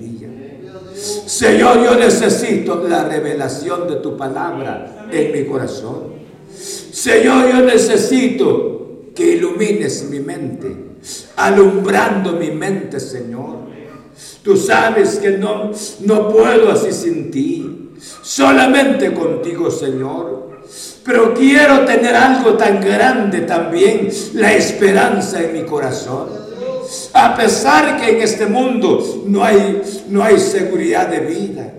Señor, 1.31 1.85
yo 1.85 1.95
necesito 1.95 2.85
la 2.89 3.05
revelación 3.05 3.87
de 3.87 3.97
tu 3.97 4.17
palabra 4.17 5.07
en 5.13 5.31
mi 5.31 5.45
corazón. 5.45 6.15
Señor, 6.53 7.49
yo 7.53 7.61
necesito 7.65 9.13
que 9.15 9.37
ilumines 9.37 10.11
mi 10.11 10.19
mente, 10.19 10.75
alumbrando 11.37 12.33
mi 12.33 12.51
mente, 12.51 12.99
Señor. 12.99 13.59
Tú 14.43 14.57
sabes 14.57 15.21
que 15.21 15.31
no, 15.39 15.71
no 16.01 16.29
puedo 16.31 16.73
así 16.73 16.93
sin 16.93 17.31
ti. 17.31 17.91
Solamente 18.23 19.15
contigo, 19.15 19.71
Señor. 19.71 20.63
Pero 21.05 21.33
quiero 21.33 21.85
tener 21.85 22.17
algo 22.17 22.55
tan 22.55 22.81
grande 22.81 23.43
también, 23.43 24.09
la 24.35 24.53
esperanza 24.53 25.41
en 25.41 25.53
mi 25.53 25.63
corazón. 25.63 26.40
A 27.13 27.37
pesar 27.37 28.01
que 28.01 28.11
en 28.11 28.23
este 28.23 28.47
mundo 28.47 29.25
no 29.27 29.45
hay, 29.45 29.83
no 30.09 30.23
hay 30.23 30.39
seguridad 30.39 31.09
de 31.09 31.21
vida. 31.21 31.73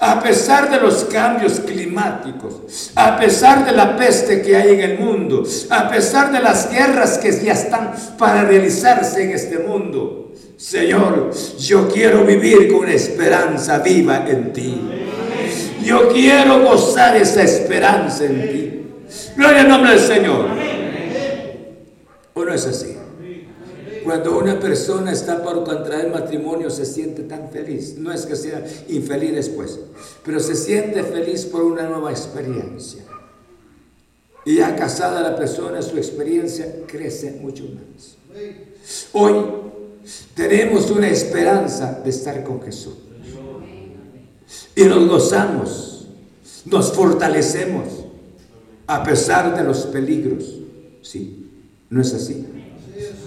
A 0.00 0.22
pesar 0.22 0.70
de 0.70 0.80
los 0.80 1.04
cambios 1.04 1.60
climáticos, 1.60 2.90
a 2.94 3.18
pesar 3.18 3.66
de 3.66 3.72
la 3.72 3.96
peste 3.96 4.40
que 4.40 4.56
hay 4.56 4.74
en 4.74 4.80
el 4.80 4.98
mundo, 4.98 5.44
a 5.68 5.90
pesar 5.90 6.32
de 6.32 6.40
las 6.40 6.70
guerras 6.70 7.18
que 7.18 7.30
ya 7.32 7.52
están 7.52 7.92
para 8.16 8.44
realizarse 8.44 9.24
en 9.24 9.32
este 9.32 9.58
mundo, 9.58 10.32
Señor, 10.56 11.32
yo 11.58 11.88
quiero 11.88 12.24
vivir 12.24 12.72
con 12.72 12.88
esperanza 12.88 13.78
viva 13.78 14.24
en 14.26 14.52
ti. 14.52 14.80
Yo 15.84 16.08
quiero 16.08 16.64
gozar 16.64 17.16
esa 17.16 17.42
esperanza 17.42 18.24
en 18.24 18.48
ti. 18.48 18.82
Gloria 19.36 19.60
al 19.60 19.68
nombre 19.68 19.90
del 19.92 20.00
Señor. 20.00 20.46
¿O 22.34 22.44
no 22.44 22.54
es 22.54 22.66
así? 22.66 22.97
Cuando 24.08 24.38
una 24.38 24.58
persona 24.58 25.12
está 25.12 25.42
por 25.42 25.64
contraer 25.64 26.10
matrimonio 26.10 26.70
se 26.70 26.86
siente 26.86 27.24
tan 27.24 27.50
feliz. 27.50 27.98
No 27.98 28.10
es 28.10 28.24
que 28.24 28.36
sea 28.36 28.66
infeliz 28.88 29.34
después, 29.34 29.78
pero 30.24 30.40
se 30.40 30.54
siente 30.54 31.02
feliz 31.02 31.44
por 31.44 31.62
una 31.62 31.86
nueva 31.86 32.10
experiencia. 32.10 33.02
Y 34.46 34.56
ya 34.56 34.74
casada 34.76 35.20
la 35.20 35.36
persona, 35.36 35.82
su 35.82 35.98
experiencia 35.98 36.86
crece 36.86 37.32
mucho 37.32 37.64
más. 37.64 38.16
Hoy 39.12 39.44
tenemos 40.34 40.90
una 40.90 41.10
esperanza 41.10 42.00
de 42.02 42.08
estar 42.08 42.42
con 42.44 42.62
Jesús. 42.62 42.94
Y 44.74 44.84
nos 44.84 45.06
gozamos, 45.06 46.08
nos 46.64 46.94
fortalecemos 46.94 47.84
a 48.86 49.02
pesar 49.02 49.54
de 49.54 49.64
los 49.64 49.80
peligros. 49.80 50.44
Sí, 51.02 51.50
no 51.90 52.00
es 52.00 52.14
así. 52.14 52.57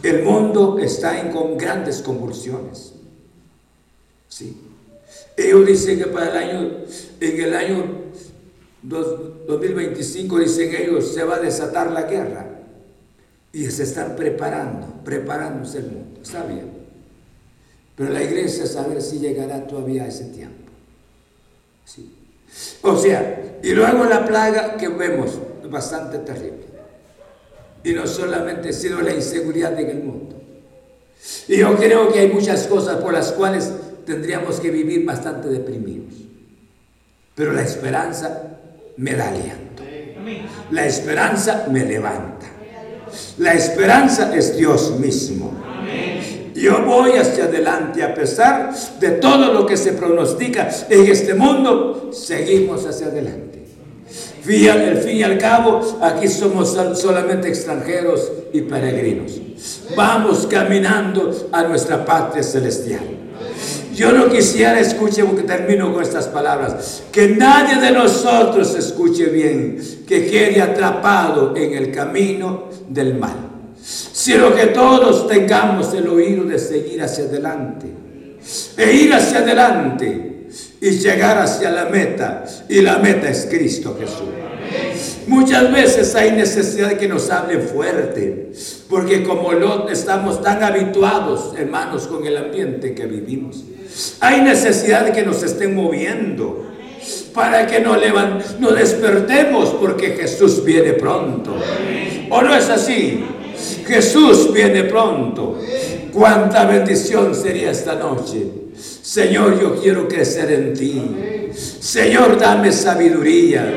El 0.04 0.24
mundo 0.24 0.80
está 0.80 1.20
en 1.20 1.32
con 1.32 1.58
grandes 1.58 2.02
convulsiones. 2.02 2.94
Sí. 4.28 4.60
Ellos 5.38 5.66
dicen 5.66 6.00
que 6.00 6.08
para 6.08 6.32
el 6.32 6.38
año, 6.38 6.72
en 7.20 7.42
el 7.42 7.54
año 7.56 8.02
2025, 8.84 10.40
dicen 10.40 10.76
ellos, 10.76 11.14
se 11.14 11.24
va 11.24 11.36
a 11.36 11.40
desatar 11.40 11.92
la 11.92 12.04
guerra. 12.04 12.48
Y 13.54 13.66
se 13.70 13.84
están 13.84 14.16
preparando, 14.16 14.88
preparándose 15.04 15.80
el 15.80 15.88
mundo. 15.88 16.20
Está 16.22 16.44
bien. 16.44 16.72
Pero 17.96 18.12
la 18.12 18.24
iglesia 18.24 18.66
saber 18.66 19.02
si 19.02 19.20
llegará 19.20 19.68
todavía 19.68 20.04
a 20.04 20.08
ese 20.08 20.26
tiempo. 20.26 20.72
Sí. 21.86 22.16
O 22.82 22.98
sea, 22.98 23.60
y 23.62 23.72
luego 23.72 24.06
la 24.06 24.26
plaga 24.26 24.78
que 24.78 24.88
vemos, 24.88 25.38
bastante 25.70 26.20
terrible. 26.20 26.71
Y 27.84 27.94
no 27.94 28.06
solamente 28.08 28.74
sino 28.74 29.02
la 29.02 29.14
inseguridad 29.14 29.80
en 29.80 29.90
el 29.90 30.04
mundo. 30.04 30.36
Y 31.48 31.58
yo 31.58 31.76
creo 31.76 32.12
que 32.12 32.20
hay 32.20 32.28
muchas 32.30 32.68
cosas 32.68 32.98
por 32.98 33.14
las 33.14 33.32
cuales 33.32 33.72
tendríamos 34.06 34.60
que 34.60 34.72
vivir 34.72 35.06
bastante 35.06 35.48
deprimidos. 35.50 36.14
Pero 37.36 37.54
la 37.54 37.64
esperanza 37.64 38.60
me 38.98 39.16
da 39.16 39.30
aliento. 39.30 39.84
La 40.72 40.86
esperanza 40.86 41.68
me 41.72 41.86
levanta. 41.86 42.48
La 43.38 43.54
esperanza 43.54 44.36
es 44.36 44.56
Dios 44.56 45.00
mismo. 45.00 45.52
Yo 46.54 46.84
voy 46.86 47.14
hacia 47.14 47.46
adelante 47.46 48.04
a 48.04 48.14
pesar 48.14 48.74
de 49.00 49.12
todo 49.12 49.54
lo 49.54 49.66
que 49.66 49.78
se 49.78 49.94
pronostica 49.94 50.70
en 50.90 51.08
este 51.08 51.34
mundo, 51.34 52.12
seguimos 52.14 52.86
hacia 52.86 53.08
adelante. 53.08 53.51
El 54.48 54.98
fin 54.98 55.18
y 55.18 55.24
al 55.24 55.38
cabo, 55.38 56.00
aquí 56.02 56.28
somos 56.28 56.78
solamente 56.96 57.48
extranjeros 57.48 58.32
y 58.54 58.62
peregrinos. 58.62 59.40
Vamos 59.96 60.48
caminando 60.48 61.50
a 61.52 61.64
nuestra 61.64 62.04
patria 62.04 62.44
celestial. 62.44 63.04
Yo 63.94 64.12
no 64.12 64.30
quisiera, 64.30 64.80
escuche 64.80 65.24
porque 65.26 65.44
termino 65.44 65.94
con 65.94 66.02
estas 66.02 66.28
palabras, 66.28 67.04
que 67.12 67.28
nadie 67.30 67.80
de 67.80 67.92
nosotros 67.92 68.74
escuche 68.76 69.26
bien, 69.26 69.78
que 70.08 70.28
quede 70.28 70.62
atrapado 70.62 71.56
en 71.56 71.74
el 71.74 71.92
camino 71.92 72.70
del 72.90 73.16
mal 73.16 73.52
sino 73.84 74.54
que 74.54 74.68
todos 74.68 75.28
tengamos 75.28 75.94
el 75.94 76.08
oído 76.08 76.44
de 76.44 76.60
seguir 76.60 77.02
hacia 77.02 77.26
adelante 77.26 77.88
e 78.78 78.94
ir 78.94 79.14
hacia 79.14 79.40
adelante 79.40 80.31
y 80.82 80.90
llegar 80.90 81.38
hacia 81.38 81.70
la 81.70 81.86
meta. 81.86 82.44
Y 82.68 82.82
la 82.82 82.98
meta 82.98 83.30
es 83.30 83.48
Cristo 83.50 83.96
Jesús. 83.98 84.28
Muchas 85.28 85.72
veces 85.72 86.16
hay 86.16 86.32
necesidad 86.32 86.90
de 86.90 86.98
que 86.98 87.08
nos 87.08 87.30
hablen 87.30 87.62
fuerte, 87.62 88.52
porque 88.90 89.24
como 89.24 89.54
Lot 89.54 89.92
estamos 89.92 90.42
tan 90.42 90.64
habituados, 90.64 91.54
hermanos, 91.58 92.08
con 92.08 92.26
el 92.26 92.36
ambiente 92.36 92.96
que 92.96 93.06
vivimos. 93.06 93.64
Hay 94.20 94.42
necesidad 94.42 95.06
de 95.06 95.12
que 95.12 95.24
nos 95.24 95.44
estén 95.44 95.76
moviendo 95.76 96.66
para 97.34 97.68
que 97.68 97.80
nos, 97.80 97.98
nos 98.60 98.76
despertemos 98.76 99.70
porque 99.80 100.12
Jesús 100.12 100.66
viene 100.66 100.94
pronto. 100.94 101.56
¿O 102.30 102.42
no 102.42 102.56
es 102.56 102.70
así? 102.70 103.24
Jesús 103.86 104.52
viene 104.52 104.86
pronto. 104.86 105.60
Cuánta 106.12 106.66
bendición 106.66 107.36
sería 107.36 107.72
esta 107.72 107.96
noche. 107.96 108.61
Señor, 109.02 109.60
yo 109.60 109.76
quiero 109.82 110.08
crecer 110.08 110.52
en 110.52 110.74
ti. 110.74 111.02
Señor, 111.80 112.40
dame 112.40 112.72
sabiduría. 112.72 113.74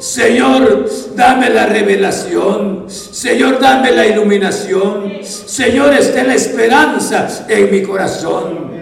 Señor, 0.00 0.88
dame 1.16 1.50
la 1.50 1.66
revelación. 1.66 2.84
Señor, 2.88 3.58
dame 3.58 3.90
la 3.92 4.06
iluminación. 4.06 5.12
Señor, 5.24 5.94
esté 5.94 6.22
la 6.24 6.34
esperanza 6.34 7.46
en 7.48 7.70
mi 7.70 7.82
corazón. 7.82 8.77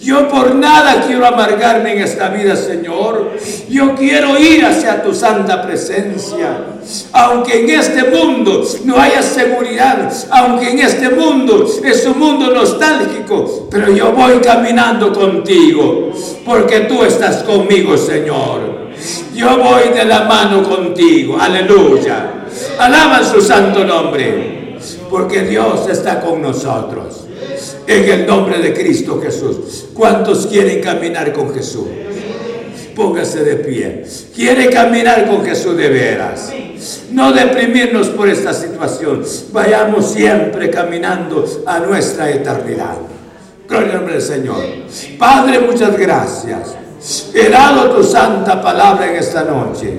Yo 0.00 0.28
por 0.28 0.54
nada 0.54 1.04
quiero 1.06 1.26
amargarme 1.26 1.94
en 1.94 2.02
esta 2.02 2.28
vida, 2.28 2.54
Señor. 2.54 3.32
Yo 3.68 3.94
quiero 3.94 4.38
ir 4.38 4.64
hacia 4.64 5.02
tu 5.02 5.12
santa 5.14 5.62
presencia. 5.62 6.58
Aunque 7.12 7.60
en 7.60 7.70
este 7.70 8.04
mundo 8.04 8.62
no 8.84 8.98
haya 9.00 9.20
seguridad, 9.20 10.12
aunque 10.30 10.70
en 10.70 10.78
este 10.78 11.10
mundo 11.10 11.66
es 11.84 12.06
un 12.06 12.18
mundo 12.18 12.52
nostálgico, 12.52 13.68
pero 13.70 13.90
yo 13.90 14.12
voy 14.12 14.38
caminando 14.38 15.12
contigo, 15.12 16.12
porque 16.44 16.80
tú 16.80 17.02
estás 17.02 17.42
conmigo, 17.42 17.96
Señor. 17.98 18.86
Yo 19.34 19.58
voy 19.58 19.92
de 19.94 20.04
la 20.04 20.20
mano 20.22 20.62
contigo, 20.62 21.36
aleluya. 21.38 22.44
Alaba 22.78 23.24
su 23.24 23.40
santo 23.42 23.84
nombre, 23.84 24.78
porque 25.10 25.42
Dios 25.42 25.88
está 25.90 26.20
con 26.20 26.40
nosotros. 26.40 27.25
En 27.86 28.08
el 28.08 28.26
nombre 28.26 28.58
de 28.58 28.74
Cristo 28.74 29.20
Jesús. 29.22 29.86
¿Cuántos 29.94 30.46
quieren 30.46 30.80
caminar 30.80 31.32
con 31.32 31.54
Jesús? 31.54 31.86
Póngase 32.94 33.44
de 33.44 33.56
pie. 33.56 34.04
Quiere 34.34 34.70
caminar 34.70 35.28
con 35.28 35.44
Jesús 35.44 35.76
de 35.76 35.88
veras. 35.88 36.52
No 37.10 37.32
deprimirnos 37.32 38.08
por 38.08 38.28
esta 38.28 38.52
situación. 38.52 39.22
Vayamos 39.52 40.12
siempre 40.12 40.70
caminando 40.70 41.44
a 41.66 41.78
nuestra 41.80 42.30
eternidad. 42.30 42.96
Gloria 43.68 43.98
al 43.98 44.22
Señor. 44.22 44.62
Padre, 45.18 45.60
muchas 45.60 45.98
gracias. 45.98 46.74
He 47.34 47.48
dado 47.48 47.96
tu 47.96 48.02
santa 48.02 48.62
palabra 48.62 49.10
en 49.10 49.16
esta 49.16 49.44
noche. 49.44 49.98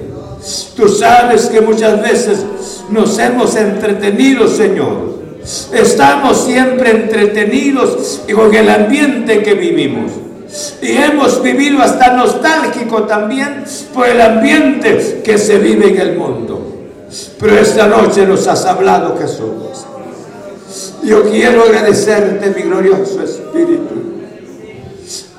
Tú 0.76 0.88
sabes 0.88 1.48
que 1.48 1.62
muchas 1.62 2.02
veces 2.02 2.46
nos 2.90 3.18
hemos 3.20 3.56
entretenido, 3.56 4.48
Señor 4.48 5.17
Estamos 5.74 6.44
siempre 6.44 6.92
entretenidos 6.92 8.22
con 8.34 8.54
el 8.54 8.70
ambiente 8.70 9.42
que 9.42 9.54
vivimos. 9.54 10.12
Y 10.82 10.92
hemos 10.92 11.42
vivido 11.42 11.82
hasta 11.82 12.14
nostálgico 12.14 13.04
también 13.04 13.64
por 13.94 14.08
el 14.08 14.20
ambiente 14.20 15.22
que 15.24 15.38
se 15.38 15.58
vive 15.58 15.90
en 15.90 16.02
el 16.02 16.18
mundo. 16.18 16.68
Pero 17.40 17.58
esta 17.60 17.88
noche 17.88 18.26
nos 18.26 18.46
has 18.48 18.66
hablado, 18.66 19.18
Jesús. 19.18 19.86
Yo 21.04 21.24
quiero 21.30 21.64
agradecerte, 21.64 22.50
mi 22.50 22.64
glorioso 22.64 23.24
Espíritu. 23.24 23.96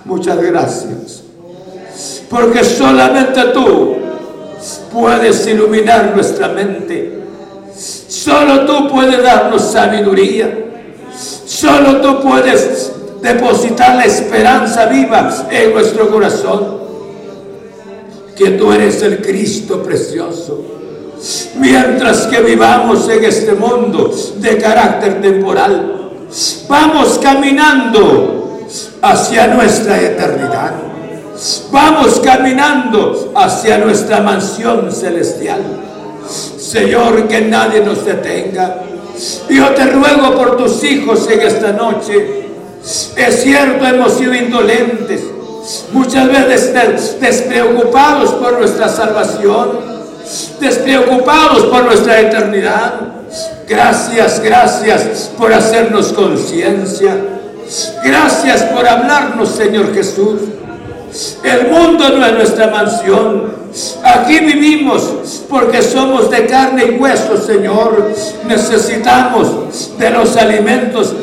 Muchas 0.06 0.40
gracias. 0.40 1.22
Porque 2.30 2.64
solamente 2.64 3.42
tú 3.52 3.96
puedes 4.90 5.46
iluminar 5.46 6.12
nuestra 6.14 6.48
mente 6.48 7.18
Solo 8.08 8.64
tú 8.64 8.88
puedes 8.88 9.22
darnos 9.22 9.70
sabiduría. 9.70 10.50
Solo 11.44 12.00
tú 12.00 12.22
puedes 12.22 12.92
depositar 13.20 13.96
la 13.96 14.04
esperanza 14.06 14.86
viva 14.86 15.30
en 15.50 15.74
nuestro 15.74 16.10
corazón. 16.10 16.78
Que 18.34 18.52
tú 18.52 18.72
eres 18.72 19.02
el 19.02 19.20
Cristo 19.20 19.82
precioso. 19.82 20.64
Mientras 21.56 22.28
que 22.28 22.40
vivamos 22.40 23.08
en 23.08 23.24
este 23.24 23.52
mundo 23.52 24.14
de 24.36 24.56
carácter 24.56 25.20
temporal, 25.20 26.12
vamos 26.68 27.18
caminando 27.20 28.60
hacia 29.02 29.48
nuestra 29.48 30.00
eternidad. 30.00 30.72
Vamos 31.70 32.20
caminando 32.20 33.32
hacia 33.34 33.78
nuestra 33.78 34.20
mansión 34.20 34.90
celestial. 34.92 35.87
Señor, 36.68 37.26
que 37.26 37.40
nadie 37.40 37.80
nos 37.80 38.04
detenga. 38.04 38.82
Yo 39.48 39.70
te 39.70 39.86
ruego 39.86 40.34
por 40.34 40.58
tus 40.58 40.84
hijos 40.84 41.26
en 41.30 41.40
esta 41.40 41.72
noche. 41.72 42.46
Es 43.16 43.42
cierto, 43.42 43.86
hemos 43.86 44.12
sido 44.12 44.34
indolentes, 44.34 45.22
muchas 45.92 46.28
veces 46.28 47.18
despreocupados 47.20 48.32
por 48.34 48.58
nuestra 48.58 48.86
salvación, 48.86 49.80
despreocupados 50.60 51.64
por 51.66 51.84
nuestra 51.84 52.20
eternidad. 52.20 52.94
Gracias, 53.66 54.40
gracias 54.40 55.30
por 55.38 55.52
hacernos 55.54 56.12
conciencia. 56.12 57.16
Gracias 58.04 58.62
por 58.64 58.86
hablarnos, 58.86 59.48
Señor 59.48 59.94
Jesús. 59.94 60.40
El 61.42 61.68
mundo 61.68 62.10
no 62.10 62.26
es 62.26 62.32
nuestra 62.34 62.68
mansión. 62.68 63.57
Aquí 64.02 64.40
vivimos 64.40 65.44
porque 65.48 65.82
somos 65.82 66.30
de 66.30 66.46
carne 66.46 66.84
y 66.86 66.90
hueso, 66.98 67.36
Señor. 67.36 68.12
Necesitamos 68.46 69.98
de 69.98 70.10
los 70.10 70.36
alimentos 70.36 71.14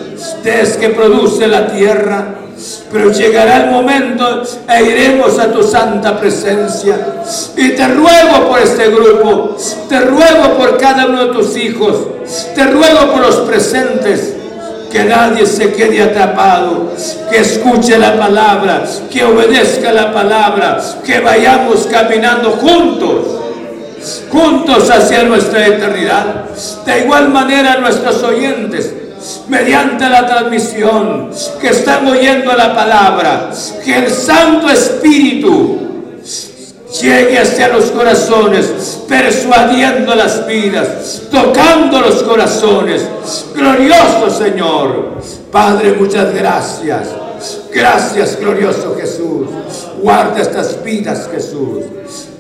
que 0.80 0.90
produce 0.90 1.48
la 1.48 1.68
tierra. 1.68 2.36
Pero 2.92 3.12
llegará 3.12 3.66
el 3.66 3.72
momento 3.72 4.44
e 4.70 4.84
iremos 4.84 5.38
a 5.40 5.52
tu 5.52 5.62
santa 5.62 6.18
presencia. 6.18 7.24
Y 7.58 7.70
te 7.72 7.88
ruego 7.90 8.48
por 8.48 8.60
este 8.60 8.90
grupo, 8.90 9.58
te 9.90 10.00
ruego 10.00 10.58
por 10.58 10.78
cada 10.78 11.06
uno 11.06 11.26
de 11.26 11.34
tus 11.34 11.58
hijos, 11.58 11.96
te 12.56 12.64
ruego 12.66 13.12
por 13.12 13.22
los 13.22 13.36
presentes 13.42 14.36
que 14.96 15.04
nadie 15.04 15.46
se 15.46 15.74
quede 15.74 16.02
atrapado, 16.02 16.94
que 17.30 17.40
escuche 17.40 17.98
la 17.98 18.18
palabra, 18.18 18.86
que 19.12 19.26
obedezca 19.26 19.92
la 19.92 20.14
palabra, 20.14 20.82
que 21.06 21.20
vayamos 21.20 21.86
caminando 21.88 22.52
juntos, 22.52 23.28
juntos 24.32 24.90
hacia 24.90 25.24
nuestra 25.24 25.68
eternidad. 25.68 26.46
De 26.86 27.00
igual 27.00 27.28
manera 27.28 27.76
nuestros 27.76 28.24
oyentes, 28.24 28.94
mediante 29.50 30.08
la 30.08 30.26
transmisión, 30.26 31.30
que 31.60 31.72
están 31.72 32.08
oyendo 32.08 32.54
la 32.54 32.74
palabra, 32.74 33.50
que 33.84 33.98
el 33.98 34.10
Santo 34.10 34.70
Espíritu 34.70 35.85
llegue 37.02 37.38
hacia 37.38 37.70
los 37.70 37.92
corazones, 37.92 39.04
persuadiendo 39.08 40.16
las 40.16 40.46
vidas, 40.48 41.24
tocando 41.32 42.02
los 42.02 42.24
corazones. 42.24 43.08
Glorioso 43.54 44.30
Señor. 44.30 45.22
Padre, 45.52 45.94
muchas 45.94 46.34
gracias. 46.34 47.10
Gracias, 47.74 48.40
glorioso 48.40 48.96
Jesús. 48.96 49.48
Guarda 50.02 50.42
estas 50.42 50.84
vidas, 50.84 51.30
Jesús. 51.32 51.84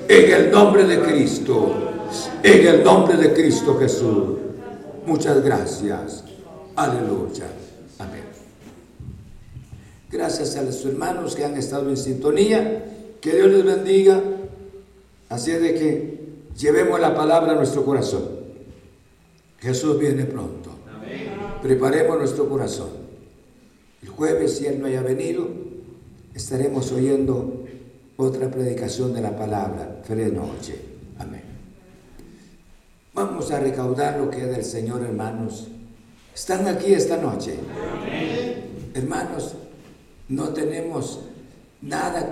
En 0.07 0.31
el 0.31 0.51
nombre 0.51 0.85
de 0.85 0.99
Cristo. 1.01 1.73
En 2.41 2.67
el 2.67 2.83
nombre 2.83 3.17
de 3.17 3.33
Cristo 3.33 3.77
Jesús. 3.79 4.37
Muchas 5.05 5.43
gracias. 5.43 6.23
Aleluya. 6.75 7.45
Amén. 7.99 8.23
Gracias 10.11 10.55
a 10.55 10.61
los 10.61 10.83
hermanos 10.85 11.35
que 11.35 11.45
han 11.45 11.55
estado 11.55 11.89
en 11.89 11.97
sintonía. 11.97 12.85
Que 13.21 13.35
Dios 13.35 13.47
les 13.47 13.65
bendiga. 13.65 14.21
Así 15.29 15.51
es 15.51 15.61
de 15.61 15.73
que 15.73 16.19
llevemos 16.57 16.99
la 16.99 17.15
palabra 17.15 17.53
a 17.53 17.55
nuestro 17.55 17.83
corazón. 17.83 18.23
Jesús 19.59 19.97
viene 19.99 20.25
pronto. 20.25 20.71
Preparemos 21.61 22.17
nuestro 22.17 22.47
corazón. 22.47 22.89
El 24.03 24.09
jueves, 24.09 24.57
si 24.57 24.67
Él 24.67 24.79
no 24.79 24.85
haya 24.85 25.01
venido, 25.01 25.47
estaremos 26.33 26.91
oyendo 26.91 27.65
otra 28.17 28.51
predicación 28.51 29.13
de 29.13 29.21
la 29.21 29.35
palabra. 29.35 30.01
Feliz 30.03 30.31
noche. 30.31 30.79
Amén. 31.17 31.41
Vamos 33.13 33.49
a 33.51 33.59
recaudar 33.59 34.19
lo 34.19 34.29
que 34.29 34.41
es 34.41 34.49
del 34.49 34.63
Señor, 34.63 35.01
hermanos. 35.01 35.67
Están 36.35 36.67
aquí 36.67 36.93
esta 36.93 37.17
noche. 37.17 37.55
Hermanos, 38.93 39.55
no 40.29 40.49
tenemos 40.49 41.21
nada 41.81 42.23